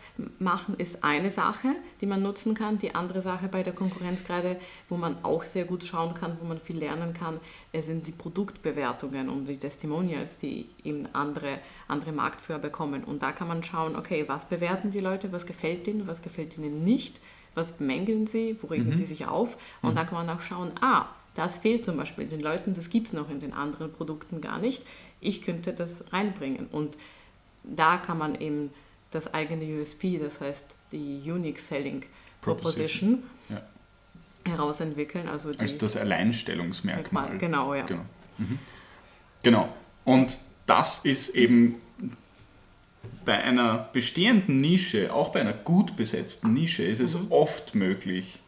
machen 0.40 0.74
ist 0.76 1.04
eine 1.04 1.30
Sache, 1.30 1.68
die 2.00 2.06
man 2.06 2.20
nutzen 2.20 2.54
kann. 2.54 2.78
Die 2.78 2.96
andere 2.96 3.22
Sache 3.22 3.46
bei 3.46 3.62
der 3.62 3.72
Konkurrenz 3.72 4.24
gerade, 4.24 4.56
wo 4.88 4.96
man 4.96 5.24
auch 5.24 5.44
sehr 5.44 5.64
gut 5.64 5.84
schauen 5.84 6.14
kann, 6.14 6.36
wo 6.40 6.46
man 6.48 6.58
viel 6.58 6.78
lernen 6.78 7.14
kann, 7.14 7.38
äh, 7.70 7.80
sind 7.80 8.08
die 8.08 8.12
Produktbewertungen 8.12 9.28
und 9.28 9.46
die 9.46 9.56
Testimonials, 9.56 10.36
die 10.36 10.66
eben 10.82 11.06
andere, 11.12 11.60
andere 11.86 12.10
Marktführer 12.10 12.58
bekommen. 12.58 13.04
Und 13.04 13.22
da 13.22 13.30
kann 13.30 13.46
man 13.46 13.62
schauen, 13.62 13.94
okay, 13.94 14.24
was 14.26 14.46
bewerten 14.46 14.90
die 14.90 15.00
Leute, 15.00 15.30
was 15.30 15.46
gefällt 15.46 15.86
ihnen, 15.86 16.08
was 16.08 16.22
gefällt 16.22 16.58
ihnen 16.58 16.82
nicht, 16.82 17.20
was 17.54 17.70
bemängeln 17.70 18.26
sie, 18.26 18.56
wo 18.60 18.66
regen 18.66 18.92
sie 18.94 19.06
sich 19.06 19.28
auf. 19.28 19.56
Und 19.80 19.96
da 19.96 20.04
kann 20.04 20.26
man 20.26 20.36
auch 20.36 20.40
schauen, 20.40 20.72
ah, 20.80 21.06
das 21.34 21.58
fehlt 21.58 21.84
zum 21.84 21.96
Beispiel 21.96 22.26
den 22.26 22.40
Leuten, 22.40 22.74
das 22.74 22.90
gibt 22.90 23.08
es 23.08 23.12
noch 23.12 23.30
in 23.30 23.40
den 23.40 23.52
anderen 23.52 23.92
Produkten 23.92 24.40
gar 24.40 24.58
nicht. 24.58 24.84
Ich 25.20 25.42
könnte 25.42 25.72
das 25.72 26.04
reinbringen. 26.12 26.66
Und 26.66 26.96
da 27.64 27.96
kann 27.98 28.18
man 28.18 28.40
eben 28.40 28.70
das 29.10 29.32
eigene 29.34 29.64
USP, 29.80 30.18
das 30.18 30.40
heißt 30.40 30.64
die 30.92 31.22
Unique 31.30 31.60
Selling 31.60 32.04
Proposition, 32.40 33.22
Ja. 33.48 33.62
herausentwickeln. 34.46 35.28
Also 35.28 35.50
Als 35.58 35.76
das 35.78 35.96
Alleinstellungsmerkmal. 35.96 37.38
Genau, 37.38 37.74
ja. 37.74 37.84
Genau. 37.84 38.04
Mhm. 38.38 38.58
genau. 39.42 39.68
Und 40.04 40.38
das 40.66 41.04
ist 41.04 41.30
eben 41.30 41.76
bei 43.24 43.42
einer 43.42 43.90
bestehenden 43.92 44.58
Nische, 44.58 45.12
auch 45.12 45.30
bei 45.30 45.40
einer 45.40 45.52
gut 45.52 45.96
besetzten 45.96 46.52
Nische, 46.54 46.82
ist 46.82 47.00
es 47.00 47.16
oft 47.30 47.74
möglich, 47.74 48.40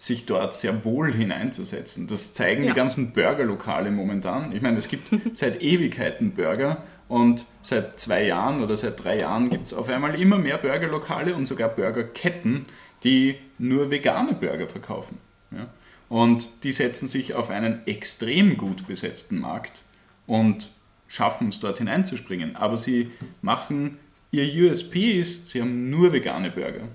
sich 0.00 0.24
dort 0.24 0.54
sehr 0.54 0.82
wohl 0.86 1.12
hineinzusetzen. 1.12 2.06
Das 2.06 2.32
zeigen 2.32 2.64
Ja. 2.64 2.70
die 2.70 2.74
ganzen 2.74 3.12
Burgerlokale 3.12 3.90
momentan. 3.90 4.50
Ich 4.52 4.62
meine, 4.62 4.78
es 4.78 4.88
gibt 4.88 5.04
seit 5.36 5.62
Ewigkeiten 5.62 6.32
Burger 6.32 6.82
und 7.06 7.44
seit 7.60 8.00
zwei 8.00 8.24
Jahren 8.24 8.62
oder 8.62 8.78
seit 8.78 9.04
drei 9.04 9.18
Jahren 9.18 9.50
gibt 9.50 9.66
es 9.66 9.74
auf 9.74 9.90
einmal 9.90 10.18
immer 10.18 10.38
mehr 10.38 10.56
Burgerlokale 10.56 11.34
und 11.34 11.44
sogar 11.46 11.68
Burgerketten, 11.68 12.64
die 13.04 13.36
nur 13.58 13.90
vegane 13.90 14.32
Burger 14.32 14.68
verkaufen. 14.68 15.18
Ja? 15.50 15.66
Und 16.08 16.48
die 16.64 16.72
setzen 16.72 17.06
sich 17.06 17.34
auf 17.34 17.50
einen 17.50 17.86
extrem 17.86 18.56
gut 18.56 18.86
besetzten 18.86 19.38
Markt 19.38 19.82
und 20.26 20.70
schaffen 21.08 21.48
es 21.48 21.60
dort 21.60 21.76
hineinzuspringen. 21.76 22.56
Aber 22.56 22.78
sie 22.78 23.10
machen, 23.42 23.98
ihr 24.30 24.70
USP 24.70 25.18
ist, 25.18 25.48
sie 25.48 25.60
haben 25.60 25.90
nur 25.90 26.10
vegane 26.14 26.50
Burger. 26.50 26.88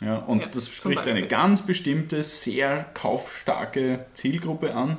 Ja, 0.00 0.16
und 0.16 0.44
Ja, 0.44 0.50
das 0.52 0.68
spricht 0.68 1.06
eine 1.06 1.26
ganz 1.26 1.66
bestimmte, 1.66 2.22
sehr 2.22 2.86
kaufstarke 2.94 4.06
Zielgruppe 4.14 4.74
an, 4.74 4.98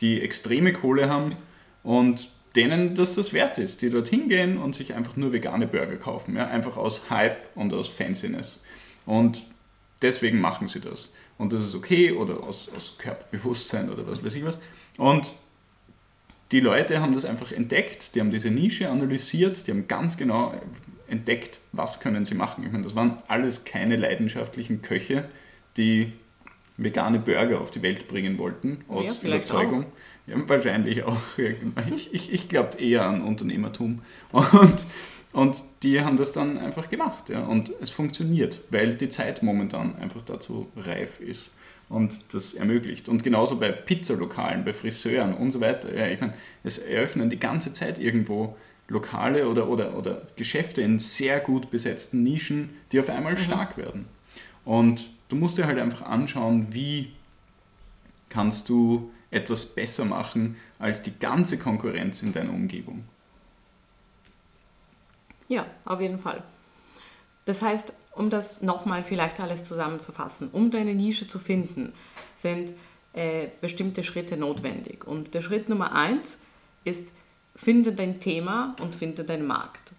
die 0.00 0.22
extreme 0.22 0.72
Kohle 0.72 1.08
haben 1.10 1.36
und 1.82 2.30
denen 2.56 2.94
das 2.94 3.14
das 3.14 3.32
wert 3.32 3.58
ist, 3.58 3.82
die 3.82 3.90
dort 3.90 4.08
hingehen 4.08 4.58
und 4.58 4.74
sich 4.74 4.94
einfach 4.94 5.16
nur 5.16 5.32
vegane 5.32 5.66
Burger 5.66 5.96
kaufen, 5.96 6.36
ja, 6.36 6.46
einfach 6.46 6.76
aus 6.76 7.10
Hype 7.10 7.48
und 7.54 7.74
aus 7.74 7.88
Fanciness. 7.88 8.62
Und 9.04 9.42
deswegen 10.02 10.40
machen 10.40 10.66
sie 10.66 10.80
das. 10.80 11.10
Und 11.36 11.52
das 11.52 11.64
ist 11.64 11.74
okay 11.74 12.12
oder 12.12 12.42
aus, 12.42 12.68
aus 12.74 12.96
Körperbewusstsein 12.98 13.90
oder 13.90 14.06
was 14.06 14.24
weiß 14.24 14.34
ich 14.34 14.44
was. 14.44 14.58
Und 14.96 15.32
die 16.50 16.60
Leute 16.60 17.00
haben 17.00 17.14
das 17.14 17.24
einfach 17.24 17.52
entdeckt, 17.52 18.14
die 18.14 18.20
haben 18.20 18.30
diese 18.30 18.50
Nische 18.50 18.88
analysiert, 18.88 19.66
die 19.66 19.70
haben 19.70 19.86
ganz 19.86 20.16
genau 20.16 20.54
entdeckt, 21.08 21.60
was 21.72 22.00
können 22.00 22.24
sie 22.24 22.34
machen. 22.34 22.64
Ich 22.64 22.72
meine, 22.72 22.84
das 22.84 22.94
waren 22.94 23.18
alles 23.28 23.64
keine 23.64 23.96
leidenschaftlichen 23.96 24.82
Köche, 24.82 25.28
die 25.76 26.12
vegane 26.76 27.18
Burger 27.18 27.60
auf 27.60 27.70
die 27.70 27.82
Welt 27.82 28.08
bringen 28.08 28.38
wollten, 28.38 28.84
aus 28.88 29.20
Ja, 29.22 29.28
Überzeugung. 29.28 29.86
Ja, 30.26 30.36
wahrscheinlich 30.48 31.02
auch. 31.02 31.16
Ich, 31.94 32.14
ich, 32.14 32.32
ich 32.32 32.48
glaube 32.48 32.78
eher 32.78 33.06
an 33.06 33.22
Unternehmertum. 33.22 34.02
Und, 34.32 34.84
und 35.32 35.62
die 35.82 36.00
haben 36.00 36.16
das 36.16 36.32
dann 36.32 36.56
einfach 36.56 36.88
gemacht. 36.88 37.28
Ja. 37.28 37.44
Und 37.44 37.72
es 37.80 37.90
funktioniert, 37.90 38.60
weil 38.70 38.94
die 38.94 39.10
Zeit 39.10 39.42
momentan 39.42 39.94
einfach 39.96 40.22
dazu 40.22 40.68
reif 40.74 41.20
ist 41.20 41.52
und 41.88 42.18
das 42.32 42.54
ermöglicht. 42.54 43.08
Und 43.08 43.22
genauso 43.24 43.58
bei 43.58 43.70
Pizzalokalen, 43.70 44.64
bei 44.64 44.72
Friseuren 44.72 45.34
und 45.34 45.50
so 45.50 45.60
weiter. 45.60 45.94
Ja, 45.94 46.06
ich 46.06 46.20
meine, 46.20 46.34
es 46.64 46.78
eröffnen 46.78 47.30
die 47.30 47.38
ganze 47.38 47.72
Zeit 47.72 47.98
irgendwo 47.98 48.56
Lokale 48.88 49.48
oder, 49.48 49.68
oder, 49.68 49.96
oder 49.96 50.22
Geschäfte 50.36 50.82
in 50.82 50.98
sehr 50.98 51.40
gut 51.40 51.70
besetzten 51.70 52.22
Nischen, 52.22 52.70
die 52.90 53.00
auf 53.00 53.10
einmal 53.10 53.36
stark 53.36 53.76
werden. 53.76 54.06
Und 54.64 55.10
du 55.28 55.36
musst 55.36 55.58
dir 55.58 55.66
halt 55.66 55.78
einfach 55.78 56.02
anschauen, 56.02 56.68
wie 56.70 57.12
kannst 58.28 58.68
du 58.68 59.10
etwas 59.30 59.66
besser 59.66 60.04
machen 60.04 60.56
als 60.78 61.02
die 61.02 61.18
ganze 61.18 61.58
Konkurrenz 61.58 62.22
in 62.22 62.32
deiner 62.32 62.52
Umgebung. 62.52 63.04
Ja, 65.48 65.66
auf 65.84 66.00
jeden 66.00 66.18
Fall. 66.18 66.42
Das 67.44 67.62
heißt, 67.62 67.92
um 68.14 68.30
das 68.30 68.60
nochmal 68.60 69.04
vielleicht 69.04 69.40
alles 69.40 69.64
zusammenzufassen, 69.64 70.48
um 70.48 70.70
deine 70.70 70.94
Nische 70.94 71.26
zu 71.26 71.38
finden, 71.38 71.92
sind 72.36 72.72
äh, 73.14 73.48
bestimmte 73.60 74.04
Schritte 74.04 74.36
notwendig. 74.36 75.06
Und 75.06 75.34
der 75.34 75.40
Schritt 75.40 75.68
Nummer 75.68 75.92
eins 75.94 76.36
ist, 76.84 77.08
finde 77.58 77.92
dein 77.92 78.20
Thema 78.20 78.76
und 78.80 78.94
finde 78.94 79.24
deinen 79.24 79.46
Markt. 79.46 79.92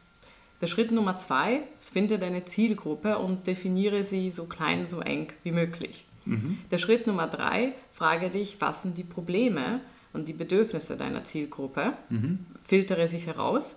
Der 0.62 0.68
Schritt 0.68 0.92
Nummer 0.92 1.16
zwei 1.18 1.62
ist, 1.78 1.92
finde 1.92 2.18
deine 2.18 2.46
Zielgruppe 2.46 3.18
und 3.18 3.48
definiere 3.48 4.04
sie 4.04 4.30
so 4.32 4.46
klein, 4.46 4.88
so 4.88 5.02
eng 5.02 5.32
wie 5.44 5.52
möglich. 5.52 6.06
Der 6.72 6.78
Schritt 6.78 7.08
Nummer 7.08 7.28
drei, 7.28 7.74
frage 7.92 8.30
dich, 8.30 8.58
was 8.60 8.84
sind 8.84 8.98
die 8.98 9.04
Probleme 9.04 9.82
und 10.14 10.28
die 10.28 10.34
Bedürfnisse 10.34 10.96
deiner 10.96 11.24
Zielgruppe, 11.24 11.94
filtere 12.62 13.08
sie 13.08 13.18
heraus. 13.18 13.76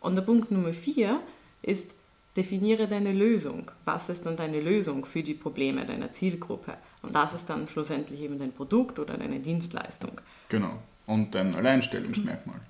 Und 0.00 0.16
der 0.16 0.22
Punkt 0.22 0.50
Nummer 0.50 0.72
vier 0.72 1.20
ist, 1.62 1.94
definiere 2.36 2.88
deine 2.88 3.12
Lösung. 3.12 3.70
Was 3.84 4.08
ist 4.08 4.26
dann 4.26 4.36
deine 4.36 4.60
Lösung 4.60 5.04
für 5.04 5.22
die 5.22 5.34
Probleme 5.34 5.86
deiner 5.86 6.10
Zielgruppe? 6.10 6.74
Und 7.02 7.14
das 7.14 7.32
ist 7.32 7.48
dann 7.48 7.68
schlussendlich 7.68 8.20
eben 8.20 8.38
dein 8.38 8.52
Produkt 8.52 8.98
oder 8.98 9.16
deine 9.16 9.38
Dienstleistung. 9.38 10.20
Genau. 10.48 10.82
Und 11.06 11.34
dein 11.34 11.54
Alleinstellungsmerkmal. 11.54 12.60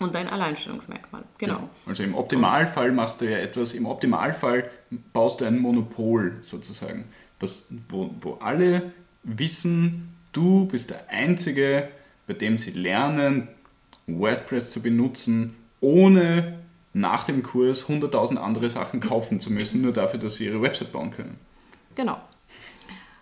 Und 0.00 0.14
dein 0.14 0.28
Alleinstellungsmerkmal, 0.28 1.24
genau. 1.38 1.56
genau. 1.56 1.70
Also 1.86 2.04
im 2.04 2.14
Optimalfall 2.14 2.92
machst 2.92 3.20
du 3.20 3.28
ja 3.28 3.38
etwas, 3.38 3.74
im 3.74 3.86
Optimalfall 3.86 4.70
baust 5.12 5.40
du 5.40 5.44
ein 5.44 5.58
Monopol 5.58 6.38
sozusagen, 6.42 7.06
das, 7.40 7.66
wo, 7.88 8.10
wo 8.20 8.34
alle 8.34 8.92
wissen, 9.24 10.14
du 10.32 10.66
bist 10.66 10.90
der 10.90 11.08
Einzige, 11.08 11.88
bei 12.28 12.34
dem 12.34 12.58
sie 12.58 12.70
lernen, 12.70 13.48
WordPress 14.06 14.70
zu 14.70 14.80
benutzen, 14.80 15.56
ohne 15.80 16.58
nach 16.92 17.24
dem 17.24 17.42
Kurs 17.42 17.86
100.000 17.86 18.36
andere 18.36 18.68
Sachen 18.68 19.00
kaufen 19.00 19.40
zu 19.40 19.52
müssen, 19.52 19.82
nur 19.82 19.92
dafür, 19.92 20.20
dass 20.20 20.36
sie 20.36 20.46
ihre 20.46 20.62
Website 20.62 20.92
bauen 20.92 21.10
können. 21.10 21.38
Genau. 21.94 22.20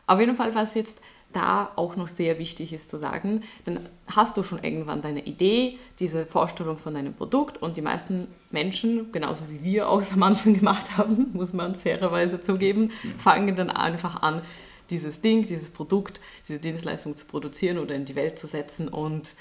Auf 0.06 0.20
jeden 0.20 0.36
Fall, 0.36 0.54
was 0.54 0.74
jetzt 0.74 1.00
da 1.32 1.70
auch 1.76 1.96
noch 1.96 2.08
sehr 2.08 2.38
wichtig 2.38 2.72
ist 2.72 2.90
zu 2.90 2.98
sagen, 2.98 3.42
dann 3.64 3.80
hast 4.06 4.36
du 4.36 4.42
schon 4.42 4.62
irgendwann 4.62 5.02
deine 5.02 5.26
Idee, 5.26 5.78
diese 5.98 6.24
Vorstellung 6.24 6.78
von 6.78 6.94
deinem 6.94 7.14
Produkt 7.14 7.60
und 7.60 7.76
die 7.76 7.82
meisten 7.82 8.28
Menschen, 8.50 9.12
genauso 9.12 9.44
wie 9.50 9.62
wir 9.62 9.88
auch 9.88 10.02
am 10.12 10.22
Anfang 10.22 10.54
gemacht 10.54 10.96
haben, 10.96 11.30
muss 11.34 11.52
man 11.52 11.74
fairerweise 11.74 12.40
zugeben, 12.40 12.90
fangen 13.18 13.54
dann 13.54 13.70
einfach 13.70 14.22
an, 14.22 14.42
dieses 14.90 15.20
Ding, 15.20 15.44
dieses 15.44 15.70
Produkt, 15.70 16.20
diese 16.48 16.58
Dienstleistung 16.58 17.16
zu 17.16 17.26
produzieren 17.26 17.78
oder 17.78 17.94
in 17.94 18.04
die 18.04 18.14
Welt 18.14 18.38
zu 18.38 18.46
setzen 18.46 18.88
und 18.88 19.34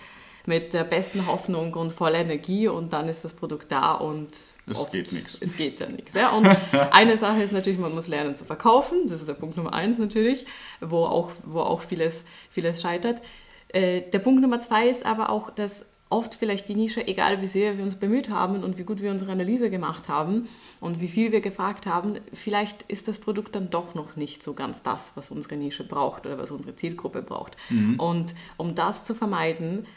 mit 0.48 0.74
der 0.74 0.84
besten 0.84 1.28
Hoffnung 1.28 1.74
und 1.74 1.92
voller 1.92 2.20
Energie 2.20 2.68
und 2.68 2.94
dann 2.94 3.08
ist 3.08 3.24
das 3.24 3.34
Produkt 3.34 3.72
da 3.72 3.94
und 3.94 4.30
es 4.68 4.78
oft, 4.78 4.92
geht 4.92 5.12
nichts. 5.12 5.38
Es 5.40 5.58
geht 5.58 5.80
ja 5.80 5.88
nichts. 5.88 6.14
Ja? 6.14 6.30
Und 6.30 6.46
eine 6.92 7.18
Sache 7.18 7.42
ist 7.42 7.52
natürlich, 7.52 7.80
man 7.80 7.94
muss 7.94 8.08
lernen 8.08 8.36
zu 8.36 8.46
verkaufen. 8.46 9.08
Das 9.08 9.20
ist 9.20 9.28
der 9.28 9.34
Punkt 9.34 9.58
Nummer 9.58 9.74
eins 9.74 9.98
natürlich, 9.98 10.46
wo 10.82 11.06
auch, 11.06 11.32
wo 11.44 11.62
auch 11.62 11.82
vieles, 11.82 12.24
vieles 12.50 12.82
scheitert. 12.82 13.22
Äh, 13.70 14.02
der 14.12 14.20
Punkt 14.20 14.42
Nummer 14.42 14.62
zwei 14.62 14.88
ist 14.88 15.06
aber 15.06 15.30
auch, 15.30 15.52
dass 15.52 15.86
oft 16.10 16.36
vielleicht 16.36 16.70
die 16.70 16.76
Nische, 16.76 17.08
egal 17.08 17.42
wie 17.42 17.48
sehr 17.48 17.78
wir 17.78 17.84
uns 17.84 17.96
bemüht 17.96 18.30
haben 18.30 18.64
und 18.64 18.78
wie 18.78 18.84
gut 18.84 19.02
wir 19.02 19.12
unsere 19.12 19.32
Analyse 19.32 19.70
gemacht 19.70 20.08
haben 20.08 20.48
und 20.80 21.02
wie 21.02 21.08
viel 21.08 21.32
wir 21.32 21.42
gefragt 21.42 21.88
haben, 21.88 22.20
vielleicht 22.34 22.84
ist 22.84 23.08
das 23.08 23.18
Produkt 23.18 23.56
dann 23.56 23.70
doch 23.70 23.96
noch 23.96 24.16
nicht 24.16 24.44
so 24.44 24.54
ganz 24.54 24.84
das, 24.84 25.12
was 25.16 25.32
unsere 25.32 25.58
Nische 25.58 25.84
braucht 25.84 26.26
oder 26.26 26.38
was 26.38 26.52
unsere 26.52 26.76
Zielgruppe 26.76 27.22
braucht. 27.22 27.58
Mhm. 27.70 28.00
Und 28.00 28.36
um 28.58 28.76
das 28.76 29.04
zu 29.04 29.16
vermeiden, 29.16 29.88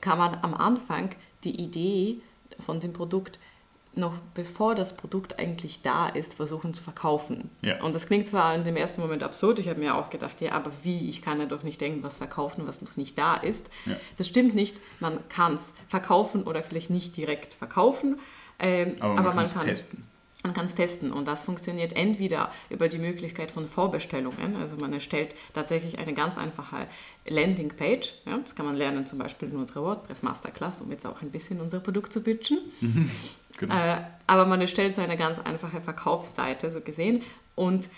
kann 0.00 0.18
man 0.18 0.38
am 0.42 0.54
Anfang 0.54 1.10
die 1.44 1.60
Idee 1.60 2.20
von 2.64 2.80
dem 2.80 2.92
Produkt 2.92 3.38
noch 3.96 4.12
bevor 4.34 4.74
das 4.74 4.94
Produkt 4.94 5.38
eigentlich 5.38 5.80
da 5.80 6.08
ist, 6.08 6.34
versuchen 6.34 6.74
zu 6.74 6.82
verkaufen. 6.82 7.50
Ja. 7.62 7.82
Und 7.82 7.94
das 7.94 8.06
klingt 8.06 8.28
zwar 8.28 8.54
in 8.54 8.64
dem 8.64 8.76
ersten 8.76 9.00
Moment 9.00 9.22
absurd, 9.22 9.58
ich 9.58 9.68
habe 9.68 9.80
mir 9.80 9.96
auch 9.96 10.10
gedacht, 10.10 10.40
ja, 10.42 10.52
aber 10.52 10.70
wie, 10.82 11.08
ich 11.08 11.22
kann 11.22 11.40
ja 11.40 11.46
doch 11.46 11.62
nicht 11.62 11.80
irgendwas 11.80 12.16
verkaufen, 12.16 12.66
was 12.66 12.82
noch 12.82 12.96
nicht 12.96 13.16
da 13.16 13.36
ist. 13.36 13.70
Ja. 13.86 13.96
Das 14.18 14.26
stimmt 14.26 14.54
nicht, 14.54 14.76
man 15.00 15.26
kann 15.28 15.54
es 15.54 15.72
verkaufen 15.88 16.42
oder 16.42 16.62
vielleicht 16.62 16.90
nicht 16.90 17.16
direkt 17.16 17.54
verkaufen, 17.54 18.18
ähm, 18.58 18.96
aber 19.00 19.14
man, 19.14 19.18
aber 19.18 19.34
man 19.34 19.50
kann 19.50 19.64
testen. 19.64 20.04
Man 20.46 20.54
kann 20.54 20.66
es 20.66 20.76
testen 20.76 21.10
und 21.10 21.26
das 21.26 21.42
funktioniert 21.42 21.96
entweder 21.96 22.52
über 22.70 22.88
die 22.88 22.98
Möglichkeit 22.98 23.50
von 23.50 23.66
Vorbestellungen, 23.66 24.54
also 24.54 24.76
man 24.76 24.92
erstellt 24.92 25.34
tatsächlich 25.54 25.98
eine 25.98 26.14
ganz 26.14 26.38
einfache 26.38 26.86
Landingpage, 27.26 28.14
ja, 28.26 28.38
das 28.38 28.54
kann 28.54 28.64
man 28.64 28.76
lernen 28.76 29.06
zum 29.06 29.18
Beispiel 29.18 29.48
in 29.48 29.56
unserer 29.56 29.82
WordPress 29.82 30.22
Masterclass, 30.22 30.80
um 30.80 30.92
jetzt 30.92 31.04
auch 31.04 31.20
ein 31.20 31.32
bisschen 31.32 31.60
unser 31.60 31.80
Produkt 31.80 32.12
zu 32.12 32.20
pitchen. 32.20 32.58
genau. 33.58 33.74
äh, 33.74 33.96
aber 34.28 34.46
man 34.46 34.60
erstellt 34.60 34.94
so 34.94 35.02
eine 35.02 35.16
ganz 35.16 35.40
einfache 35.40 35.80
Verkaufsseite, 35.80 36.70
so 36.70 36.80
gesehen, 36.80 37.22
und 37.56 37.88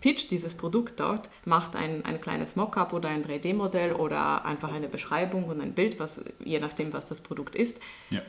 pitcht 0.00 0.30
dieses 0.30 0.54
Produkt 0.54 0.98
dort, 0.98 1.28
macht 1.44 1.76
ein, 1.76 2.06
ein 2.06 2.22
kleines 2.22 2.56
Mockup 2.56 2.94
oder 2.94 3.10
ein 3.10 3.22
3D-Modell 3.22 3.92
oder 3.92 4.46
einfach 4.46 4.72
eine 4.72 4.88
Beschreibung 4.88 5.44
und 5.44 5.60
ein 5.60 5.74
Bild, 5.74 6.00
was, 6.00 6.22
je 6.42 6.58
nachdem, 6.58 6.94
was 6.94 7.04
das 7.04 7.20
Produkt 7.20 7.54
ist. 7.54 7.76
Ja 8.08 8.22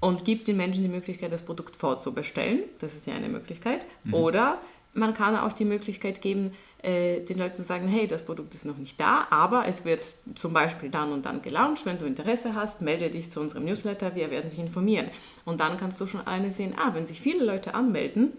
und 0.00 0.24
gibt 0.24 0.48
den 0.48 0.56
Menschen 0.56 0.82
die 0.82 0.88
Möglichkeit, 0.88 1.32
das 1.32 1.42
Produkt 1.42 1.76
vorzubestellen. 1.76 2.60
Das 2.78 2.94
ist 2.94 3.06
ja 3.06 3.14
eine 3.14 3.28
Möglichkeit. 3.28 3.86
Mhm. 4.04 4.14
Oder 4.14 4.60
man 4.96 5.14
kann 5.14 5.36
auch 5.36 5.52
die 5.52 5.64
Möglichkeit 5.64 6.22
geben, 6.22 6.52
äh, 6.82 7.20
den 7.20 7.38
Leuten 7.38 7.56
zu 7.56 7.62
sagen, 7.62 7.86
hey, 7.86 8.06
das 8.06 8.22
Produkt 8.22 8.54
ist 8.54 8.64
noch 8.64 8.78
nicht 8.78 8.98
da, 8.98 9.26
aber 9.30 9.66
es 9.66 9.84
wird 9.84 10.04
zum 10.34 10.52
Beispiel 10.52 10.90
dann 10.90 11.12
und 11.12 11.26
dann 11.26 11.42
gelauncht. 11.42 11.84
Wenn 11.84 11.98
du 11.98 12.06
Interesse 12.06 12.54
hast, 12.54 12.80
melde 12.80 13.10
dich 13.10 13.30
zu 13.30 13.40
unserem 13.40 13.64
Newsletter, 13.64 14.14
wir 14.14 14.30
werden 14.30 14.50
dich 14.50 14.58
informieren. 14.58 15.10
Und 15.44 15.60
dann 15.60 15.76
kannst 15.76 16.00
du 16.00 16.06
schon 16.06 16.20
alleine 16.20 16.50
sehen, 16.50 16.74
ah, 16.76 16.94
wenn 16.94 17.06
sich 17.06 17.20
viele 17.20 17.44
Leute 17.44 17.74
anmelden, 17.74 18.32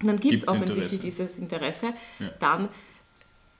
dann 0.00 0.18
gibt 0.18 0.42
es 0.42 0.48
offensichtlich 0.48 1.00
dieses 1.00 1.38
Interesse, 1.38 1.94
ja. 2.18 2.30
dann 2.40 2.68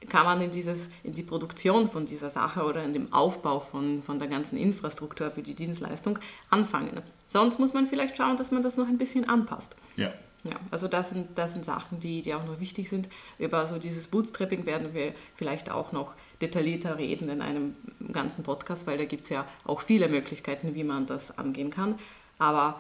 kann 0.09 0.25
man 0.25 0.41
in, 0.41 0.51
dieses, 0.51 0.91
in 1.03 1.15
die 1.15 1.23
Produktion 1.23 1.91
von 1.91 2.05
dieser 2.05 2.29
Sache 2.29 2.65
oder 2.65 2.85
in 2.85 2.93
dem 2.93 3.13
Aufbau 3.13 3.61
von, 3.61 4.03
von 4.03 4.19
der 4.19 4.29
ganzen 4.29 4.59
Infrastruktur 4.59 5.31
für 5.31 5.43
die 5.43 5.55
Dienstleistung 5.55 6.19
anfangen. 6.51 7.01
Sonst 7.27 7.59
muss 7.59 7.73
man 7.73 7.87
vielleicht 7.87 8.17
schauen, 8.17 8.37
dass 8.37 8.51
man 8.51 8.63
das 8.63 8.77
noch 8.77 8.89
ein 8.89 8.99
bisschen 8.99 9.29
anpasst. 9.29 9.75
Ja. 9.97 10.13
Ja, 10.45 10.57
also 10.71 10.89
das 10.89 11.09
sind, 11.09 11.39
das 11.39 11.55
sind 11.55 11.65
Sachen, 11.65 12.01
die, 12.01 12.21
die 12.21 12.35
auch 12.35 12.45
noch 12.45 12.61
wichtig 12.61 12.91
sind. 12.91 13.09
Über 13.39 13.67
so 13.67 13.79
dieses 13.79 14.09
Bootstrapping 14.09 14.67
werden 14.67 14.93
wir 14.93 15.15
vielleicht 15.37 15.71
auch 15.71 15.93
noch 15.93 16.13
detaillierter 16.43 16.99
reden 16.99 17.31
in 17.31 17.41
einem 17.41 17.75
ganzen 18.13 18.43
Podcast, 18.43 18.87
weil 18.87 18.99
da 18.99 19.07
gibt 19.07 19.25
es 19.25 19.31
ja 19.31 19.47
auch 19.65 19.81
viele 19.81 20.07
Möglichkeiten, 20.07 20.75
wie 20.75 20.85
man 20.85 21.07
das 21.07 21.39
angehen 21.39 21.71
kann. 21.71 21.95
Aber 22.39 22.79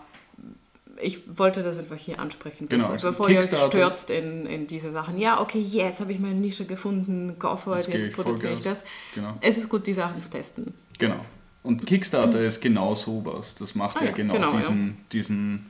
ich 1.00 1.38
wollte 1.38 1.62
das 1.62 1.78
einfach 1.78 1.96
hier 1.96 2.18
ansprechen, 2.18 2.68
genau, 2.68 2.88
bevor, 2.88 2.92
also 2.92 3.08
bevor 3.08 3.30
ihr 3.30 3.42
stürzt 3.42 4.10
in, 4.10 4.46
in 4.46 4.66
diese 4.66 4.92
Sachen. 4.92 5.18
Ja, 5.18 5.40
okay, 5.40 5.58
jetzt 5.58 6.00
habe 6.00 6.12
ich 6.12 6.20
meine 6.20 6.34
Nische 6.34 6.66
gefunden, 6.66 7.38
go 7.38 7.56
for 7.56 7.78
it, 7.78 7.88
jetzt, 7.88 7.96
jetzt 7.96 8.12
produziere 8.12 8.52
ich 8.52 8.62
das. 8.62 8.84
Genau. 9.14 9.36
Es 9.40 9.56
ist 9.56 9.68
gut, 9.70 9.86
die 9.86 9.94
Sachen 9.94 10.20
zu 10.20 10.28
testen. 10.28 10.74
Genau. 10.98 11.24
Und 11.64 11.86
Kickstarter 11.86 12.40
mhm. 12.40 12.46
ist 12.46 12.60
genau 12.60 12.94
sowas. 12.94 13.56
Das 13.56 13.74
macht 13.74 13.96
ah, 13.96 14.04
ja 14.04 14.10
genau, 14.12 14.34
genau 14.34 14.56
diesen, 14.56 14.86
ja. 14.86 14.94
diesen 15.12 15.66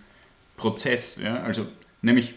Prozess. 0.56 1.18
Ja? 1.22 1.42
Also 1.42 1.66
nämlich, 2.02 2.34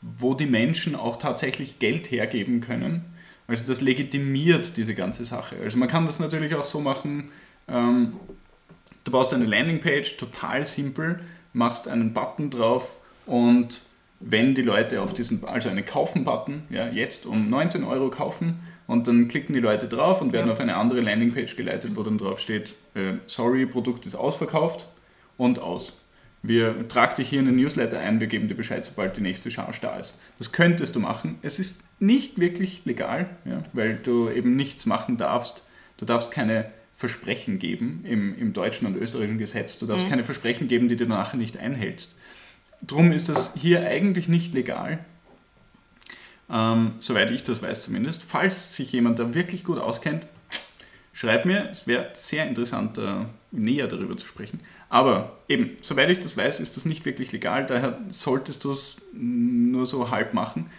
wo 0.00 0.34
die 0.34 0.46
Menschen 0.46 0.96
auch 0.96 1.18
tatsächlich 1.18 1.78
Geld 1.78 2.10
hergeben 2.10 2.62
können. 2.62 3.04
Also 3.46 3.66
das 3.66 3.82
legitimiert 3.82 4.76
diese 4.78 4.94
ganze 4.94 5.26
Sache. 5.26 5.56
Also 5.62 5.76
man 5.76 5.88
kann 5.88 6.06
das 6.06 6.18
natürlich 6.18 6.54
auch 6.54 6.64
so 6.64 6.80
machen, 6.80 7.30
ähm, 7.68 8.14
du 9.04 9.12
baust 9.12 9.32
eine 9.32 9.44
Landingpage, 9.44 10.16
total 10.16 10.66
simpel, 10.66 11.20
machst 11.52 11.88
einen 11.88 12.12
Button 12.12 12.50
drauf 12.50 12.96
und 13.26 13.82
wenn 14.20 14.54
die 14.54 14.62
Leute 14.62 15.02
auf 15.02 15.12
diesen, 15.12 15.44
also 15.44 15.68
einen 15.68 15.84
Kaufen-Button, 15.84 16.62
ja, 16.70 16.88
jetzt 16.88 17.26
um 17.26 17.50
19 17.50 17.84
Euro 17.84 18.08
kaufen 18.08 18.60
und 18.86 19.06
dann 19.08 19.28
klicken 19.28 19.52
die 19.52 19.60
Leute 19.60 19.88
drauf 19.88 20.20
und 20.20 20.32
werden 20.32 20.46
ja. 20.46 20.52
auf 20.52 20.60
eine 20.60 20.76
andere 20.76 21.00
Landingpage 21.00 21.56
geleitet, 21.56 21.92
wo 21.94 22.02
dann 22.02 22.18
drauf 22.18 22.40
steht, 22.40 22.74
äh, 22.94 23.14
sorry, 23.26 23.66
Produkt 23.66 24.06
ist 24.06 24.14
ausverkauft 24.14 24.88
und 25.36 25.58
aus. 25.58 26.02
Wir 26.42 26.86
tragen 26.88 27.16
dich 27.16 27.28
hier 27.28 27.40
in 27.40 27.46
den 27.46 27.56
Newsletter 27.56 27.98
ein, 27.98 28.20
wir 28.20 28.28
geben 28.28 28.46
dir 28.46 28.54
Bescheid, 28.54 28.84
sobald 28.84 29.16
die 29.16 29.20
nächste 29.20 29.50
Charge 29.50 29.78
da 29.80 29.98
ist. 29.98 30.16
Das 30.38 30.52
könntest 30.52 30.94
du 30.94 31.00
machen. 31.00 31.38
Es 31.42 31.58
ist 31.58 31.82
nicht 31.98 32.38
wirklich 32.38 32.84
legal, 32.84 33.26
ja, 33.44 33.62
weil 33.72 33.96
du 33.96 34.30
eben 34.30 34.54
nichts 34.54 34.86
machen 34.86 35.16
darfst. 35.16 35.64
Du 35.96 36.04
darfst 36.04 36.30
keine 36.30 36.70
Versprechen 36.94 37.58
geben 37.58 38.04
im, 38.04 38.38
im 38.38 38.52
deutschen 38.52 38.86
und 38.86 38.96
österreichischen 38.96 39.38
Gesetz. 39.38 39.78
Du 39.78 39.86
darfst 39.86 40.06
mhm. 40.06 40.10
keine 40.10 40.24
Versprechen 40.24 40.68
geben, 40.68 40.88
die 40.88 40.96
du 40.96 41.06
nachher 41.06 41.36
nicht 41.36 41.58
einhältst. 41.58 42.14
Drum 42.86 43.10
ist 43.10 43.28
das 43.28 43.54
hier 43.54 43.86
eigentlich 43.86 44.28
nicht 44.28 44.54
legal, 44.54 45.00
ähm, 46.50 46.92
soweit 47.00 47.30
ich 47.30 47.42
das 47.42 47.62
weiß 47.62 47.82
zumindest. 47.82 48.22
Falls 48.22 48.74
sich 48.74 48.92
jemand 48.92 49.18
da 49.18 49.34
wirklich 49.34 49.64
gut 49.64 49.78
auskennt, 49.78 50.26
schreib 51.12 51.44
mir, 51.44 51.68
es 51.70 51.86
wäre 51.86 52.10
sehr 52.14 52.46
interessant, 52.46 52.98
äh, 52.98 53.24
näher 53.50 53.88
darüber 53.88 54.16
zu 54.16 54.26
sprechen. 54.26 54.60
Aber 54.88 55.36
eben, 55.48 55.76
soweit 55.82 56.10
ich 56.10 56.20
das 56.20 56.36
weiß, 56.36 56.60
ist 56.60 56.76
das 56.76 56.84
nicht 56.84 57.04
wirklich 57.04 57.32
legal, 57.32 57.66
daher 57.66 57.98
solltest 58.10 58.64
du 58.64 58.72
es 58.72 58.98
nur 59.12 59.86
so 59.86 60.10
halb 60.10 60.34
machen. 60.34 60.70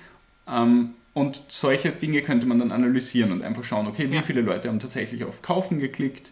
Ähm, 0.47 0.91
und 1.13 1.41
solche 1.47 1.89
Dinge 1.89 2.21
könnte 2.21 2.45
man 2.45 2.59
dann 2.59 2.71
analysieren 2.71 3.31
und 3.31 3.41
einfach 3.41 3.63
schauen, 3.63 3.87
okay, 3.87 4.11
wie 4.11 4.21
viele 4.21 4.41
Leute 4.41 4.67
haben 4.67 4.79
tatsächlich 4.79 5.23
auf 5.23 5.41
Kaufen 5.41 5.79
geklickt, 5.79 6.31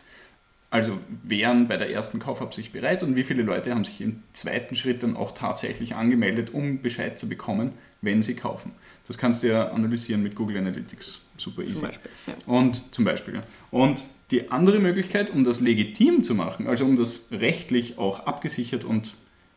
also 0.70 1.00
wären 1.24 1.68
bei 1.68 1.78
der 1.78 1.90
ersten 1.90 2.20
Kaufabsicht 2.20 2.74
bereit 2.74 3.02
und 3.02 3.16
wie 3.16 3.24
viele 3.24 3.44
Leute 3.44 3.72
haben 3.72 3.84
sich 3.84 4.02
im 4.02 4.24
zweiten 4.34 4.76
Schritt 4.76 5.04
dann 5.04 5.16
auch 5.18 5.32
tatsächlich 5.32 5.96
angemeldet, 5.96 6.54
um 6.54 6.82
Bescheid 6.82 7.18
zu 7.18 7.28
bekommen, 7.28 7.72
wenn 8.02 8.22
sie 8.22 8.36
kaufen. 8.36 8.74
Das 9.08 9.18
kannst 9.18 9.44
du 9.44 9.48
ja 9.48 9.70
analysieren 9.70 10.24
mit 10.24 10.36
Google 10.36 10.58
Analytics. 10.58 11.22
Super 11.38 11.64
easy. 11.64 11.74
Zum 11.74 11.82
Beispiel. 11.84 12.12
Ja. 12.28 12.34
Und 12.46 12.82
zum 12.92 13.06
Beispiel. 13.06 13.34
Ja. 13.36 13.44
Und 13.72 14.04
die 14.32 14.52
andere 14.52 14.80
Möglichkeit, 14.80 15.30
um 15.30 15.44
das 15.44 15.60
legitim 15.60 16.24
zu 16.24 16.34
machen, 16.34 16.68
also 16.68 16.86
um 16.86 16.96
das 16.96 17.28
rechtlich 17.32 17.98
auch 17.98 18.26
abgesichert 18.26 18.84
und 18.84 19.14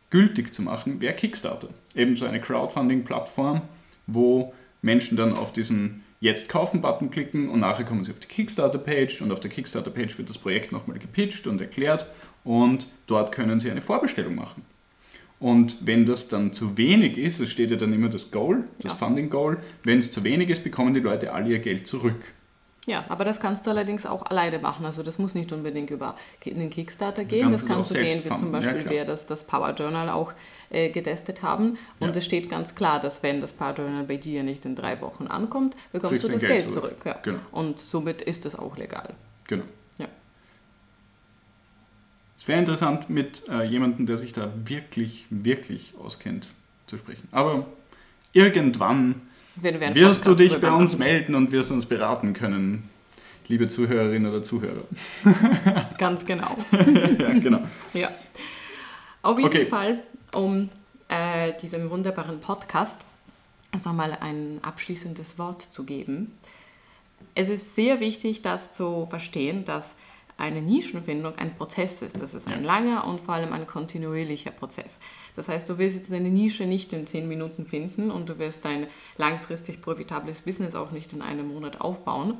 gültig 0.09 0.53
zu 0.53 0.61
machen, 0.61 1.01
wäre 1.01 1.13
Kickstarter. 1.13 1.69
Eben 1.95 2.15
so 2.15 2.25
eine 2.25 2.39
Crowdfunding-Plattform, 2.39 3.61
wo 4.07 4.53
Menschen 4.81 5.17
dann 5.17 5.33
auf 5.33 5.53
diesen 5.53 6.03
Jetzt 6.21 6.49
kaufen-Button 6.49 7.11
klicken 7.11 7.49
und 7.49 7.61
nachher 7.61 7.85
kommen 7.85 8.03
sie 8.03 8.11
auf 8.11 8.19
die 8.19 8.27
Kickstarter-Page 8.27 9.21
und 9.21 9.31
auf 9.31 9.39
der 9.39 9.49
Kickstarter-Page 9.49 10.17
wird 10.17 10.29
das 10.29 10.37
Projekt 10.37 10.71
nochmal 10.71 10.99
gepitcht 10.99 11.47
und 11.47 11.61
erklärt 11.61 12.05
und 12.43 12.87
dort 13.07 13.31
können 13.31 13.59
sie 13.59 13.71
eine 13.71 13.81
Vorbestellung 13.81 14.35
machen. 14.35 14.65
Und 15.39 15.77
wenn 15.81 16.05
das 16.05 16.27
dann 16.27 16.51
zu 16.51 16.77
wenig 16.77 17.17
ist, 17.17 17.39
es 17.39 17.49
steht 17.49 17.71
ja 17.71 17.77
dann 17.77 17.93
immer 17.93 18.09
das 18.09 18.29
Goal, 18.31 18.65
das 18.81 18.91
Ja. 18.91 18.97
Funding 18.97 19.29
Goal, 19.29 19.57
wenn 19.83 19.99
es 19.99 20.11
zu 20.11 20.23
wenig 20.25 20.49
ist, 20.49 20.63
bekommen 20.63 20.93
die 20.93 20.99
Leute 20.99 21.31
alle 21.33 21.49
ihr 21.49 21.59
Geld 21.59 21.87
zurück. 21.87 22.33
Ja, 22.85 23.05
aber 23.09 23.23
das 23.23 23.39
kannst 23.39 23.67
du 23.67 23.69
allerdings 23.69 24.05
auch 24.05 24.25
alleine 24.25 24.57
machen. 24.59 24.83
Also 24.85 25.03
das 25.03 25.19
muss 25.19 25.35
nicht 25.35 25.51
unbedingt 25.51 25.91
über 25.91 26.15
den 26.43 26.69
Kickstarter 26.71 27.23
gehen. 27.23 27.43
kannst 27.43 27.63
Das 27.63 27.69
kannst 27.69 27.91
du 27.91 27.95
gehen, 27.95 28.23
wie 28.23 28.27
zum. 28.29 28.45
Ja, 28.45 28.51
Beispiel 28.59 28.77
klar. 28.81 28.93
wir 28.93 29.05
das, 29.05 29.25
das 29.27 29.43
Power 29.43 29.71
Journal 29.75 30.09
auch 30.09 30.33
äh, 30.71 30.89
getestet 30.89 31.43
haben. 31.43 31.77
Und 31.99 32.09
Ja. 32.09 32.15
es 32.15 32.25
steht 32.25 32.49
ganz 32.49 32.73
klar, 32.75 32.99
dass 32.99 33.21
wenn 33.21 33.41
das 33.41 33.53
Power 33.53 33.75
Journal 33.77 34.05
bei 34.05 34.17
dir 34.17 34.43
nicht 34.43 34.65
in 34.65 34.75
drei 34.75 34.99
Wochen 35.01 35.27
ankommt, 35.27 35.75
bekommst 35.91 36.13
Kriegst 36.23 36.27
du 36.27 36.31
das 36.31 36.41
Geld 36.41 36.61
zurück. 36.63 36.81
zurück. 36.83 36.97
ja. 37.05 37.19
Genau. 37.21 37.39
Und 37.51 37.79
somit 37.79 38.21
ist 38.23 38.45
das 38.45 38.55
auch 38.57 38.75
legal. 38.75 39.13
Genau. 39.47 39.65
Es 42.39 42.47
wäre 42.47 42.57
interessant, 42.57 43.09
mit 43.09 43.43
äh, 43.49 43.63
jemandem, 43.63 44.05
der 44.05 44.17
sich 44.17 44.31
da 44.31 44.49
wirklich, 44.63 45.25
wirklich 45.29 45.93
auskennt, 46.01 46.47
zu 46.87 46.97
sprechen. 46.97 47.27
Aber 47.33 47.65
irgendwann 48.31 49.21
wirst 49.61 50.25
du 50.25 50.29
Podcast 50.29 50.39
dich 50.39 50.53
drüber 50.53 50.69
bei 50.69 50.73
uns 50.73 50.97
melden 50.97 51.35
und 51.35 51.51
wirst 51.51 51.69
uns 51.69 51.85
beraten 51.85 52.31
können, 52.31 52.89
liebe 53.49 53.67
Zuhörerinnen 53.67 54.31
oder 54.31 54.41
Zuhörer. 54.41 54.83
Ganz 55.97 56.25
genau. 56.25 56.57
ja, 57.19 57.33
genau. 57.33 57.63
Ja. 57.93 58.09
Auf 59.21 59.37
jeden 59.37 59.49
Okay. 59.49 59.65
Fall, 59.65 60.03
um 60.33 60.69
äh, 61.09 61.51
diesem 61.61 61.89
wunderbaren 61.89 62.39
Podcast 62.39 62.99
erst 63.73 63.85
nochmal 63.85 64.17
ein 64.21 64.59
abschließendes 64.61 65.37
Wort 65.37 65.61
zu 65.61 65.83
geben. 65.83 66.31
Es 67.35 67.49
ist 67.49 67.75
sehr 67.75 67.99
wichtig, 67.99 68.41
das 68.43 68.71
zu 68.71 69.07
verstehen, 69.09 69.65
dass 69.65 69.93
eine 70.39 70.61
Nischenfindung 70.61 71.35
ein 71.35 71.55
Prozess 71.55 72.01
ist. 72.01 72.19
Das 72.19 72.33
ist 72.33 72.47
ein 72.47 72.63
langer 72.63 73.05
und 73.05 73.19
vor 73.19 73.35
allem 73.35 73.53
ein 73.53 73.67
kontinuierlicher 73.67 74.51
Prozess. 74.51 74.99
Das 75.35 75.49
heißt, 75.49 75.69
du 75.69 75.77
wirst 75.77 75.97
jetzt 75.97 76.11
deine 76.11 76.29
Nische 76.29 76.65
nicht 76.65 76.93
in 76.93 77.05
zehn 77.05 77.27
Minuten 77.27 77.65
finden 77.65 78.09
und 78.09 78.29
du 78.29 78.39
wirst 78.39 78.65
dein 78.65 78.87
langfristig 79.17 79.81
profitables 79.81 80.41
Business 80.41 80.75
auch 80.75 80.91
nicht 80.91 81.13
in 81.13 81.21
einem 81.21 81.49
Monat 81.49 81.81
aufbauen. 81.81 82.37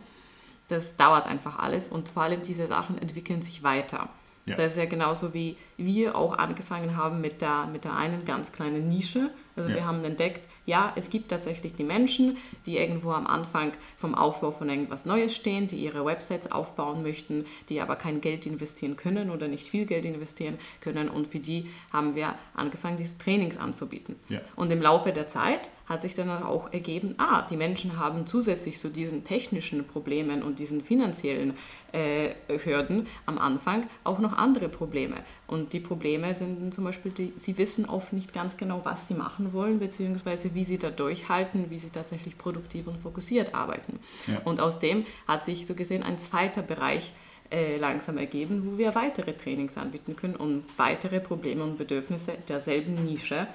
Das 0.70 0.96
dauert 0.96 1.26
einfach 1.26 1.60
alles 1.60 1.90
und 1.90 2.10
vor 2.10 2.24
allem 2.24 2.42
diese 2.42 2.68
Sachen 2.68 2.98
entwickeln 2.98 3.42
sich 3.42 3.64
weiter. 3.64 4.10
Ja. 4.46 4.56
Das 4.56 4.72
ist 4.72 4.78
ja 4.78 4.86
genauso 4.86 5.34
wie 5.34 5.58
wir 5.86 6.16
auch 6.16 6.38
angefangen 6.38 6.96
haben 6.98 7.22
mit 7.22 7.42
der, 7.42 7.68
mit 7.72 7.84
der 7.84 7.96
einen 7.96 8.26
ganz 8.26 8.52
kleinen 8.52 8.88
Nische. 8.88 9.32
Also 9.56 9.70
Ja. 9.70 9.76
wir 9.76 9.88
haben 9.88 10.04
entdeckt, 10.06 10.42
ja, 10.66 10.94
es 10.96 11.10
gibt 11.10 11.30
tatsächlich 11.30 11.74
die 11.74 11.84
Menschen, 11.84 12.38
die 12.66 12.78
irgendwo 12.78 13.12
am 13.12 13.28
Anfang 13.28 13.74
vom 13.98 14.16
Aufbau 14.16 14.52
von 14.52 14.70
irgendwas 14.70 15.06
Neues 15.06 15.36
stehen, 15.36 15.68
die 15.68 15.78
ihre 15.78 16.06
Websites 16.06 16.52
aufbauen 16.52 17.02
möchten, 17.02 17.46
die 17.68 17.82
aber 17.82 17.96
kein 17.98 18.22
Geld 18.22 18.46
investieren 18.46 18.96
können 18.96 19.32
oder 19.32 19.48
nicht 19.48 19.68
viel 19.68 19.86
Geld 19.86 20.06
investieren 20.06 20.58
können. 20.80 21.10
Und 21.10 21.28
für 21.28 21.40
die 21.40 21.70
haben 21.92 22.16
wir 22.16 22.36
angefangen, 22.54 22.98
diese 22.98 23.18
Trainings 23.18 23.58
anzubieten. 23.58 24.16
Ja. 24.30 24.40
Und 24.56 24.72
im 24.72 24.82
Laufe 24.82 25.12
der 25.12 25.28
Zeit 25.28 25.70
hat 25.88 26.04
sich 26.04 26.14
dann 26.14 26.30
auch 26.30 26.72
ergeben, 26.72 27.16
ah, 27.18 27.42
die 27.42 27.58
Menschen 27.58 27.98
haben 28.00 28.28
zusätzlich 28.28 28.80
zu 28.80 28.90
diesen 28.90 29.24
technischen 29.24 29.86
Problemen 29.88 30.44
und 30.44 30.60
diesen 30.60 30.82
finanziellen 30.82 31.58
äh, 31.92 32.30
Hürden 32.64 33.08
am 33.26 33.40
Anfang 33.40 33.88
auch 34.04 34.20
noch 34.20 34.38
andere 34.38 34.70
Probleme. 34.70 35.16
Und 35.50 35.74
die 35.74 35.80
Probleme 35.80 36.36
sind 36.36 36.76
zum 36.76 36.84
Beispiel, 36.84 37.12
die, 37.12 37.34
sie 37.36 37.58
wissen 37.58 37.86
oft 37.86 38.14
nicht 38.14 38.34
ganz 38.34 38.56
genau, 38.56 38.82
was 38.84 39.08
sie 39.08 39.16
machen 39.16 39.52
wollen, 39.52 39.80
beziehungsweise 39.80 40.54
wie 40.54 40.64
sie 40.64 40.78
da 40.78 40.92
durchhalten, 40.92 41.72
wie 41.72 41.80
sie 41.80 41.90
tatsächlich 41.90 42.38
produktiv 42.38 42.86
und 42.86 43.02
fokussiert 43.02 43.56
arbeiten. 43.56 44.00
Ja. 44.28 44.42
Und 44.46 44.60
aus 44.60 44.78
dem 44.78 45.08
hat 45.28 45.46
sich 45.46 45.66
so 45.66 45.74
gesehen 45.74 46.04
ein 46.04 46.20
zweiter 46.20 46.62
Bereich 46.62 47.14
äh, 47.50 47.78
langsam 47.78 48.20
ergeben, 48.20 48.62
wo 48.64 48.78
wir 48.78 48.94
weitere 48.94 49.34
Trainings 49.34 49.76
anbieten 49.76 50.16
können, 50.16 50.36
um 50.36 50.64
weitere 50.78 51.20
Probleme 51.20 51.64
und 51.64 51.80
Bedürfnisse 51.80 52.38
derselben 52.48 53.04
Nische 53.04 53.48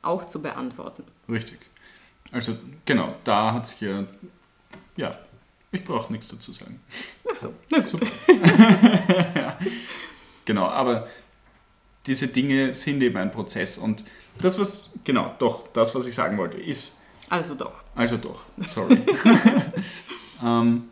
auch 0.00 0.24
zu 0.26 0.40
beantworten. 0.40 1.02
Richtig. 1.28 1.58
Also 2.30 2.56
genau, 2.84 3.16
da 3.24 3.52
hat 3.52 3.66
sich 3.66 3.80
ja, 3.80 4.04
ja, 4.96 5.18
ich 5.72 5.82
brauche 5.82 6.12
nichts 6.12 6.28
dazu 6.28 6.52
sagen. 6.52 6.78
Ach 7.28 7.36
so, 7.36 7.52
na 7.68 7.80
gut. 7.80 8.00
Genau, 10.44 10.66
aber 10.66 11.08
diese 12.06 12.28
Dinge 12.28 12.74
sind 12.74 13.02
eben 13.02 13.16
ein 13.16 13.30
Prozess 13.30 13.78
und 13.78 14.04
das, 14.40 14.58
was, 14.58 14.90
genau, 15.04 15.34
doch, 15.38 15.68
das, 15.72 15.94
was 15.94 16.06
ich 16.06 16.14
sagen 16.14 16.36
wollte, 16.38 16.56
ist, 16.58 16.96
Also 17.28 17.54
doch. 17.54 17.82
also 17.94 18.16
doch, 18.16 18.42
sorry. 18.66 18.98
ähm, 20.42 20.84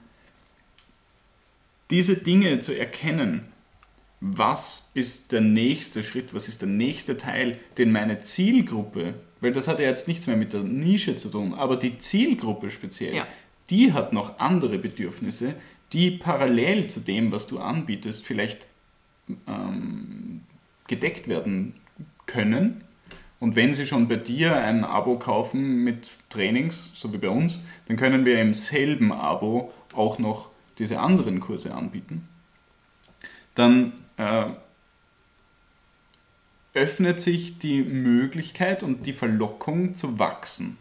diese 1.90 2.16
Dinge 2.16 2.60
zu 2.60 2.78
erkennen, 2.78 3.46
was 4.20 4.90
ist 4.94 5.32
der 5.32 5.40
nächste 5.40 6.02
Schritt, 6.02 6.34
was 6.34 6.46
ist 6.48 6.60
der 6.60 6.68
nächste 6.68 7.16
Teil, 7.16 7.58
den 7.78 7.90
meine 7.90 8.22
Zielgruppe, 8.22 9.14
weil 9.40 9.52
das 9.52 9.66
hat 9.66 9.80
ja 9.80 9.86
jetzt 9.86 10.06
nichts 10.06 10.26
mehr 10.26 10.36
mit 10.36 10.52
der 10.52 10.60
Nische 10.62 11.16
zu 11.16 11.30
tun, 11.30 11.54
aber 11.54 11.76
die 11.76 11.98
Zielgruppe 11.98 12.70
speziell, 12.70 13.14
Ja. 13.14 13.26
die 13.70 13.92
hat 13.92 14.12
noch 14.12 14.38
andere 14.38 14.78
Bedürfnisse, 14.78 15.54
die 15.92 16.10
parallel 16.12 16.86
zu 16.88 17.00
dem, 17.00 17.32
was 17.32 17.46
du 17.46 17.58
anbietest, 17.58 18.24
vielleicht 18.24 18.68
ähm, 19.48 20.42
gedeckt 20.90 21.28
werden 21.28 21.74
können. 22.26 22.84
Und 23.38 23.56
wenn 23.56 23.72
sie 23.72 23.86
schon 23.86 24.08
bei 24.08 24.16
dir 24.16 24.56
ein 24.56 24.84
Abo 24.84 25.18
kaufen 25.18 25.82
mit 25.82 26.18
Trainings, 26.28 26.90
so 26.92 27.12
wie 27.14 27.18
bei 27.18 27.30
uns, 27.30 27.64
dann 27.86 27.96
können 27.96 28.26
wir 28.26 28.42
im 28.42 28.52
selben 28.52 29.12
Abo 29.12 29.72
auch 29.94 30.18
noch 30.18 30.50
diese 30.78 30.98
anderen 30.98 31.40
Kurse 31.40 31.72
anbieten. 31.74 32.28
Dann 33.54 33.92
äh, 34.18 34.46
öffnet 36.74 37.20
sich 37.20 37.58
die 37.58 37.82
Möglichkeit 37.82 38.82
und 38.82 39.06
die 39.06 39.12
Verlockung 39.12 39.94
zu 39.94 40.18
wachsen. 40.18 40.76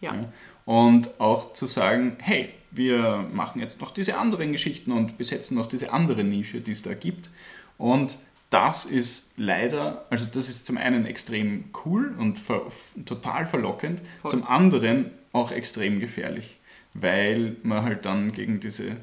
Ja. 0.00 0.14
Ja. 0.14 0.32
Und 0.64 1.18
auch 1.18 1.54
zu 1.54 1.66
sagen, 1.66 2.16
hey, 2.20 2.50
wir 2.70 3.28
machen 3.32 3.60
jetzt 3.60 3.80
noch 3.80 3.90
diese 3.90 4.18
anderen 4.18 4.52
Geschichten 4.52 4.92
und 4.92 5.16
besetzen 5.16 5.56
noch 5.56 5.66
diese 5.66 5.92
andere 5.92 6.24
Nische, 6.24 6.60
die 6.60 6.72
es 6.72 6.82
da 6.82 6.94
gibt. 6.94 7.30
Und 7.78 8.18
das 8.50 8.84
ist 8.84 9.32
leider, 9.36 10.06
also 10.10 10.26
das 10.32 10.48
ist 10.48 10.66
zum 10.66 10.76
einen 10.76 11.04
extrem 11.06 11.64
cool 11.84 12.14
und 12.18 12.38
ver 12.38 12.62
total 13.04 13.44
verlockend, 13.44 14.00
Voll. 14.22 14.30
zum 14.30 14.46
anderen 14.46 15.10
auch 15.32 15.50
extrem 15.50 15.98
gefährlich, 16.00 16.58
weil 16.94 17.56
man 17.62 17.82
halt 17.82 18.06
dann 18.06 18.32
gegen 18.32 18.60
diese, 18.60 18.96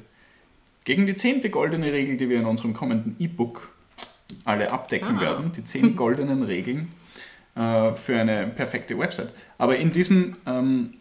gegen 0.84 1.06
die 1.06 1.14
zehnte 1.14 1.50
goldene 1.50 1.92
Regel, 1.92 2.16
die 2.16 2.28
wir 2.28 2.38
in 2.40 2.46
unserem 2.46 2.72
kommenden 2.74 3.16
E-Book 3.18 3.70
alle 4.44 4.70
abdecken 4.72 5.18
Ah. 5.18 5.20
werden, 5.20 5.52
die 5.52 5.64
zehn 5.64 5.94
goldenen 6.04 6.42
Regeln 6.42 6.88
äh, 7.54 7.92
für 7.92 8.18
eine 8.18 8.46
perfekte 8.48 8.98
Website. 8.98 9.32
Aber 9.58 9.76
in 9.76 9.92
diesem, 9.92 10.36
ähm, 10.46 10.94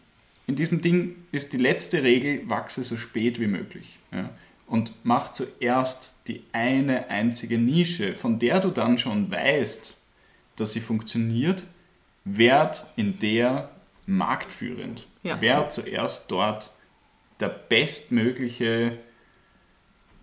in 0.45 0.55
diesem 0.55 0.81
Ding 0.81 1.15
ist 1.31 1.53
die 1.53 1.57
letzte 1.57 2.03
Regel, 2.03 2.47
wachse 2.49 2.83
so 2.83 2.97
spät 2.97 3.39
wie 3.39 3.47
möglich. 3.47 3.97
Ja? 4.11 4.29
Und 4.73 4.91
mach 5.03 5.31
zuerst 5.31 6.15
die 6.25 6.45
eine 6.51 7.07
einzige 7.09 7.59
Nische, 7.59 8.15
von 8.15 8.39
der 8.39 8.59
du 8.59 8.71
dann 8.71 8.97
schon 8.97 9.29
weißt, 9.29 9.95
dass 10.55 10.73
sie 10.73 10.79
funktioniert, 10.79 11.61
werd 12.25 12.83
in 12.95 13.19
der 13.19 13.69
marktführend. 14.07 15.05
Ja. 15.21 15.39
Werd 15.41 15.73
zuerst 15.73 16.25
dort 16.31 16.71
der 17.39 17.49
bestmögliche 17.49 18.97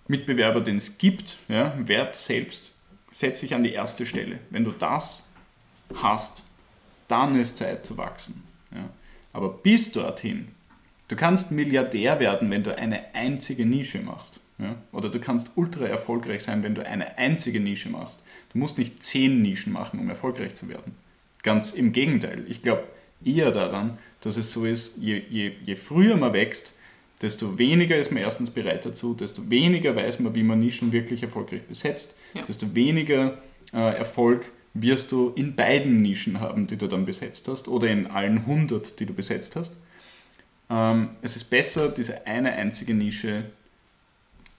Mitbewerber, 0.08 0.62
den 0.62 0.78
es 0.78 0.98
gibt, 0.98 1.38
ja, 1.46 1.72
werd 1.78 2.16
selbst, 2.16 2.72
setz 3.12 3.38
dich 3.38 3.54
an 3.54 3.62
die 3.62 3.72
erste 3.72 4.04
Stelle. 4.04 4.40
Wenn 4.50 4.64
du 4.64 4.72
das 4.72 5.28
hast, 5.94 6.42
dann 7.06 7.38
ist 7.38 7.58
Zeit 7.58 7.86
zu 7.86 7.96
wachsen. 7.96 8.42
Ja. 8.72 8.90
Aber 9.32 9.50
bis 9.50 9.92
dorthin, 9.92 10.48
du 11.10 11.16
kannst 11.16 11.50
Milliardär 11.50 12.20
werden, 12.20 12.50
wenn 12.50 12.62
du 12.62 12.76
eine 12.76 13.14
einzige 13.14 13.66
Nische 13.66 13.98
machst. 14.00 14.40
Ja. 14.58 14.76
Oder 14.92 15.08
du 15.08 15.18
kannst 15.18 15.50
ultra 15.56 15.86
erfolgreich 15.86 16.42
sein, 16.42 16.62
wenn 16.62 16.74
du 16.74 16.86
eine 16.86 17.18
einzige 17.18 17.60
Nische 17.60 17.88
machst. 17.88 18.22
Du 18.52 18.58
musst 18.58 18.78
nicht 18.78 19.02
zehn 19.02 19.42
Nischen 19.42 19.72
machen, 19.72 19.98
um 19.98 20.08
erfolgreich 20.08 20.54
zu 20.54 20.68
werden. 20.68 20.94
Ganz 21.42 21.72
im 21.72 21.92
Gegenteil. 21.92 22.44
Ich 22.46 22.62
glaube 22.62 22.84
eher 23.24 23.50
daran, 23.50 23.98
dass 24.20 24.36
es 24.36 24.52
so 24.52 24.66
ist, 24.66 24.96
je, 24.98 25.22
je, 25.28 25.52
je 25.64 25.76
früher 25.76 26.16
man 26.16 26.32
wächst, 26.32 26.72
desto 27.22 27.58
weniger 27.58 27.96
ist 27.98 28.12
man 28.12 28.22
erstens 28.22 28.50
bereit 28.50 28.84
dazu, 28.86 29.14
desto 29.14 29.50
weniger 29.50 29.96
weiß 29.96 30.20
man, 30.20 30.34
wie 30.34 30.42
man 30.42 30.60
Nischen 30.60 30.92
wirklich 30.92 31.22
erfolgreich 31.22 31.62
besetzt, 31.62 32.16
Ja. 32.34 32.42
desto 32.42 32.74
weniger 32.74 33.38
äh, 33.72 33.96
Erfolg 33.96 34.50
wirst 34.74 35.10
du 35.12 35.32
in 35.34 35.56
beiden 35.56 36.00
Nischen 36.02 36.40
haben, 36.40 36.66
die 36.66 36.76
du 36.76 36.86
dann 36.86 37.04
besetzt 37.04 37.48
hast, 37.48 37.66
oder 37.66 37.88
in 37.88 38.06
allen 38.06 38.38
100, 38.38 39.00
die 39.00 39.06
du 39.06 39.12
besetzt 39.14 39.56
hast. 39.56 39.76
Ähm, 40.70 41.10
es 41.20 41.36
ist 41.36 41.44
besser, 41.44 41.88
diese 41.88 42.26
eine 42.26 42.52
einzige 42.52 42.94
Nische 42.94 43.44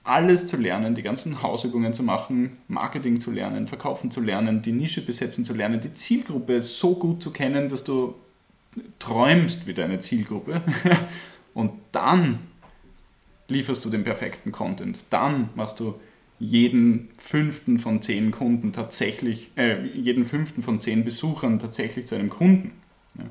alles 0.03 0.47
zu 0.47 0.57
lernen, 0.57 0.95
die 0.95 1.03
ganzen 1.03 1.41
Hausübungen 1.41 1.93
zu 1.93 2.03
machen, 2.03 2.57
Marketing 2.68 3.20
zu 3.20 3.32
lernen, 3.32 3.68
Verkaufen 3.68 4.09
zu 4.09 4.20
lernen, 4.20 4.62
die 4.62 4.72
Nische 4.72 5.01
besetzen 5.05 5.45
zu 5.45 5.53
lernen, 5.53 5.80
die 5.80 5.93
Zielgruppe 5.93 6.62
so 6.62 6.95
gut 6.95 7.22
zu 7.22 7.32
kennen, 7.32 7.70
dass 7.70 7.84
du 7.84 8.16
träumst 8.99 9.68
wie 9.68 9.74
deine 9.74 9.99
Zielgruppe 9.99 10.62
und 11.53 11.74
dann 11.91 12.39
lieferst 13.47 13.84
du 13.86 13.89
den 13.89 14.03
perfekten 14.03 14.51
Content. 14.51 14.99
Dann 15.09 15.49
machst 15.55 15.80
du 15.80 15.99
jeden 16.39 17.09
fünften 17.18 17.78
von 17.78 18.01
zehn 18.01 18.32
Kunden 18.32 18.74
tatsächlich, 18.74 19.51
äh, 19.55 19.86
jeden 19.86 20.26
fünften 20.26 20.64
von 20.64 20.82
zehn 20.82 21.03
Besuchern 21.03 21.59
tatsächlich 21.59 22.07
zu 22.07 22.16
einem 22.16 22.32
Kunden. 22.32 22.72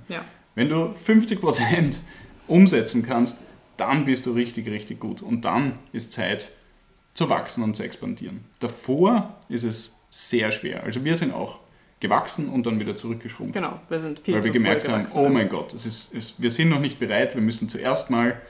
Ja. 0.08 0.24
Wenn 0.54 0.68
du 0.68 0.94
50% 1.04 1.98
umsetzen 2.50 3.02
kannst, 3.02 3.38
dann 3.76 4.04
bist 4.04 4.26
du 4.26 4.32
richtig, 4.32 4.68
richtig 4.68 5.00
gut. 5.00 5.22
Und 5.22 5.44
dann 5.44 5.78
ist 5.92 6.12
Zeit 6.12 6.50
zu 7.14 7.30
wachsen 7.30 7.62
und 7.64 7.74
zu 7.74 7.82
expandieren. 7.82 8.44
Davor 8.60 9.36
ist 9.48 9.64
es 9.64 10.00
sehr 10.10 10.52
schwer. 10.52 10.82
Also 10.82 11.04
wir 11.04 11.16
sind 11.16 11.32
auch 11.32 11.60
gewachsen 12.00 12.48
und 12.48 12.66
dann 12.66 12.80
wieder 12.80 12.96
zurückgeschrumpft. 12.96 13.54
Genau, 13.54 13.78
wir 13.88 14.00
sind 14.00 14.20
viel 14.20 14.34
weil 14.34 14.44
wir 14.44 14.52
gemerkt 14.52 14.88
haben, 14.88 15.06
oh 15.14 15.28
mein 15.28 15.48
Gott, 15.48 15.74
es 15.74 15.86
ist, 15.86 16.14
es, 16.14 16.34
wir 16.38 16.50
sind 16.50 16.70
noch 16.70 16.80
nicht 16.80 16.98
bereit, 16.98 17.34
wir 17.34 17.42
müssen 17.42 17.68
zuerst 17.68 18.10
mal 18.10 18.40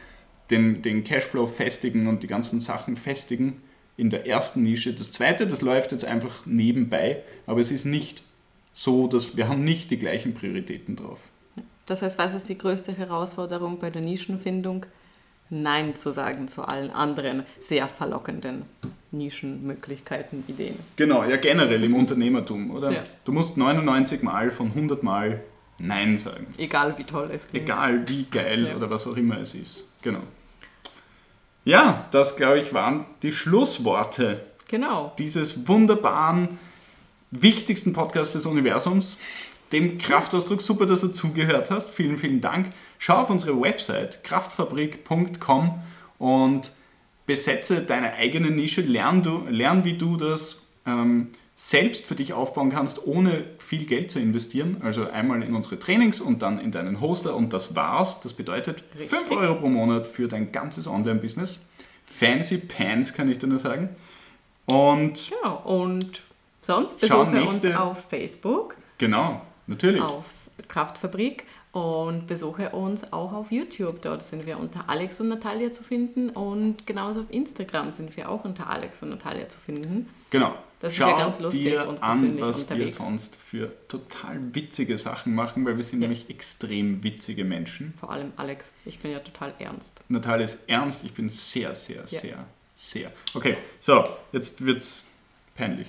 den, 0.51 0.83
den 0.83 1.05
Cashflow 1.05 1.47
festigen 1.47 2.07
und 2.07 2.23
die 2.23 2.27
ganzen 2.27 2.61
Sachen 2.61 2.97
festigen 2.97 3.63
in 3.97 4.09
der 4.09 4.27
ersten 4.27 4.63
Nische. 4.63 4.95
Das 4.95 5.13
zweite, 5.13 5.47
das 5.47 5.63
läuft 5.63 5.93
jetzt 5.93 6.05
einfach 6.05 6.47
nebenbei, 6.47 7.23
aber 7.47 7.61
es 7.61 7.71
ist 7.71 7.85
nicht 7.85 8.23
so, 8.73 9.09
dass 9.09 9.37
wir 9.37 9.49
haben 9.49 9.65
nicht 9.65 9.91
die 9.91 9.99
gleichen 9.99 10.33
Prioritäten 10.33 10.97
drauf. 10.97 11.31
Das 11.91 12.03
heißt, 12.03 12.19
was 12.19 12.35
ist 12.35 12.49
die 12.49 12.57
größte 12.57 12.97
Herausforderung 12.97 13.81
bei 13.81 13.91
der 13.91 14.01
Nischenfindung? 14.01 14.87
Nein 15.49 15.97
zu 15.97 16.13
sagen 16.13 16.47
zu 16.47 16.63
allen 16.63 16.93
anderen 16.93 17.43
sehr 17.59 17.89
verlockenden 17.89 18.63
Nischenmöglichkeiten, 19.11 20.45
Ideen. 20.47 20.77
Genau, 20.95 21.25
ja 21.25 21.37
generell 21.37 21.83
im 21.83 21.97
Unternehmertum, 21.97 22.71
oder? 22.71 22.93
Ja. 22.93 23.03
Du 23.25 23.33
musst 23.33 23.57
99 23.57 24.23
Mal 24.23 24.53
von 24.53 24.69
100 24.69 25.03
Mal 25.03 25.41
Nein 25.81 26.17
sagen. 26.17 26.47
Egal 26.59 26.97
wie 26.97 27.03
toll 27.03 27.29
es 27.33 27.49
klingt. 27.49 27.65
Egal 27.65 28.09
wie 28.09 28.23
geil 28.31 28.69
Ja. 28.69 28.77
oder 28.77 28.89
was 28.89 29.09
auch 29.09 29.17
immer 29.17 29.39
es 29.39 29.55
ist. 29.55 29.87
Genau. 30.03 30.21
Ja, 31.65 32.07
das 32.13 32.37
glaube 32.37 32.61
ich 32.61 32.73
waren 32.73 33.07
die 33.23 33.33
Schlussworte 33.33 34.45
Genau. 34.69 35.13
dieses 35.19 35.67
wunderbaren, 35.67 36.61
wichtigsten 37.33 37.93
Podcasts 37.93 38.35
des 38.35 38.47
Universums, 38.47 39.17
dem 39.73 39.99
Kraftausdruck. 39.99 40.63
Super, 40.63 40.87
dass 40.87 41.01
du 41.01 41.09
zugehört 41.09 41.71
hast. 41.71 41.91
Vielen, 41.91 42.19
vielen 42.19 42.41
Dank. 42.41 42.71
Schau 42.99 43.15
auf 43.17 43.31
unsere 43.31 43.61
Website 43.61 44.23
kraftfabrik.com 44.25 45.81
und 46.19 46.73
besetze 47.27 47.83
deine 47.83 48.15
eigene 48.15 48.51
Nische. 48.51 48.81
Lern, 48.83 49.23
du, 49.23 49.45
lern 49.49 49.85
wie 49.85 49.95
du 49.95 50.17
das 50.17 50.63
ähm, 50.87 51.29
selbst 51.55 52.07
für 52.07 52.15
dich 52.15 52.33
aufbauen 52.33 52.71
kannst, 52.71 53.07
ohne 53.07 53.45
viel 53.59 53.85
Geld 53.87 54.11
zu 54.11 54.19
investieren. 54.19 54.79
Also 54.83 55.09
einmal 55.09 55.43
in 55.43 55.55
unsere 55.55 55.79
Trainings 55.79 56.21
und 56.21 56.43
dann 56.43 56.59
in 56.59 56.71
deinen 56.73 57.01
Hoster 57.01 57.37
und 57.37 57.53
das 57.53 57.77
war's. 57.77 58.21
Das 58.23 58.33
bedeutet 58.33 58.83
Richtig. 58.99 59.11
5 59.11 59.31
Euro 59.33 59.55
pro 59.57 59.69
Monat 59.69 60.07
für 60.07 60.27
dein 60.27 60.53
ganzes 60.53 60.87
Online-Business. 60.87 61.59
Fancy 62.05 62.59
Pants, 62.59 63.13
kann 63.15 63.31
ich 63.31 63.39
dir 63.39 63.47
nur 63.47 63.59
sagen. 63.61 63.91
Und 64.67 65.31
Genau. 65.31 65.57
Und 65.65 66.23
sonst 66.63 66.99
besuche 67.01 67.21
uns 67.21 67.31
nächste- 67.33 67.81
auf 67.81 67.99
Facebook, 68.09 68.77
genau, 68.99 69.43
natürlich. 69.71 70.03
auf 70.03 70.25
Kraftfabrik 70.69 71.45
und 71.73 72.27
besuche 72.27 72.71
uns 72.71 73.13
auch 73.13 73.33
auf 73.33 73.51
YouTube. 73.51 74.03
Dort 74.03 74.23
sind 74.23 74.45
wir 74.45 74.59
unter 74.59 74.89
Alex 74.91 75.21
und 75.21 75.29
Natalia 75.29 75.73
zu 75.73 75.83
finden 75.83 76.29
und 76.31 76.87
genauso 76.87 77.21
auf 77.21 77.27
Instagram 77.31 77.91
sind 77.91 78.17
wir 78.17 78.29
auch 78.29 78.45
unter 78.45 78.69
Alex 78.69 79.03
und 79.03 79.09
Natalia 79.11 79.49
zu 79.49 79.59
finden. 79.59 80.09
Genau. 80.31 80.55
Das 80.81 80.95
sind 80.95 81.07
wir 81.07 81.17
ganz 81.17 81.41
lustig 81.41 81.63
dir 81.63 81.87
und 81.87 82.03
an, 82.03 82.41
was 82.41 82.63
unterwegs. 82.63 82.99
wir 82.99 83.05
sonst 83.07 83.37
für 83.37 83.71
total 83.89 84.39
witzige 84.55 84.97
Sachen 84.97 85.35
machen, 85.35 85.65
weil 85.67 85.77
wir 85.77 85.85
sind 85.85 86.01
Ja. 86.01 86.09
nämlich 86.09 86.31
extrem 86.31 87.03
witzige 87.05 87.45
Menschen. 87.45 87.93
Vor 88.01 88.11
allem 88.11 88.33
Alex. 88.37 88.73
Ich 88.87 88.99
bin 88.99 89.11
ja 89.13 89.19
total 89.21 89.53
ernst. 89.59 89.93
Natalia 90.09 90.45
ist 90.45 90.59
ernst, 90.69 91.05
ich 91.05 91.13
bin 91.13 91.29
sehr, 91.29 91.75
sehr, 91.75 91.97
Ja. 91.99 92.07
sehr, 92.07 92.45
sehr. 92.77 93.13
Okay, 93.35 93.57
so, 93.79 94.05
jetzt 94.33 94.65
wird's 94.65 95.05
peinlich. 95.55 95.87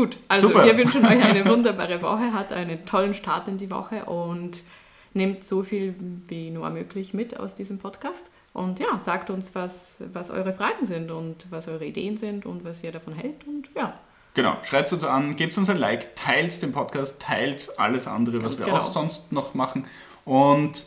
Gut, 0.00 0.16
also 0.28 0.48
Super. 0.48 0.64
wir 0.64 0.78
wünschen 0.78 1.04
euch 1.04 1.22
eine 1.22 1.44
wunderbare 1.46 2.00
Woche, 2.00 2.32
habt 2.32 2.54
einen 2.54 2.86
tollen 2.86 3.12
Start 3.12 3.48
in 3.48 3.58
die 3.58 3.70
Woche 3.70 4.06
und 4.06 4.62
nehmt 5.12 5.44
so 5.44 5.62
viel 5.62 5.94
wie 6.26 6.48
nur 6.48 6.70
möglich 6.70 7.12
mit 7.12 7.38
aus 7.38 7.54
diesem 7.54 7.76
Podcast. 7.76 8.30
Und 8.54 8.78
ja, 8.78 8.98
sagt 8.98 9.28
uns, 9.28 9.54
was, 9.54 9.98
was 10.10 10.30
eure 10.30 10.54
Fragen 10.54 10.86
sind 10.86 11.10
und 11.10 11.46
was 11.50 11.68
eure 11.68 11.84
Ideen 11.84 12.16
sind 12.16 12.46
und 12.46 12.64
was 12.64 12.82
ihr 12.82 12.92
davon 12.92 13.12
hält. 13.12 13.46
Und 13.46 13.68
ja, 13.76 13.92
Genau, 14.32 14.56
schreibt 14.62 14.90
uns 14.94 15.04
an, 15.04 15.36
gebt 15.36 15.58
uns 15.58 15.68
ein 15.68 15.76
Like, 15.76 16.16
teilt 16.16 16.62
den 16.62 16.72
Podcast, 16.72 17.20
teilt 17.20 17.78
alles 17.78 18.08
andere, 18.08 18.36
was 18.36 18.52
Ganz 18.52 18.60
wir 18.60 18.66
genau. 18.72 18.78
auch 18.78 18.90
sonst 18.90 19.32
noch 19.32 19.52
machen. 19.52 19.84
Und 20.24 20.86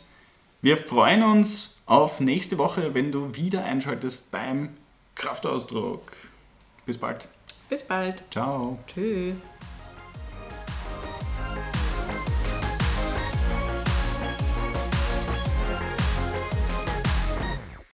wir 0.60 0.76
freuen 0.76 1.22
uns 1.22 1.78
auf 1.86 2.18
nächste 2.18 2.58
Woche, 2.58 2.94
wenn 2.94 3.12
du 3.12 3.36
wieder 3.36 3.62
einschaltest 3.62 4.32
beim 4.32 4.70
Kraftausdruck. 5.14 6.02
Bis 6.84 6.98
bald. 6.98 7.28
Bis 7.68 7.82
bald. 7.82 8.24
Ciao. 8.30 8.78
Tschüss. 8.86 9.48